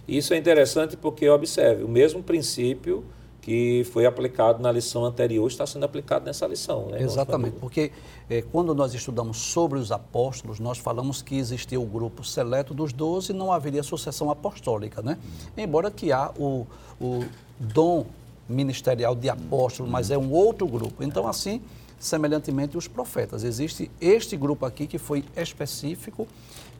Isso 0.07 0.34
é 0.34 0.38
interessante 0.38 0.97
porque, 0.97 1.30
observe, 1.30 1.84
o 1.84 1.88
mesmo 1.88 2.24
princípio 2.24 3.03
que 3.45 3.83
foi 3.93 4.07
aplicado 4.07 4.59
na 4.59 4.71
lição 4.71 5.05
anterior 5.05 5.47
está 5.47 5.67
sendo 5.67 5.85
aplicado 5.85 6.25
nessa 6.25 6.47
lição. 6.47 6.87
Né, 6.87 7.03
Exatamente, 7.03 7.57
porque 7.59 7.91
é, 8.27 8.41
quando 8.41 8.73
nós 8.73 8.91
estudamos 8.95 9.37
sobre 9.37 9.77
os 9.77 9.91
apóstolos, 9.91 10.59
nós 10.59 10.79
falamos 10.79 11.21
que 11.21 11.37
existia 11.37 11.79
o 11.79 11.85
grupo 11.85 12.23
seleto 12.23 12.73
dos 12.73 12.91
doze 12.91 13.31
e 13.31 13.35
não 13.35 13.51
haveria 13.51 13.83
sucessão 13.83 14.31
apostólica, 14.31 14.99
né? 15.03 15.19
Embora 15.55 15.91
que 15.91 16.11
há 16.11 16.31
o, 16.39 16.65
o 16.99 17.23
dom 17.59 18.07
ministerial 18.49 19.13
de 19.13 19.29
apóstolo, 19.29 19.87
mas 19.87 20.09
é 20.09 20.17
um 20.17 20.31
outro 20.31 20.65
grupo. 20.67 21.03
Então, 21.03 21.27
assim, 21.27 21.61
semelhantemente 21.99 22.75
os 22.75 22.87
profetas. 22.87 23.43
Existe 23.43 23.91
este 24.01 24.35
grupo 24.35 24.65
aqui 24.65 24.87
que 24.87 24.97
foi 24.97 25.23
específico, 25.37 26.27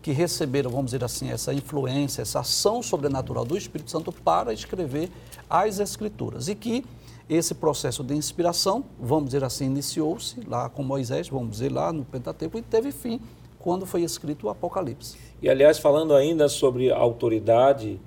que 0.06 0.12
receberam, 0.12 0.70
vamos 0.70 0.92
dizer 0.92 1.04
assim, 1.04 1.32
essa 1.32 1.52
influência, 1.52 2.22
essa 2.22 2.42
ação 2.42 2.84
sobrenatural 2.84 3.44
do 3.44 3.58
Espírito 3.58 3.90
Santo 3.90 4.12
para 4.12 4.54
escrever 4.54 5.10
as 5.50 5.80
Escrituras. 5.80 6.48
E 6.48 6.54
que 6.54 6.86
esse 7.28 7.56
processo 7.56 8.04
de 8.04 8.14
inspiração, 8.14 8.86
vamos 9.00 9.26
dizer 9.26 9.44
assim, 9.44 9.66
iniciou-se 9.66 10.40
lá 10.42 10.70
com 10.70 10.84
Moisés, 10.84 11.28
vamos 11.28 11.54
dizer 11.54 11.72
lá 11.72 11.92
no 11.92 12.06
Pentateuco, 12.06 12.56
e 12.56 12.62
teve 12.62 12.92
fim 12.92 13.20
quando 13.58 13.88
foi 13.88 14.04
escrito 14.04 14.46
o 14.46 14.50
Apocalipse. 14.52 15.18
E 15.42 15.50
aliás, 15.50 15.80
falando 15.80 16.14
ainda 16.14 16.48
sobre 16.48 16.92
a 16.92 16.98
autoridade, 16.98 18.00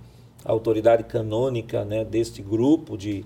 a 0.45 0.53
autoridade 0.53 1.03
canônica 1.03 1.85
né, 1.85 2.05
deste 2.05 2.41
grupo 2.43 2.97
de, 2.97 3.25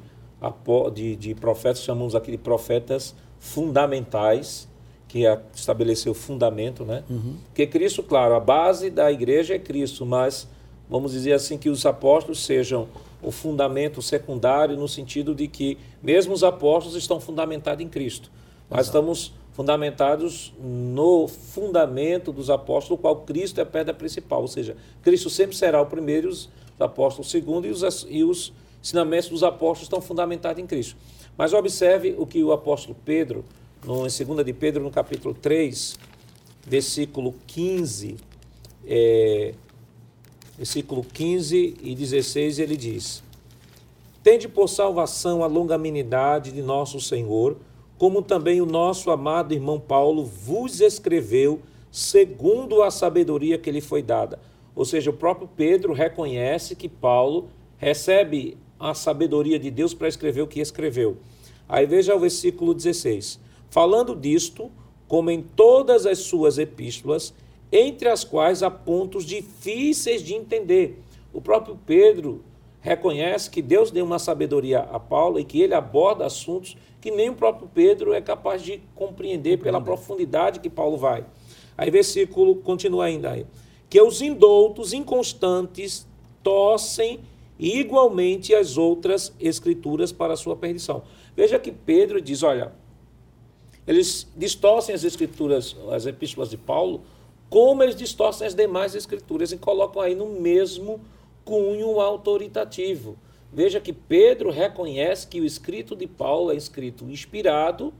de, 0.94 1.16
de 1.16 1.34
profetas, 1.34 1.82
chamamos 1.82 2.14
aqui 2.14 2.30
de 2.30 2.38
profetas 2.38 3.14
fundamentais, 3.38 4.66
que 5.12 5.24
estabeleceu 5.54 6.12
o 6.12 6.14
fundamento, 6.14 6.86
né? 6.86 7.04
Uhum. 7.10 7.36
Porque 7.48 7.66
Cristo, 7.66 8.02
claro, 8.02 8.34
a 8.34 8.40
base 8.40 8.88
da 8.88 9.12
igreja 9.12 9.54
é 9.54 9.58
Cristo, 9.58 10.06
mas 10.06 10.48
vamos 10.88 11.12
dizer 11.12 11.34
assim 11.34 11.58
que 11.58 11.68
os 11.68 11.84
apóstolos 11.84 12.42
sejam 12.42 12.88
o 13.22 13.30
fundamento 13.30 14.00
secundário 14.00 14.74
no 14.74 14.88
sentido 14.88 15.34
de 15.34 15.48
que 15.48 15.76
mesmo 16.02 16.32
os 16.32 16.42
apóstolos 16.42 16.96
estão 16.96 17.20
fundamentados 17.20 17.84
em 17.84 17.88
Cristo. 17.90 18.30
Nós 18.70 18.86
Exato. 18.86 18.98
estamos 18.98 19.34
fundamentados 19.52 20.54
no 20.58 21.28
fundamento 21.28 22.32
dos 22.32 22.48
apóstolos, 22.48 22.98
o 22.98 23.02
qual 23.02 23.16
Cristo 23.16 23.58
é 23.58 23.64
a 23.64 23.66
pedra 23.66 23.92
principal, 23.92 24.40
ou 24.40 24.48
seja, 24.48 24.78
Cristo 25.02 25.28
sempre 25.28 25.54
será 25.54 25.78
o 25.82 25.84
primeiro, 25.84 26.30
os 26.30 26.48
apóstolos 26.80 27.28
o 27.28 27.30
segundo 27.30 27.66
e 27.66 27.70
os, 27.70 28.06
e 28.08 28.24
os 28.24 28.50
ensinamentos 28.82 29.28
dos 29.28 29.42
apóstolos 29.42 29.82
estão 29.82 30.00
fundamentados 30.00 30.62
em 30.62 30.66
Cristo. 30.66 30.96
Mas 31.36 31.52
observe 31.52 32.14
o 32.16 32.26
que 32.26 32.42
o 32.42 32.50
apóstolo 32.50 32.96
Pedro 33.04 33.44
no, 33.84 34.06
em 34.06 34.24
2 34.24 34.44
de 34.44 34.52
Pedro, 34.52 34.82
no 34.82 34.90
capítulo 34.90 35.34
3, 35.34 35.98
versículo 36.66 37.34
15, 37.46 38.16
é, 38.86 39.54
versículo 40.56 41.02
15 41.02 41.76
e 41.82 41.94
16, 41.94 42.58
ele 42.58 42.76
diz: 42.76 43.22
Tende 44.22 44.48
por 44.48 44.68
salvação 44.68 45.42
a 45.42 45.46
longanimidade 45.46 46.52
de 46.52 46.62
nosso 46.62 47.00
Senhor, 47.00 47.56
como 47.98 48.22
também 48.22 48.60
o 48.60 48.66
nosso 48.66 49.10
amado 49.10 49.52
irmão 49.52 49.80
Paulo 49.80 50.24
vos 50.24 50.80
escreveu, 50.80 51.60
segundo 51.90 52.82
a 52.82 52.90
sabedoria 52.90 53.58
que 53.58 53.70
lhe 53.70 53.80
foi 53.80 54.02
dada. 54.02 54.38
Ou 54.74 54.84
seja, 54.84 55.10
o 55.10 55.14
próprio 55.14 55.48
Pedro 55.48 55.92
reconhece 55.92 56.74
que 56.74 56.88
Paulo 56.88 57.48
recebe 57.76 58.56
a 58.78 58.94
sabedoria 58.94 59.58
de 59.58 59.70
Deus 59.70 59.92
para 59.92 60.08
escrever 60.08 60.42
o 60.42 60.46
que 60.46 60.60
escreveu. 60.60 61.16
Aí 61.68 61.84
veja 61.84 62.14
o 62.14 62.20
versículo 62.20 62.72
16. 62.72 63.38
Falando 63.72 64.14
disto, 64.14 64.70
como 65.08 65.30
em 65.30 65.40
todas 65.40 66.04
as 66.04 66.18
suas 66.18 66.58
epístolas, 66.58 67.32
entre 67.72 68.06
as 68.06 68.22
quais 68.22 68.62
há 68.62 68.70
pontos 68.70 69.24
difíceis 69.24 70.22
de 70.22 70.34
entender. 70.34 71.02
O 71.32 71.40
próprio 71.40 71.78
Pedro 71.86 72.44
reconhece 72.82 73.48
que 73.48 73.62
Deus 73.62 73.90
deu 73.90 74.04
uma 74.04 74.18
sabedoria 74.18 74.80
a 74.80 75.00
Paulo 75.00 75.40
e 75.40 75.44
que 75.44 75.58
ele 75.62 75.72
aborda 75.72 76.26
assuntos 76.26 76.76
que 77.00 77.10
nem 77.10 77.30
o 77.30 77.34
próprio 77.34 77.66
Pedro 77.72 78.12
é 78.12 78.20
capaz 78.20 78.60
de 78.60 78.82
compreender 78.94 79.58
pela 79.58 79.80
profundidade 79.80 80.60
que 80.60 80.68
Paulo 80.68 80.98
vai. 80.98 81.24
Aí 81.74 81.90
versículo 81.90 82.56
continua 82.56 83.06
ainda 83.06 83.30
aí. 83.30 83.46
Que 83.88 84.02
os 84.02 84.20
indoutos 84.20 84.92
inconstantes 84.92 86.06
tossem 86.42 87.20
igualmente 87.58 88.54
as 88.54 88.76
outras 88.76 89.32
escrituras 89.40 90.12
para 90.12 90.34
a 90.34 90.36
sua 90.36 90.56
perdição. 90.56 91.04
Veja 91.34 91.58
que 91.58 91.72
Pedro 91.72 92.20
diz, 92.20 92.42
olha, 92.42 92.81
eles 93.86 94.26
distorcem 94.36 94.94
as 94.94 95.04
escrituras, 95.04 95.76
as 95.90 96.06
epístolas 96.06 96.50
de 96.50 96.56
Paulo, 96.56 97.02
como 97.50 97.82
eles 97.82 97.96
distorcem 97.96 98.46
as 98.46 98.54
demais 98.54 98.94
escrituras 98.94 99.52
e 99.52 99.58
colocam 99.58 100.00
aí 100.00 100.14
no 100.14 100.26
mesmo 100.26 101.00
cunho 101.44 102.00
autoritativo. 102.00 103.16
Veja 103.52 103.80
que 103.80 103.92
Pedro 103.92 104.50
reconhece 104.50 105.26
que 105.26 105.40
o 105.40 105.44
escrito 105.44 105.94
de 105.94 106.06
Paulo 106.06 106.50
é 106.50 106.56
escrito 106.56 107.04
inspirado 107.04 107.92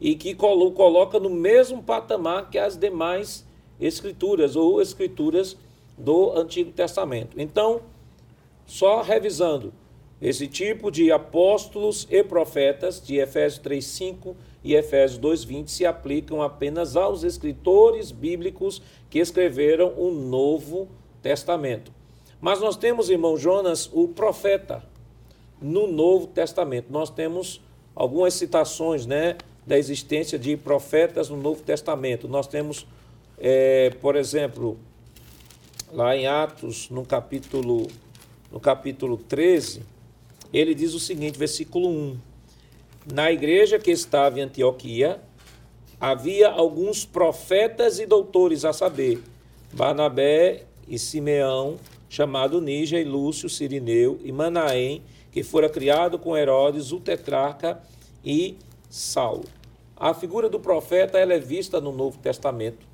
e 0.00 0.14
que 0.14 0.34
coloca 0.34 1.18
no 1.18 1.28
mesmo 1.28 1.82
patamar 1.82 2.48
que 2.48 2.58
as 2.58 2.76
demais 2.76 3.44
escrituras 3.80 4.54
ou 4.54 4.80
escrituras 4.80 5.56
do 5.98 6.32
Antigo 6.38 6.70
Testamento. 6.70 7.40
Então, 7.40 7.80
só 8.66 9.02
revisando, 9.02 9.72
esse 10.22 10.46
tipo 10.46 10.90
de 10.90 11.10
apóstolos 11.10 12.06
e 12.10 12.22
profetas 12.22 13.02
de 13.02 13.16
Efésios 13.16 13.60
3:5 13.60 14.36
e 14.62 14.74
Efésios 14.74 15.18
2:20 15.18 15.70
se 15.70 15.86
aplicam 15.86 16.42
apenas 16.42 16.96
aos 16.96 17.22
escritores 17.22 18.12
bíblicos 18.12 18.82
que 19.08 19.18
escreveram 19.18 19.92
o 19.96 20.10
Novo 20.10 20.88
Testamento. 21.22 21.92
Mas 22.40 22.60
nós 22.60 22.76
temos, 22.76 23.10
irmão 23.10 23.36
Jonas, 23.36 23.90
o 23.92 24.08
profeta 24.08 24.82
no 25.60 25.86
Novo 25.86 26.26
Testamento. 26.26 26.86
Nós 26.90 27.10
temos 27.10 27.60
algumas 27.94 28.34
citações, 28.34 29.06
né, 29.06 29.36
da 29.66 29.78
existência 29.78 30.38
de 30.38 30.56
profetas 30.56 31.28
no 31.28 31.36
Novo 31.36 31.62
Testamento. 31.62 32.26
Nós 32.26 32.46
temos, 32.46 32.86
é, 33.38 33.90
por 34.00 34.16
exemplo, 34.16 34.78
lá 35.92 36.16
em 36.16 36.26
Atos, 36.26 36.88
no 36.88 37.04
capítulo 37.04 37.86
no 38.50 38.58
capítulo 38.58 39.16
13, 39.16 39.82
ele 40.52 40.74
diz 40.74 40.92
o 40.94 40.98
seguinte, 40.98 41.38
versículo 41.38 41.88
1. 41.88 42.18
Na 43.06 43.32
igreja 43.32 43.78
que 43.78 43.90
estava 43.90 44.38
em 44.38 44.42
Antioquia, 44.42 45.20
havia 45.98 46.48
alguns 46.48 47.04
profetas 47.04 47.98
e 47.98 48.06
doutores, 48.06 48.64
a 48.64 48.72
saber, 48.72 49.22
Barnabé 49.72 50.64
e 50.86 50.98
Simeão, 50.98 51.76
chamado 52.08 52.60
Níger, 52.60 53.00
e 53.00 53.04
Lúcio, 53.04 53.48
Sirineu, 53.48 54.20
e 54.22 54.30
Manaém, 54.30 55.02
que 55.32 55.42
fora 55.42 55.68
criado 55.68 56.18
com 56.18 56.36
Herodes, 56.36 56.92
o 56.92 57.00
tetrarca, 57.00 57.80
e 58.22 58.58
Saulo. 58.90 59.44
A 59.96 60.12
figura 60.12 60.48
do 60.48 60.60
profeta 60.60 61.18
ela 61.18 61.32
é 61.32 61.38
vista 61.38 61.80
no 61.80 61.92
Novo 61.92 62.18
Testamento. 62.18 62.86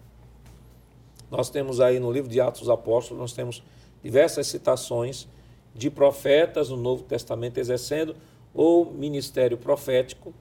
Nós 1.31 1.51
temos 1.51 1.81
aí 1.81 1.99
no 1.99 2.13
livro 2.13 2.31
de 2.31 2.41
Atos 2.41 2.61
dos 2.61 2.71
Apóstolos, 2.71 3.21
nós 3.21 3.33
temos 3.33 3.63
diversas 4.03 4.47
citações 4.47 5.27
de 5.75 5.91
profetas 5.91 6.69
no 6.71 6.77
Novo 6.77 7.03
Testamento 7.03 7.59
exercendo 7.59 8.15
o 8.57 8.87
ministério 8.87 9.59
profético. 9.59 10.33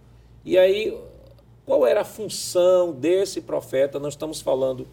E 0.46 0.58
aí, 0.58 0.98
qual 1.66 1.86
era 1.86 2.02
a 2.02 2.06
função 2.06 2.94
desse 2.94 3.42
profeta? 3.42 4.00
Nós 4.00 4.14
estamos 4.14 4.40
falando 4.40 4.88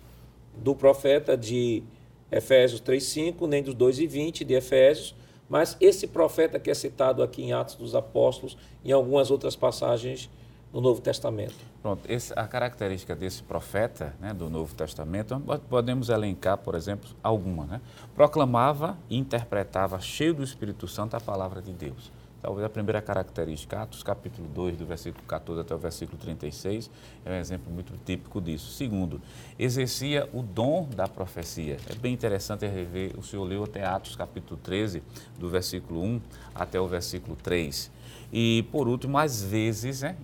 do 0.56 0.74
profeta 0.74 1.36
de 1.36 1.84
Efésios 2.30 2.80
3:5, 2.80 3.46
nem 3.46 3.62
dos 3.62 3.74
2 3.74 4.00
e 4.00 4.06
20 4.06 4.44
de 4.44 4.54
Efésios, 4.54 5.14
mas 5.48 5.76
esse 5.80 6.06
profeta 6.08 6.58
que 6.58 6.70
é 6.70 6.74
citado 6.74 7.22
aqui 7.22 7.42
em 7.42 7.52
Atos 7.52 7.76
dos 7.76 7.94
Apóstolos, 7.94 8.56
em 8.84 8.90
algumas 8.90 9.30
outras 9.30 9.54
passagens 9.54 10.28
no 10.72 10.80
Novo 10.80 11.00
Testamento. 11.00 11.54
Pronto, 11.82 12.10
esse, 12.10 12.32
a 12.34 12.46
característica 12.46 13.14
desse 13.14 13.42
profeta 13.42 14.14
né, 14.18 14.32
do 14.32 14.48
Novo 14.48 14.74
Testamento, 14.74 15.38
podemos 15.68 16.08
elencar, 16.08 16.56
por 16.56 16.74
exemplo, 16.74 17.10
alguma. 17.22 17.66
Né? 17.66 17.80
Proclamava 18.14 18.96
e 19.10 19.18
interpretava, 19.18 20.00
cheio 20.00 20.32
do 20.32 20.42
Espírito 20.42 20.88
Santo, 20.88 21.14
a 21.14 21.20
palavra 21.20 21.60
de 21.60 21.72
Deus. 21.72 22.10
Talvez 22.42 22.66
a 22.66 22.68
primeira 22.68 23.00
característica, 23.00 23.80
Atos 23.80 24.02
capítulo 24.02 24.48
2, 24.48 24.76
do 24.76 24.84
versículo 24.84 25.24
14 25.28 25.60
até 25.60 25.72
o 25.76 25.78
versículo 25.78 26.18
36, 26.18 26.90
é 27.24 27.30
um 27.30 27.34
exemplo 27.36 27.72
muito 27.72 27.96
típico 28.04 28.40
disso. 28.40 28.72
Segundo, 28.72 29.22
exercia 29.56 30.28
o 30.32 30.42
dom 30.42 30.88
da 30.88 31.06
profecia. 31.06 31.76
É 31.88 31.94
bem 31.94 32.12
interessante 32.12 32.66
rever, 32.66 33.16
o 33.16 33.22
senhor 33.22 33.44
leu 33.44 33.62
até 33.62 33.84
Atos 33.84 34.16
capítulo 34.16 34.58
13, 34.60 35.04
do 35.38 35.48
versículo 35.48 36.02
1 36.02 36.20
até 36.52 36.80
o 36.80 36.88
versículo 36.88 37.36
3. 37.36 37.92
E, 38.32 38.66
por 38.72 38.88
último, 38.88 39.18
às 39.18 39.40
vezes, 39.40 40.02
né, 40.02 40.16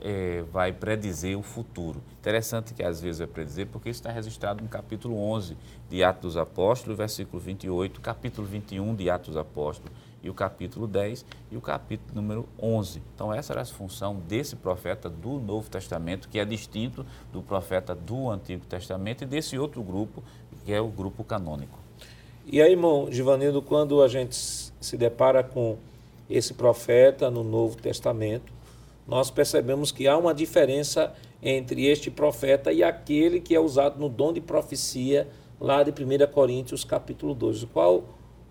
é, 0.00 0.44
vai 0.52 0.72
predizer 0.72 1.36
o 1.36 1.42
futuro. 1.42 2.00
Interessante 2.20 2.72
que 2.72 2.84
às 2.84 3.00
vezes 3.00 3.18
vai 3.18 3.26
predizer, 3.26 3.66
porque 3.66 3.90
isso 3.90 3.98
está 3.98 4.12
registrado 4.12 4.62
no 4.62 4.68
capítulo 4.68 5.18
11 5.18 5.56
de 5.90 6.04
Atos 6.04 6.34
dos 6.34 6.36
Apóstolos, 6.36 6.96
versículo 6.96 7.42
28, 7.42 8.00
capítulo 8.00 8.46
21 8.46 8.94
de 8.94 9.10
Atos 9.10 9.28
dos 9.28 9.36
Apóstolos, 9.36 9.90
o 10.28 10.34
capítulo 10.34 10.86
10 10.86 11.24
e 11.50 11.56
o 11.56 11.60
capítulo 11.60 12.14
número 12.14 12.48
11. 12.60 13.02
Então, 13.14 13.32
essa 13.32 13.52
era 13.52 13.62
a 13.62 13.66
função 13.66 14.16
desse 14.28 14.56
profeta 14.56 15.08
do 15.08 15.38
Novo 15.38 15.70
Testamento, 15.70 16.28
que 16.28 16.38
é 16.38 16.44
distinto 16.44 17.04
do 17.32 17.42
profeta 17.42 17.94
do 17.94 18.30
Antigo 18.30 18.64
Testamento 18.66 19.22
e 19.22 19.26
desse 19.26 19.58
outro 19.58 19.82
grupo, 19.82 20.22
que 20.64 20.72
é 20.72 20.80
o 20.80 20.88
grupo 20.88 21.24
canônico. 21.24 21.78
E 22.46 22.62
aí, 22.62 22.72
irmão 22.72 23.08
Givanildo, 23.10 23.60
quando 23.60 24.02
a 24.02 24.08
gente 24.08 24.34
se 24.36 24.96
depara 24.96 25.42
com 25.42 25.76
esse 26.30 26.54
profeta 26.54 27.30
no 27.30 27.42
Novo 27.44 27.76
Testamento, 27.76 28.52
nós 29.06 29.30
percebemos 29.30 29.90
que 29.90 30.06
há 30.06 30.16
uma 30.16 30.34
diferença 30.34 31.14
entre 31.42 31.86
este 31.86 32.10
profeta 32.10 32.72
e 32.72 32.82
aquele 32.82 33.40
que 33.40 33.54
é 33.54 33.60
usado 33.60 33.98
no 33.98 34.08
dom 34.08 34.32
de 34.32 34.40
profecia 34.40 35.28
lá 35.60 35.82
de 35.82 35.90
1 35.90 36.30
Coríntios 36.32 36.84
capítulo 36.84 37.34
12. 37.34 37.66
Qual, 37.66 38.04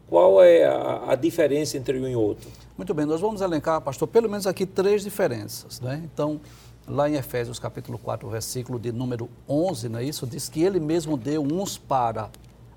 qual 0.08 0.41
é 0.41 0.66
a, 0.66 1.12
a, 1.12 1.16
diferença 1.16 1.78
entre 1.78 1.99
um 1.99 2.08
e 2.08 2.16
outro? 2.16 2.49
Muito 2.78 2.93
bem, 2.93 3.05
nós 3.05 3.20
vamos 3.20 3.41
elencar, 3.41 3.82
pastor, 3.82 4.08
pelo 4.08 4.30
menos 4.30 4.47
aqui 4.47 4.66
três 4.66 5.03
diferenças. 5.03 5.82
Né? 5.82 6.01
Então, 6.05 6.39
lá 6.88 7.10
em 7.10 7.16
Efésios 7.16 7.60
capítulo 7.60 7.97
4, 7.97 8.30
versículo 8.30 8.80
de 8.80 8.91
número 8.91 9.30
11, 9.47 9.89
não 9.89 9.99
é 9.99 10.03
isso? 10.03 10.26
Diz 10.26 10.47
que 10.47 10.64
ele 10.64 10.80
mesmo 10.80 11.18
deu 11.18 11.41
uns 11.41 11.78
para 11.78 12.30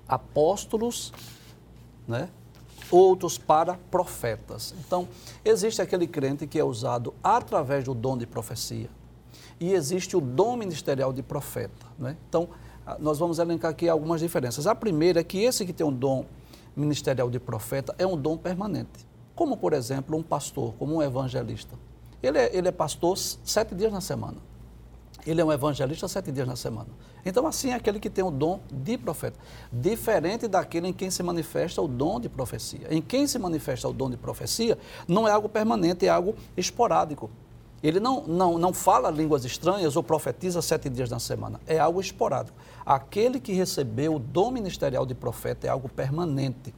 apóstolos, 0.07 1.13
né? 2.07 2.29
outros 2.91 3.37
para 3.37 3.79
profetas. 3.89 4.75
Então, 4.85 5.07
existe 5.45 5.81
aquele 5.81 6.05
crente 6.05 6.45
que 6.45 6.59
é 6.59 6.63
usado 6.63 7.13
através 7.23 7.85
do 7.85 7.93
dom 7.93 8.17
de 8.17 8.27
profecia 8.27 8.89
e 9.57 9.73
existe 9.73 10.17
o 10.17 10.21
dom 10.21 10.57
ministerial 10.57 11.13
de 11.13 11.23
profeta. 11.23 11.85
Né? 11.97 12.17
Então, 12.27 12.49
nós 12.99 13.19
vamos 13.19 13.39
elencar 13.39 13.71
aqui 13.71 13.87
algumas 13.87 14.19
diferenças. 14.19 14.67
A 14.67 14.75
primeira 14.75 15.21
é 15.21 15.23
que 15.23 15.41
esse 15.41 15.65
que 15.65 15.71
tem 15.71 15.85
um 15.85 15.93
dom 15.93 16.25
ministerial 16.75 17.29
de 17.29 17.39
profeta 17.39 17.95
é 17.97 18.05
um 18.05 18.17
dom 18.17 18.37
permanente. 18.37 19.07
Como, 19.35 19.57
por 19.57 19.73
exemplo, 19.73 20.17
um 20.17 20.23
pastor, 20.23 20.73
como 20.77 20.95
um 20.95 21.01
evangelista. 21.01 21.75
Ele 22.21 22.37
é, 22.37 22.55
ele 22.55 22.67
é 22.67 22.71
pastor 22.71 23.17
sete 23.17 23.73
dias 23.73 23.91
na 23.91 24.01
semana. 24.01 24.37
Ele 25.25 25.39
é 25.39 25.45
um 25.45 25.51
evangelista 25.51 26.07
sete 26.07 26.31
dias 26.31 26.47
na 26.47 26.55
semana. 26.55 26.89
Então, 27.25 27.45
assim 27.45 27.69
é 27.69 27.75
aquele 27.75 27.99
que 27.99 28.09
tem 28.09 28.23
o 28.23 28.31
dom 28.31 28.59
de 28.71 28.97
profeta. 28.97 29.39
Diferente 29.71 30.47
daquele 30.47 30.87
em 30.87 30.93
quem 30.93 31.11
se 31.11 31.21
manifesta 31.21 31.81
o 31.81 31.87
dom 31.87 32.19
de 32.19 32.27
profecia. 32.27 32.87
Em 32.89 33.01
quem 33.01 33.27
se 33.27 33.37
manifesta 33.37 33.87
o 33.87 33.93
dom 33.93 34.09
de 34.09 34.17
profecia, 34.17 34.77
não 35.07 35.27
é 35.27 35.31
algo 35.31 35.47
permanente, 35.47 36.05
é 36.05 36.09
algo 36.09 36.35
esporádico. 36.57 37.29
Ele 37.83 37.99
não, 37.99 38.23
não, 38.27 38.57
não 38.57 38.73
fala 38.73 39.09
línguas 39.09 39.43
estranhas 39.43 39.95
ou 39.95 40.03
profetiza 40.03 40.61
sete 40.61 40.89
dias 40.89 41.09
na 41.09 41.19
semana. 41.19 41.59
É 41.65 41.79
algo 41.79 41.99
esporádico. 41.99 42.57
Aquele 42.85 43.39
que 43.39 43.53
recebeu 43.53 44.15
o 44.15 44.19
dom 44.19 44.51
ministerial 44.51 45.05
de 45.05 45.15
profeta 45.15 45.67
é 45.67 45.69
algo 45.69 45.89
permanente. 45.89 46.73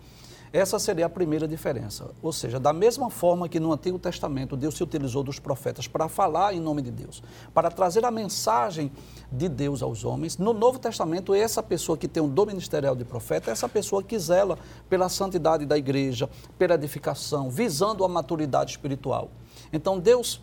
Essa 0.54 0.78
seria 0.78 1.08
a 1.08 1.10
primeira 1.10 1.48
diferença. 1.48 2.12
Ou 2.22 2.32
seja, 2.32 2.60
da 2.60 2.72
mesma 2.72 3.10
forma 3.10 3.50
que 3.50 3.60
no 3.60 3.74
Antigo 3.74 3.98
Testamento 3.98 4.56
Deus 4.56 4.78
se 4.78 4.84
utilizou 4.84 5.24
dos 5.24 5.40
profetas 5.40 5.88
para 5.88 6.08
falar 6.08 6.54
em 6.54 6.60
nome 6.60 6.84
de 6.84 6.92
Deus, 6.92 7.24
para 7.56 7.72
trazer 7.72 8.06
a 8.06 8.12
mensagem 8.12 8.92
de 9.32 9.50
Deus 9.50 9.82
aos 9.82 10.06
homens, 10.06 10.38
no 10.38 10.54
Novo 10.54 10.78
Testamento, 10.78 11.34
essa 11.34 11.64
pessoa 11.64 11.98
que 11.98 12.08
tem 12.08 12.22
um 12.22 12.30
dom 12.30 12.46
ministerial 12.46 12.96
de 12.96 13.04
profeta 13.04 13.50
é 13.50 13.52
essa 13.52 13.68
pessoa 13.68 14.04
que 14.04 14.18
zela 14.20 14.60
pela 14.88 15.10
santidade 15.10 15.66
da 15.66 15.76
igreja, 15.76 16.30
pela 16.56 16.76
edificação, 16.76 17.50
visando 17.50 18.06
a 18.06 18.08
maturidade 18.08 18.70
espiritual. 18.70 19.32
Então, 19.74 19.98
Deus 19.98 20.40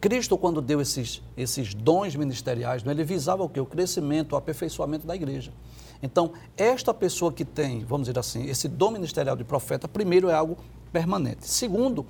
Cristo, 0.00 0.36
quando 0.36 0.60
deu 0.60 0.80
esses, 0.80 1.22
esses 1.36 1.74
dons 1.74 2.14
ministeriais, 2.14 2.84
ele 2.86 3.04
visava 3.04 3.42
o 3.42 3.48
quê? 3.48 3.60
O 3.60 3.66
crescimento, 3.66 4.32
o 4.32 4.36
aperfeiçoamento 4.36 5.06
da 5.06 5.14
igreja. 5.14 5.52
Então, 6.02 6.32
esta 6.56 6.92
pessoa 6.92 7.32
que 7.32 7.44
tem, 7.44 7.84
vamos 7.84 8.06
dizer 8.08 8.18
assim, 8.18 8.44
esse 8.46 8.68
dom 8.68 8.90
ministerial 8.90 9.36
de 9.36 9.44
profeta, 9.44 9.86
primeiro 9.86 10.28
é 10.28 10.34
algo 10.34 10.56
permanente. 10.92 11.46
Segundo, 11.48 12.04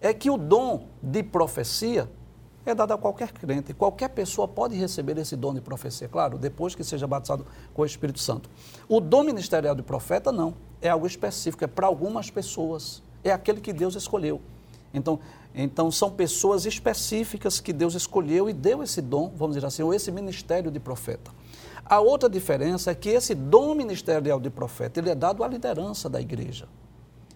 é 0.00 0.12
que 0.12 0.28
o 0.28 0.36
dom 0.36 0.86
de 1.02 1.22
profecia 1.22 2.08
é 2.66 2.74
dado 2.74 2.92
a 2.92 2.98
qualquer 2.98 3.32
crente. 3.32 3.72
Qualquer 3.72 4.08
pessoa 4.08 4.46
pode 4.46 4.76
receber 4.76 5.16
esse 5.18 5.36
dom 5.36 5.54
de 5.54 5.60
profecia, 5.60 6.08
claro, 6.08 6.36
depois 6.36 6.74
que 6.74 6.84
seja 6.84 7.06
batizado 7.06 7.46
com 7.72 7.82
o 7.82 7.86
Espírito 7.86 8.18
Santo. 8.18 8.50
O 8.88 9.00
dom 9.00 9.22
ministerial 9.22 9.74
de 9.74 9.82
profeta, 9.82 10.30
não. 10.30 10.54
É 10.82 10.88
algo 10.88 11.06
específico, 11.06 11.64
é 11.64 11.66
para 11.66 11.86
algumas 11.86 12.30
pessoas. 12.30 13.02
É 13.24 13.32
aquele 13.32 13.60
que 13.60 13.72
Deus 13.72 13.94
escolheu. 13.94 14.40
Então, 14.92 15.20
então, 15.54 15.90
são 15.90 16.10
pessoas 16.10 16.66
específicas 16.66 17.58
que 17.58 17.72
Deus 17.72 17.94
escolheu 17.94 18.48
e 18.48 18.52
deu 18.52 18.82
esse 18.82 19.02
dom, 19.02 19.32
vamos 19.36 19.56
dizer 19.56 19.66
assim, 19.66 19.82
ou 19.82 19.92
esse 19.92 20.12
ministério 20.12 20.70
de 20.70 20.78
profeta. 20.78 21.32
A 21.84 22.00
outra 22.00 22.28
diferença 22.28 22.90
é 22.90 22.94
que 22.94 23.08
esse 23.08 23.34
dom 23.34 23.74
ministerial 23.74 24.38
de 24.38 24.50
profeta, 24.50 25.00
ele 25.00 25.10
é 25.10 25.14
dado 25.14 25.42
à 25.42 25.48
liderança 25.48 26.08
da 26.08 26.20
igreja. 26.20 26.68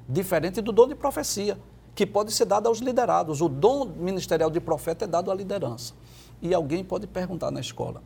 Diferente 0.09 0.61
do 0.61 0.73
dom 0.73 0.87
de 0.87 0.95
profecia, 0.95 1.59
que 1.95 2.07
pode 2.07 2.33
ser 2.33 2.45
dado 2.45 2.69
aos 2.69 2.79
liderados. 2.79 3.41
O 3.41 3.49
dom 3.49 3.87
ministerial 3.87 4.51
de 4.51 4.61
profeta 4.61 5.05
é 5.05 5.09
dado 5.09 5.31
à 5.31 5.35
liderança. 5.35 5.95
E 6.41 6.55
alguém 6.55 6.85
pode 6.85 7.07
perguntar 7.07 7.51
na 7.51 7.61
escola, 7.61 8.03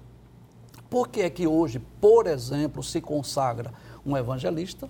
por 0.88 1.08
que 1.08 1.22
é 1.22 1.30
que 1.30 1.46
hoje, 1.46 1.80
por 2.00 2.26
exemplo, 2.26 2.82
se 2.82 3.00
consagra 3.00 3.72
um 4.04 4.16
evangelista, 4.16 4.88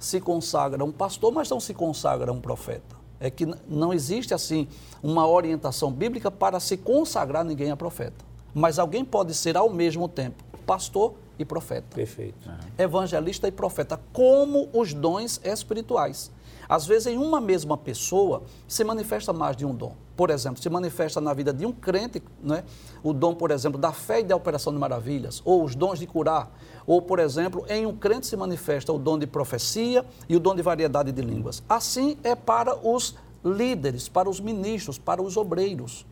se 0.00 0.20
consagra 0.20 0.82
um 0.84 0.92
pastor, 0.92 1.32
mas 1.32 1.50
não 1.50 1.60
se 1.60 1.74
consagra 1.74 2.32
um 2.32 2.40
profeta? 2.40 2.93
É 3.20 3.30
que 3.30 3.46
não 3.68 3.92
existe 3.92 4.34
assim 4.34 4.68
uma 5.02 5.26
orientação 5.26 5.90
bíblica 5.90 6.30
para 6.30 6.58
se 6.60 6.76
consagrar 6.76 7.44
ninguém 7.44 7.70
a 7.70 7.76
profeta. 7.76 8.24
Mas 8.52 8.78
alguém 8.78 9.04
pode 9.04 9.34
ser 9.34 9.56
ao 9.56 9.70
mesmo 9.70 10.08
tempo 10.08 10.44
pastor 10.64 11.14
e 11.38 11.44
profeta. 11.44 11.86
Perfeito. 11.94 12.48
Uhum. 12.48 12.54
Evangelista 12.78 13.48
e 13.48 13.52
profeta, 13.52 14.00
como 14.12 14.68
os 14.72 14.94
dons 14.94 15.40
espirituais. 15.44 16.30
Às 16.68 16.86
vezes, 16.86 17.08
em 17.08 17.18
uma 17.18 17.40
mesma 17.40 17.76
pessoa, 17.76 18.42
se 18.66 18.82
manifesta 18.84 19.32
mais 19.32 19.56
de 19.56 19.66
um 19.66 19.74
dom. 19.74 19.94
Por 20.16 20.30
exemplo, 20.30 20.62
se 20.62 20.70
manifesta 20.70 21.20
na 21.20 21.34
vida 21.34 21.52
de 21.52 21.66
um 21.66 21.72
crente, 21.72 22.22
né, 22.42 22.64
o 23.02 23.12
dom, 23.12 23.34
por 23.34 23.50
exemplo, 23.50 23.78
da 23.78 23.92
fé 23.92 24.20
e 24.20 24.24
da 24.24 24.36
operação 24.36 24.72
de 24.72 24.78
maravilhas, 24.78 25.42
ou 25.44 25.64
os 25.64 25.74
dons 25.74 25.98
de 25.98 26.06
curar. 26.06 26.50
Ou, 26.86 27.00
por 27.00 27.18
exemplo, 27.18 27.64
em 27.68 27.86
um 27.86 27.96
crente 27.96 28.26
se 28.26 28.36
manifesta 28.36 28.92
o 28.92 28.98
dom 28.98 29.18
de 29.18 29.26
profecia 29.26 30.04
e 30.28 30.36
o 30.36 30.40
dom 30.40 30.54
de 30.54 30.62
variedade 30.62 31.12
de 31.12 31.22
línguas. 31.22 31.62
Assim 31.68 32.16
é 32.22 32.34
para 32.34 32.76
os 32.76 33.16
líderes, 33.44 34.08
para 34.08 34.28
os 34.28 34.40
ministros, 34.40 34.98
para 34.98 35.22
os 35.22 35.36
obreiros 35.36 36.06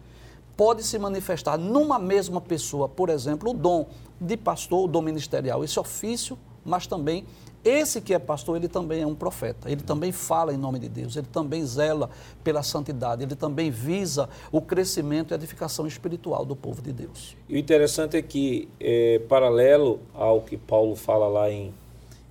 pode 0.57 0.83
se 0.83 0.99
manifestar 0.99 1.57
numa 1.59 1.99
mesma 1.99 2.41
pessoa, 2.41 2.89
por 2.89 3.09
exemplo, 3.09 3.51
o 3.51 3.55
dom 3.55 3.89
de 4.21 4.37
pastor, 4.37 4.85
o 4.85 4.89
dom 4.89 5.03
ministerial, 5.03 5.65
esse 5.65 5.79
ofício, 5.79 6.39
mas 6.65 6.87
também 6.87 7.25
esse 7.65 8.01
que 8.01 8.13
é 8.13 8.19
pastor, 8.19 8.57
ele 8.57 8.69
também 8.69 9.03
é 9.03 9.07
um 9.07 9.15
profeta. 9.15 9.71
Ele 9.71 9.83
também 9.83 10.11
fala 10.11 10.53
em 10.53 10.57
nome 10.57 10.79
de 10.81 10.89
Deus, 10.89 11.17
ele 11.17 11.29
também 11.31 11.65
zela 11.65 12.11
pela 12.43 12.63
santidade, 12.63 13.23
ele 13.23 13.37
também 13.37 13.71
visa 13.71 14.29
o 14.51 14.61
crescimento 14.61 15.33
e 15.33 15.35
edificação 15.35 15.87
espiritual 15.87 16.45
do 16.45 16.57
povo 16.57 16.83
de 16.83 16.93
Deus. 16.93 17.37
E 17.49 17.55
o 17.55 17.59
interessante 17.59 18.17
é 18.17 18.23
que, 18.23 18.69
é, 18.81 19.21
paralelo 19.29 20.01
ao 20.13 20.41
que 20.41 20.57
Paulo 20.57 20.97
fala 20.97 21.29
lá 21.29 21.51
em, 21.51 21.73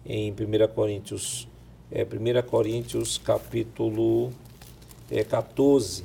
em 0.05 0.31
1 0.31 0.35
Coríntios, 0.75 1.47
é, 1.89 2.03
1 2.03 2.47
Coríntios 2.49 3.17
capítulo 3.17 4.31
é, 5.09 5.23
14, 5.23 6.03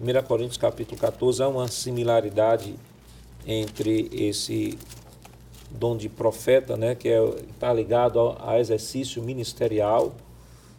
1 0.00 0.22
Coríntios 0.26 0.56
capítulo 0.56 1.00
14, 1.00 1.42
há 1.44 1.48
uma 1.48 1.68
similaridade 1.68 2.74
entre 3.46 4.08
esse 4.12 4.76
dom 5.70 5.96
de 5.96 6.08
profeta, 6.08 6.76
né, 6.76 6.94
que 6.94 7.08
está 7.08 7.70
é, 7.70 7.74
ligado 7.74 8.18
ao, 8.18 8.40
ao, 8.40 8.58
exercício 8.58 9.22
ministerial, 9.22 10.14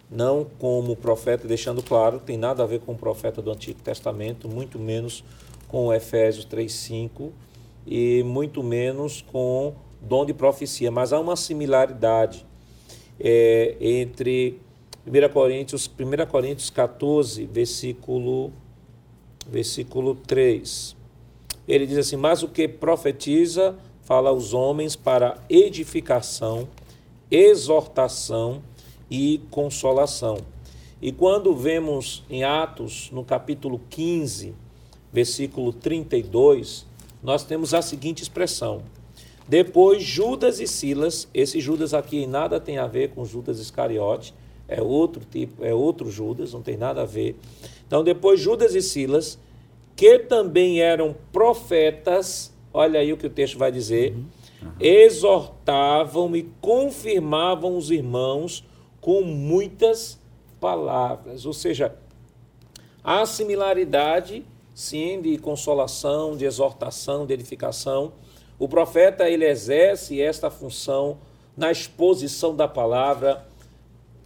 não 0.09 0.45
como 0.57 0.95
profeta, 0.95 1.47
deixando 1.47 1.83
claro, 1.83 2.19
tem 2.19 2.37
nada 2.37 2.63
a 2.63 2.65
ver 2.65 2.79
com 2.79 2.93
o 2.93 2.97
profeta 2.97 3.41
do 3.41 3.51
Antigo 3.51 3.81
Testamento, 3.81 4.47
muito 4.47 4.79
menos 4.79 5.23
com 5.67 5.93
Efésios 5.93 6.45
3,5 6.45 7.31
e 7.85 8.23
muito 8.23 8.63
menos 8.63 9.21
com 9.21 9.73
dom 10.01 10.25
de 10.25 10.33
profecia, 10.33 10.89
mas 10.89 11.11
há 11.11 11.19
uma 11.19 11.35
similaridade 11.35 12.45
é, 13.19 13.75
entre 13.81 14.61
1 15.05 15.33
Coríntios, 15.33 15.87
1 15.87 16.25
Coríntios 16.29 16.69
14, 16.69 17.45
versículo 17.45 18.53
versículo 19.49 20.15
3. 20.15 20.95
Ele 21.67 21.85
diz 21.85 21.97
assim: 21.97 22.15
Mas 22.15 22.43
o 22.43 22.47
que 22.47 22.67
profetiza 22.67 23.75
fala 24.07 24.29
aos 24.29 24.53
homens 24.53 24.95
para 24.95 25.37
edificação, 25.49 26.69
exortação 27.29 28.63
e 29.11 29.41
consolação. 29.51 30.37
E 31.01 31.11
quando 31.11 31.53
vemos 31.53 32.23
em 32.29 32.41
Atos, 32.45 33.09
no 33.11 33.25
capítulo 33.25 33.81
15, 33.89 34.55
versículo 35.11 35.73
32, 35.73 36.85
nós 37.21 37.43
temos 37.43 37.73
a 37.73 37.81
seguinte 37.81 38.23
expressão: 38.23 38.81
Depois 39.45 40.01
Judas 40.03 40.61
e 40.61 40.67
Silas, 40.67 41.27
esse 41.33 41.59
Judas 41.59 41.93
aqui 41.93 42.25
nada 42.25 42.61
tem 42.61 42.77
a 42.77 42.87
ver 42.87 43.09
com 43.09 43.25
Judas 43.25 43.59
Iscariote, 43.59 44.33
é 44.69 44.81
outro 44.81 45.25
tipo, 45.29 45.65
é 45.65 45.73
outro 45.73 46.09
Judas, 46.09 46.53
não 46.53 46.61
tem 46.61 46.77
nada 46.77 47.01
a 47.01 47.05
ver. 47.05 47.35
Então, 47.85 48.05
depois 48.05 48.39
Judas 48.39 48.73
e 48.73 48.81
Silas, 48.81 49.37
que 49.97 50.17
também 50.17 50.79
eram 50.79 51.13
profetas, 51.29 52.55
olha 52.77 52.99
aí 52.99 53.11
o 53.11 53.17
que 53.17 53.25
o 53.25 53.29
texto 53.29 53.57
vai 53.57 53.71
dizer, 53.71 54.13
uhum. 54.13 54.25
Uhum. 54.61 54.71
exortavam 54.79 56.35
e 56.35 56.43
confirmavam 56.61 57.75
os 57.75 57.91
irmãos 57.91 58.63
com 59.01 59.21
muitas 59.21 60.19
palavras. 60.59 61.45
Ou 61.45 61.53
seja, 61.53 61.95
há 63.03 63.25
similaridade, 63.25 64.45
sim, 64.73 65.21
de 65.21 65.37
consolação, 65.37 66.35
de 66.35 66.45
exortação, 66.45 67.25
de 67.25 67.33
edificação. 67.33 68.13
O 68.59 68.67
profeta, 68.67 69.29
ele 69.29 69.45
exerce 69.45 70.21
esta 70.21 70.49
função 70.49 71.17
na 71.55 71.71
exposição 71.71 72.55
da 72.55 72.67
palavra, 72.67 73.45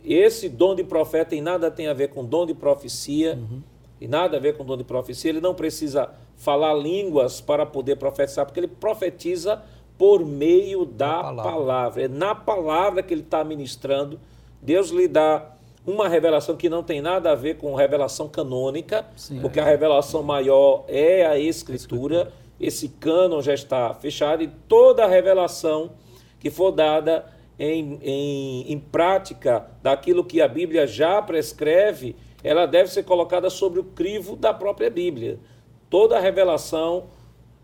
esse 0.04 0.50
dom 0.50 0.76
de 0.76 0.84
profeta 0.84 1.30
tem 1.30 1.42
nada 1.42 1.70
tem 1.70 1.88
a 1.88 1.94
ver 1.94 2.10
com 2.10 2.26
dom 2.26 2.46
de 2.46 2.54
profecia, 2.54 3.36
uhum. 3.36 3.62
e 4.00 4.08
nada 4.08 4.38
a 4.38 4.40
ver 4.40 4.58
com 4.58 4.66
dom 4.66 4.76
de 4.76 4.84
profecia. 4.84 5.30
Ele 5.30 5.40
não 5.40 5.54
precisa 5.54 6.14
falar 6.42 6.74
línguas 6.74 7.40
para 7.40 7.68
poder 7.68 7.98
profetizar, 7.98 8.46
porque 8.46 8.60
ele 8.60 8.68
profetiza 8.68 9.62
por 9.96 10.26
meio 10.26 10.86
da 10.86 11.22
palavra. 11.22 11.44
palavra. 11.44 12.02
É 12.04 12.08
na 12.08 12.34
palavra 12.34 13.04
que 13.04 13.14
ele 13.14 13.22
está 13.22 13.44
ministrando. 13.44 14.20
Deus 14.60 14.90
lhe 14.90 15.08
dá 15.08 15.52
uma 15.86 16.10
revelação 16.10 16.56
que 16.56 16.68
não 16.68 16.82
tem 16.82 17.00
nada 17.00 17.32
a 17.32 17.36
ver 17.36 17.58
com 17.58 17.76
revelação 17.76 18.28
canônica, 18.28 19.06
Sim, 19.16 19.40
porque 19.40 19.60
é. 19.60 19.64
a 19.64 19.66
revelação 19.66 20.24
maior 20.24 20.84
é 20.88 21.26
a 21.26 21.38
escritura. 21.38 22.22
escritura. 22.22 22.42
Esse 22.60 22.90
cânon 22.90 23.42
já 23.42 23.54
está 23.54 23.94
fechado 23.94 24.42
e 24.42 24.48
toda 24.48 25.04
a 25.06 25.08
revelação 25.08 25.92
que 26.40 26.50
for 26.50 26.72
dada 26.72 27.26
em, 27.58 28.00
em, 28.02 28.72
em 28.72 28.80
prática 28.80 29.68
daquilo 29.84 30.24
que 30.24 30.42
a 30.42 30.48
Bíblia 30.48 30.88
já 30.88 31.22
prescreve, 31.22 32.16
ela 32.44 32.66
deve 32.66 32.90
ser 32.90 33.04
colocada 33.04 33.50
sobre 33.52 33.80
o 33.80 33.84
crivo 33.84 34.36
da 34.36 34.54
própria 34.54 34.90
Bíblia. 34.90 35.40
Toda 35.92 36.18
a 36.18 36.22
revelação 36.22 37.08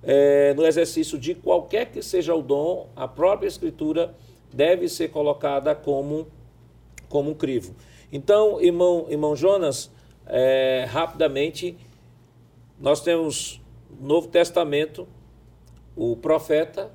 é, 0.04 0.54
no 0.54 0.66
exercício 0.66 1.18
de 1.18 1.34
qualquer 1.34 1.86
que 1.94 2.02
seja 2.02 2.36
o 2.36 2.42
dom, 2.42 2.90
a 2.94 3.08
própria 3.08 3.48
Escritura 3.48 4.14
deve 4.54 4.90
ser 4.90 5.12
colocada 5.12 5.74
como, 5.74 6.28
como 7.08 7.32
um 7.32 7.34
crivo. 7.34 7.74
Então, 8.12 8.62
irmão, 8.62 9.06
irmão 9.10 9.34
Jonas, 9.34 9.90
é, 10.26 10.86
rapidamente, 10.90 11.78
nós 12.78 13.00
temos 13.00 13.62
no 13.98 14.08
Novo 14.08 14.28
Testamento 14.28 15.08
o 15.96 16.18
profeta, 16.18 16.92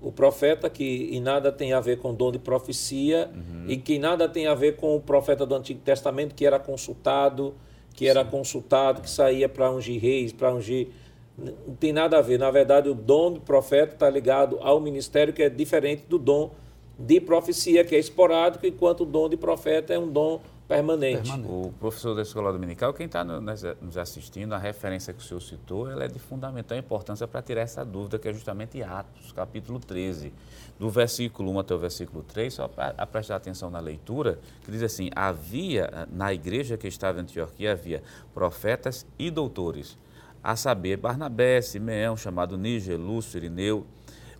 o 0.00 0.10
profeta 0.10 0.70
que 0.70 1.10
em 1.12 1.20
nada 1.20 1.52
tem 1.52 1.74
a 1.74 1.80
ver 1.80 1.98
com 1.98 2.14
dom 2.14 2.32
de 2.32 2.38
profecia 2.38 3.30
uhum. 3.34 3.66
e 3.68 3.76
que 3.76 3.98
nada 3.98 4.26
tem 4.26 4.46
a 4.46 4.54
ver 4.54 4.76
com 4.76 4.96
o 4.96 5.00
profeta 5.00 5.44
do 5.44 5.54
Antigo 5.54 5.80
Testamento 5.80 6.34
que 6.34 6.46
era 6.46 6.58
consultado, 6.58 7.54
que 7.94 8.06
era 8.06 8.24
consultado, 8.24 9.02
que 9.02 9.10
saía 9.10 9.48
para 9.48 9.70
ungir 9.70 10.00
reis, 10.00 10.32
para 10.32 10.54
ungir. 10.54 10.88
Não 11.36 11.74
tem 11.76 11.92
nada 11.92 12.18
a 12.18 12.22
ver. 12.22 12.38
Na 12.38 12.50
verdade, 12.50 12.88
o 12.88 12.94
dom 12.94 13.32
do 13.32 13.40
profeta 13.40 13.94
está 13.94 14.10
ligado 14.10 14.58
ao 14.60 14.80
ministério 14.80 15.32
que 15.32 15.42
é 15.42 15.48
diferente 15.48 16.04
do 16.08 16.18
dom 16.18 16.50
de 16.98 17.20
profecia, 17.20 17.84
que 17.84 17.94
é 17.94 17.98
esporádico, 17.98 18.66
enquanto 18.66 19.02
o 19.02 19.06
dom 19.06 19.28
de 19.28 19.36
profeta 19.36 19.94
é 19.94 19.98
um 19.98 20.08
dom 20.08 20.40
permanente. 20.70 21.22
permanente. 21.22 21.52
O 21.52 21.72
professor 21.78 22.14
da 22.14 22.22
escola 22.22 22.52
dominical, 22.52 22.94
quem 22.94 23.06
está 23.06 23.24
nos 23.24 23.98
assistindo, 23.98 24.54
a 24.54 24.58
referência 24.58 25.12
que 25.12 25.20
o 25.20 25.22
senhor 25.22 25.40
citou, 25.40 25.90
ela 25.90 26.04
é 26.04 26.08
de 26.08 26.18
fundamental 26.18 26.78
importância 26.78 27.26
para 27.26 27.42
tirar 27.42 27.62
essa 27.62 27.84
dúvida, 27.84 28.18
que 28.18 28.28
é 28.28 28.32
justamente 28.32 28.82
Atos, 28.82 29.32
capítulo 29.32 29.80
13, 29.80 30.32
do 30.78 30.88
versículo 30.88 31.52
1 31.52 31.58
até 31.58 31.74
o 31.74 31.78
versículo 31.78 32.22
3, 32.22 32.54
só 32.54 32.68
para 32.68 33.06
prestar 33.06 33.36
atenção 33.36 33.70
na 33.70 33.80
leitura, 33.80 34.38
que 34.64 34.70
diz 34.70 34.82
assim, 34.82 35.10
havia, 35.14 36.08
na 36.10 36.32
igreja 36.32 36.76
que 36.76 36.88
estava 36.88 37.18
em 37.18 37.22
Antioquia, 37.22 37.72
havia 37.72 38.02
profetas 38.32 39.06
e 39.18 39.30
doutores, 39.30 39.98
a 40.42 40.56
saber, 40.56 40.96
Barnabé, 40.96 41.60
Simeão, 41.60 42.16
chamado 42.16 42.56
Níger, 42.56 42.98
Lúcio, 42.98 43.36
Irineu, 43.36 43.86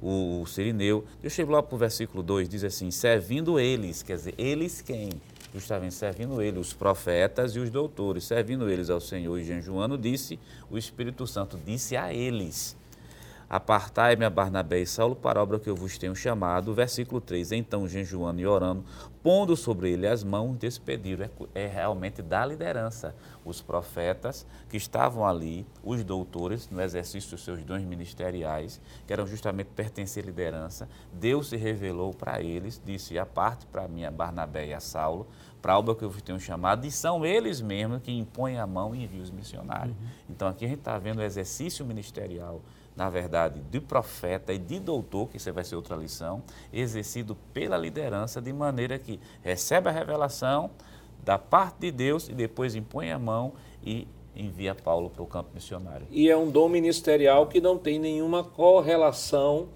o, 0.00 0.40
o 0.42 0.46
Sirineu. 0.46 1.04
Deixa 1.20 1.42
eu 1.42 1.46
ir 1.46 1.50
lá 1.50 1.62
para 1.62 1.74
o 1.74 1.78
versículo 1.78 2.22
2, 2.22 2.48
diz 2.48 2.64
assim, 2.64 2.90
servindo 2.90 3.60
eles, 3.60 4.02
quer 4.02 4.16
dizer, 4.16 4.34
eles 4.38 4.80
quem? 4.80 5.10
Justamente 5.52 5.94
servindo 5.94 6.40
ele, 6.40 6.58
os 6.58 6.72
profetas 6.72 7.56
e 7.56 7.58
os 7.58 7.70
doutores, 7.70 8.24
servindo 8.24 8.70
eles 8.70 8.90
ao 8.90 9.00
Senhor. 9.00 9.38
E 9.38 9.44
Jean 9.44 9.60
disse, 9.98 10.38
o 10.70 10.78
Espírito 10.78 11.26
Santo 11.26 11.58
disse 11.64 11.96
a 11.96 12.12
eles, 12.12 12.76
Apartai-me 13.50 14.24
a 14.24 14.30
Barnabé 14.30 14.78
e 14.78 14.86
Saulo 14.86 15.16
para 15.16 15.40
a 15.40 15.42
obra 15.42 15.58
que 15.58 15.68
eu 15.68 15.74
vos 15.74 15.98
tenho 15.98 16.14
chamado. 16.14 16.72
Versículo 16.72 17.20
3. 17.20 17.50
Então, 17.50 17.88
jejuando 17.88 18.40
e 18.40 18.46
orando, 18.46 18.84
pondo 19.24 19.56
sobre 19.56 19.90
ele 19.90 20.06
as 20.06 20.22
mãos, 20.22 20.56
despediram. 20.56 21.24
É, 21.52 21.64
é, 21.64 21.66
realmente 21.66 22.22
da 22.22 22.46
liderança. 22.46 23.12
Os 23.44 23.60
profetas 23.60 24.46
que 24.68 24.76
estavam 24.76 25.26
ali, 25.26 25.66
os 25.82 26.04
doutores, 26.04 26.70
no 26.70 26.80
exercício 26.80 27.32
dos 27.32 27.42
seus 27.42 27.60
dons 27.64 27.82
ministeriais, 27.82 28.80
que 29.04 29.12
eram 29.12 29.26
justamente 29.26 29.70
pertencer 29.74 30.22
à 30.22 30.26
liderança, 30.26 30.88
Deus 31.12 31.48
se 31.48 31.56
revelou 31.56 32.14
para 32.14 32.40
eles, 32.40 32.80
disse: 32.86 33.18
A 33.18 33.26
parte 33.26 33.66
para 33.66 33.88
mim, 33.88 34.04
a 34.04 34.12
Barnabé 34.12 34.68
e 34.68 34.74
a 34.74 34.78
Saulo, 34.78 35.26
para 35.60 35.72
a 35.72 35.78
obra 35.78 35.96
que 35.96 36.04
eu 36.04 36.10
vos 36.10 36.22
tenho 36.22 36.38
chamado, 36.38 36.86
e 36.86 36.90
são 36.92 37.26
eles 37.26 37.60
mesmos 37.60 38.00
que 38.00 38.12
impõem 38.12 38.60
a 38.60 38.66
mão 38.66 38.94
e 38.94 39.02
enviam 39.02 39.24
os 39.24 39.30
missionários. 39.32 39.96
Uhum. 39.96 40.06
Então, 40.30 40.46
aqui 40.46 40.64
a 40.64 40.68
gente 40.68 40.78
está 40.78 40.96
vendo 40.98 41.18
o 41.18 41.22
exercício 41.22 41.84
ministerial 41.84 42.62
na 43.00 43.08
verdade, 43.08 43.62
de 43.70 43.80
profeta 43.80 44.52
e 44.52 44.58
de 44.58 44.78
doutor, 44.78 45.30
que 45.30 45.38
isso 45.38 45.50
vai 45.54 45.64
ser 45.64 45.74
outra 45.74 45.96
lição, 45.96 46.42
exercido 46.70 47.34
pela 47.54 47.78
liderança, 47.78 48.42
de 48.42 48.52
maneira 48.52 48.98
que 48.98 49.18
recebe 49.42 49.88
a 49.88 49.90
revelação 49.90 50.68
da 51.24 51.38
parte 51.38 51.78
de 51.80 51.92
Deus 51.92 52.28
e 52.28 52.34
depois 52.34 52.74
impõe 52.74 53.10
a 53.10 53.18
mão 53.18 53.54
e 53.82 54.06
envia 54.36 54.74
Paulo 54.74 55.08
para 55.08 55.22
o 55.22 55.26
campo 55.26 55.48
missionário. 55.54 56.06
E 56.10 56.28
é 56.28 56.36
um 56.36 56.50
dom 56.50 56.68
ministerial 56.68 57.46
que 57.46 57.58
não 57.58 57.78
tem 57.78 57.98
nenhuma 57.98 58.44
correlação 58.44 59.68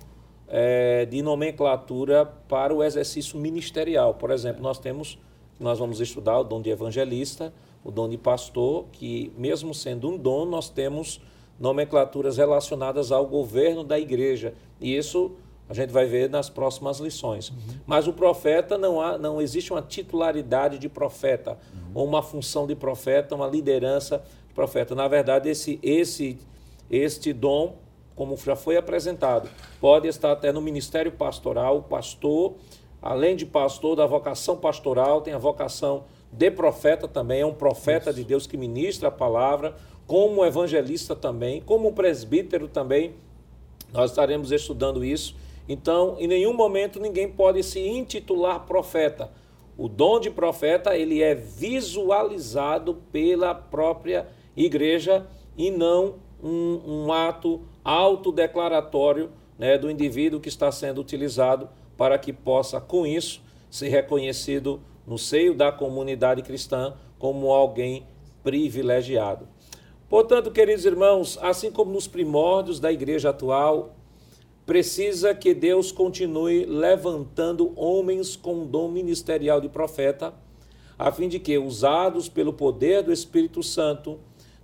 é, 0.47 1.07
de 1.07 1.23
nomenclatura 1.23 2.27
para 2.27 2.75
o 2.75 2.85
exercício 2.85 3.39
ministerial. 3.39 4.13
Por 4.13 4.31
exemplo, 4.33 4.63
nós 4.63 4.79
temos, 4.79 5.19
nós 5.59 5.79
vamos 5.79 5.99
estudar 5.99 6.41
o 6.41 6.45
dom 6.45 6.61
de 6.61 6.69
evangelista, 6.69 7.55
o 7.83 7.91
dom 7.91 8.07
de 8.07 8.19
pastor, 8.19 8.85
que 8.93 9.33
mesmo 9.39 9.73
sendo 9.73 10.11
um 10.11 10.19
dom, 10.19 10.45
nós 10.45 10.69
temos 10.69 11.23
nomenclaturas 11.59 12.37
relacionadas 12.37 13.13
ao 13.13 13.27
governo 13.27 13.85
da 13.85 13.99
igreja. 13.99 14.55
E 14.81 14.97
isso 14.97 15.33
a 15.69 15.73
gente 15.73 15.91
vai 15.91 16.07
ver 16.07 16.29
nas 16.29 16.51
próximas 16.51 16.99
lições. 16.99 17.51
Uhum. 17.51 17.57
Mas 17.87 18.07
o 18.07 18.13
profeta 18.13 18.77
não 18.77 19.01
há, 19.01 19.17
não 19.17 19.41
existe 19.41 19.73
uma 19.73 19.81
titularidade 19.81 20.79
de 20.79 20.89
profeta 20.89 21.53
uhum. 21.73 21.91
ou 21.95 22.07
uma 22.07 22.23
função 22.23 22.67
de 22.67 22.75
profeta, 22.75 23.35
uma 23.35 23.47
liderança 23.47 24.23
de 24.49 24.55
profeta. 24.55 24.95
Na 24.95 25.09
verdade, 25.09 25.49
esse 25.49 25.79
esse 25.83 26.39
este 26.91 27.33
dom, 27.33 27.77
como 28.15 28.37
já 28.37 28.55
foi 28.55 28.77
apresentado, 28.77 29.49
pode 29.81 30.07
estar 30.07 30.33
até 30.33 30.53
no 30.53 30.61
ministério 30.61 31.11
pastoral, 31.11 31.79
o 31.79 31.83
pastor, 31.83 32.57
além 33.01 33.35
de 33.35 33.47
pastor 33.47 33.97
da 33.97 34.07
vocação 34.07 34.57
pastoral, 34.57 35.23
tem 35.23 35.33
a 35.33 35.39
vocação 35.39 36.05
de 36.31 36.51
profeta 36.51 37.09
também, 37.09 37.41
é 37.41 37.47
um 37.47 37.55
profeta 37.55 38.11
Isso. 38.11 38.19
de 38.19 38.25
Deus 38.25 38.47
que 38.47 38.57
ministra 38.57 39.09
a 39.09 39.11
palavra 39.11 39.75
como 40.07 40.45
evangelista 40.45 41.17
também, 41.17 41.61
como 41.61 41.93
presbítero 41.93 42.69
também, 42.69 43.15
nós 43.93 44.11
estaremos 44.11 44.53
estudando 44.53 45.05
isso. 45.05 45.37
Então, 45.69 46.17
em 46.19 46.27
nenhum 46.27 46.53
momento 46.53 47.01
ninguém 47.01 47.29
pode 47.29 47.63
se 47.63 47.81
intitular 47.81 48.67
profeta. 48.67 49.31
O 49.77 49.89
dom 49.89 50.21
de 50.21 50.31
profeta, 50.31 50.97
ele 50.97 51.23
é 51.23 51.35
visualizado 51.35 53.03
pela 53.11 53.55
própria 53.55 54.29
igreja 54.57 55.27
e 55.57 55.71
não 55.71 56.17
um, 56.43 56.81
um 56.87 57.13
ato 57.13 57.63
autodeclaratório 57.83 59.31
né, 59.59 59.79
do 59.79 59.91
indivíduo 59.91 60.41
que 60.41 60.49
está 60.49 60.71
sendo 60.71 61.01
utilizado 61.01 61.69
para 61.97 62.19
que 62.19 62.33
possa, 62.33 62.81
com 62.81 63.07
isso, 63.07 63.43
ser 63.71 63.89
reconhecido 63.89 64.81
no 65.07 65.19
seio 65.19 65.55
da 65.55 65.73
comunidade 65.73 66.43
cristã 66.43 66.95
como 67.19 67.51
alguém 67.51 68.07
privilegiado. 68.43 69.49
Portanto, 70.09 70.51
queridos 70.51 70.85
irmãos, 70.85 71.39
assim 71.41 71.71
como 71.71 71.93
nos 71.93 72.07
primórdios 72.07 72.79
da 72.79 72.93
igreja 72.93 73.31
atual, 73.31 73.97
precisa 74.67 75.35
que 75.35 75.55
Deus 75.55 75.91
continue 75.91 76.65
levantando 76.67 77.73
homens 77.75 78.37
com 78.37 78.67
dom 78.67 78.89
ministerial 78.89 79.61
de 79.61 79.69
profeta, 79.69 80.35
a 80.99 81.11
fim 81.11 81.29
de 81.29 81.39
que, 81.39 81.59
usados 81.59 82.29
pelo 82.29 82.53
poder 82.53 83.03
do 83.03 83.13
Espírito 83.13 83.63
Santo, 83.63 84.19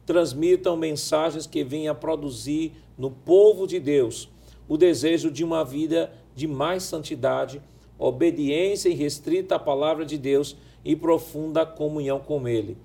transmitam 0.06 0.76
mensagens 0.76 1.46
que 1.46 1.64
venham 1.64 1.92
a 1.92 1.94
produzir 1.94 2.72
no 2.96 3.10
povo 3.10 3.66
de 3.66 3.80
Deus 3.80 4.28
o 4.68 4.76
desejo 4.76 5.30
de 5.30 5.42
uma 5.42 5.64
vida 5.64 6.12
de 6.34 6.46
mais 6.46 6.84
santidade, 6.84 7.60
obediência 7.98 8.88
irrestrita 8.88 9.56
à 9.56 9.58
palavra 9.58 10.04
de 10.04 10.16
Deus 10.16 10.56
e 10.84 10.94
profunda 10.94 11.66
comunhão 11.66 12.20
com 12.20 12.46
Ele. 12.46 12.76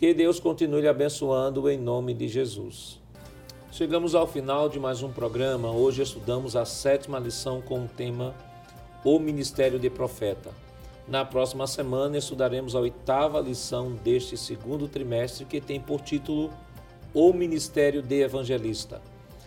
Que 0.00 0.14
Deus 0.14 0.40
continue 0.40 0.88
abençoando 0.88 1.68
em 1.68 1.76
nome 1.76 2.14
de 2.14 2.26
Jesus. 2.26 2.98
Chegamos 3.70 4.14
ao 4.14 4.26
final 4.26 4.66
de 4.66 4.80
mais 4.80 5.02
um 5.02 5.12
programa. 5.12 5.70
Hoje 5.70 6.00
estudamos 6.00 6.56
a 6.56 6.64
sétima 6.64 7.18
lição 7.18 7.60
com 7.60 7.84
o 7.84 7.86
tema 7.86 8.34
O 9.04 9.18
Ministério 9.18 9.78
de 9.78 9.90
Profeta. 9.90 10.52
Na 11.06 11.22
próxima 11.22 11.66
semana 11.66 12.16
estudaremos 12.16 12.74
a 12.74 12.80
oitava 12.80 13.40
lição 13.40 13.92
deste 13.92 14.38
segundo 14.38 14.88
trimestre, 14.88 15.44
que 15.44 15.60
tem 15.60 15.78
por 15.78 16.00
título 16.00 16.48
O 17.12 17.34
Ministério 17.34 18.00
de 18.00 18.22
Evangelista. 18.22 19.02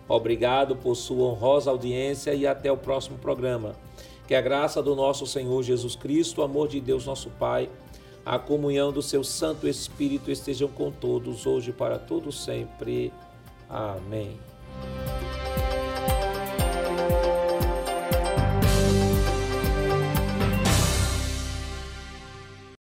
Obrigado 0.07 0.75
por 0.75 0.93
sua 0.93 1.29
honrosa 1.29 1.71
audiência 1.71 2.31
e 2.35 2.45
até 2.45 2.71
o 2.71 2.77
próximo 2.77 3.17
programa. 3.17 3.73
Que 4.27 4.35
a 4.35 4.41
graça 4.41 4.83
do 4.83 4.95
nosso 4.95 5.25
Senhor 5.25 5.63
Jesus 5.63 5.95
Cristo, 5.95 6.41
o 6.41 6.43
amor 6.43 6.67
de 6.67 6.79
Deus, 6.79 7.07
nosso 7.07 7.31
Pai, 7.31 7.67
a 8.25 8.39
comunhão 8.39 8.91
do 8.91 9.01
seu 9.01 9.23
Santo 9.23 9.67
Espírito 9.67 10.31
estejam 10.31 10.69
com 10.69 10.91
todos, 10.91 11.45
hoje 11.45 11.73
para 11.73 11.99
todo 11.99 12.31
sempre. 12.31 13.11
Amém. 13.69 14.39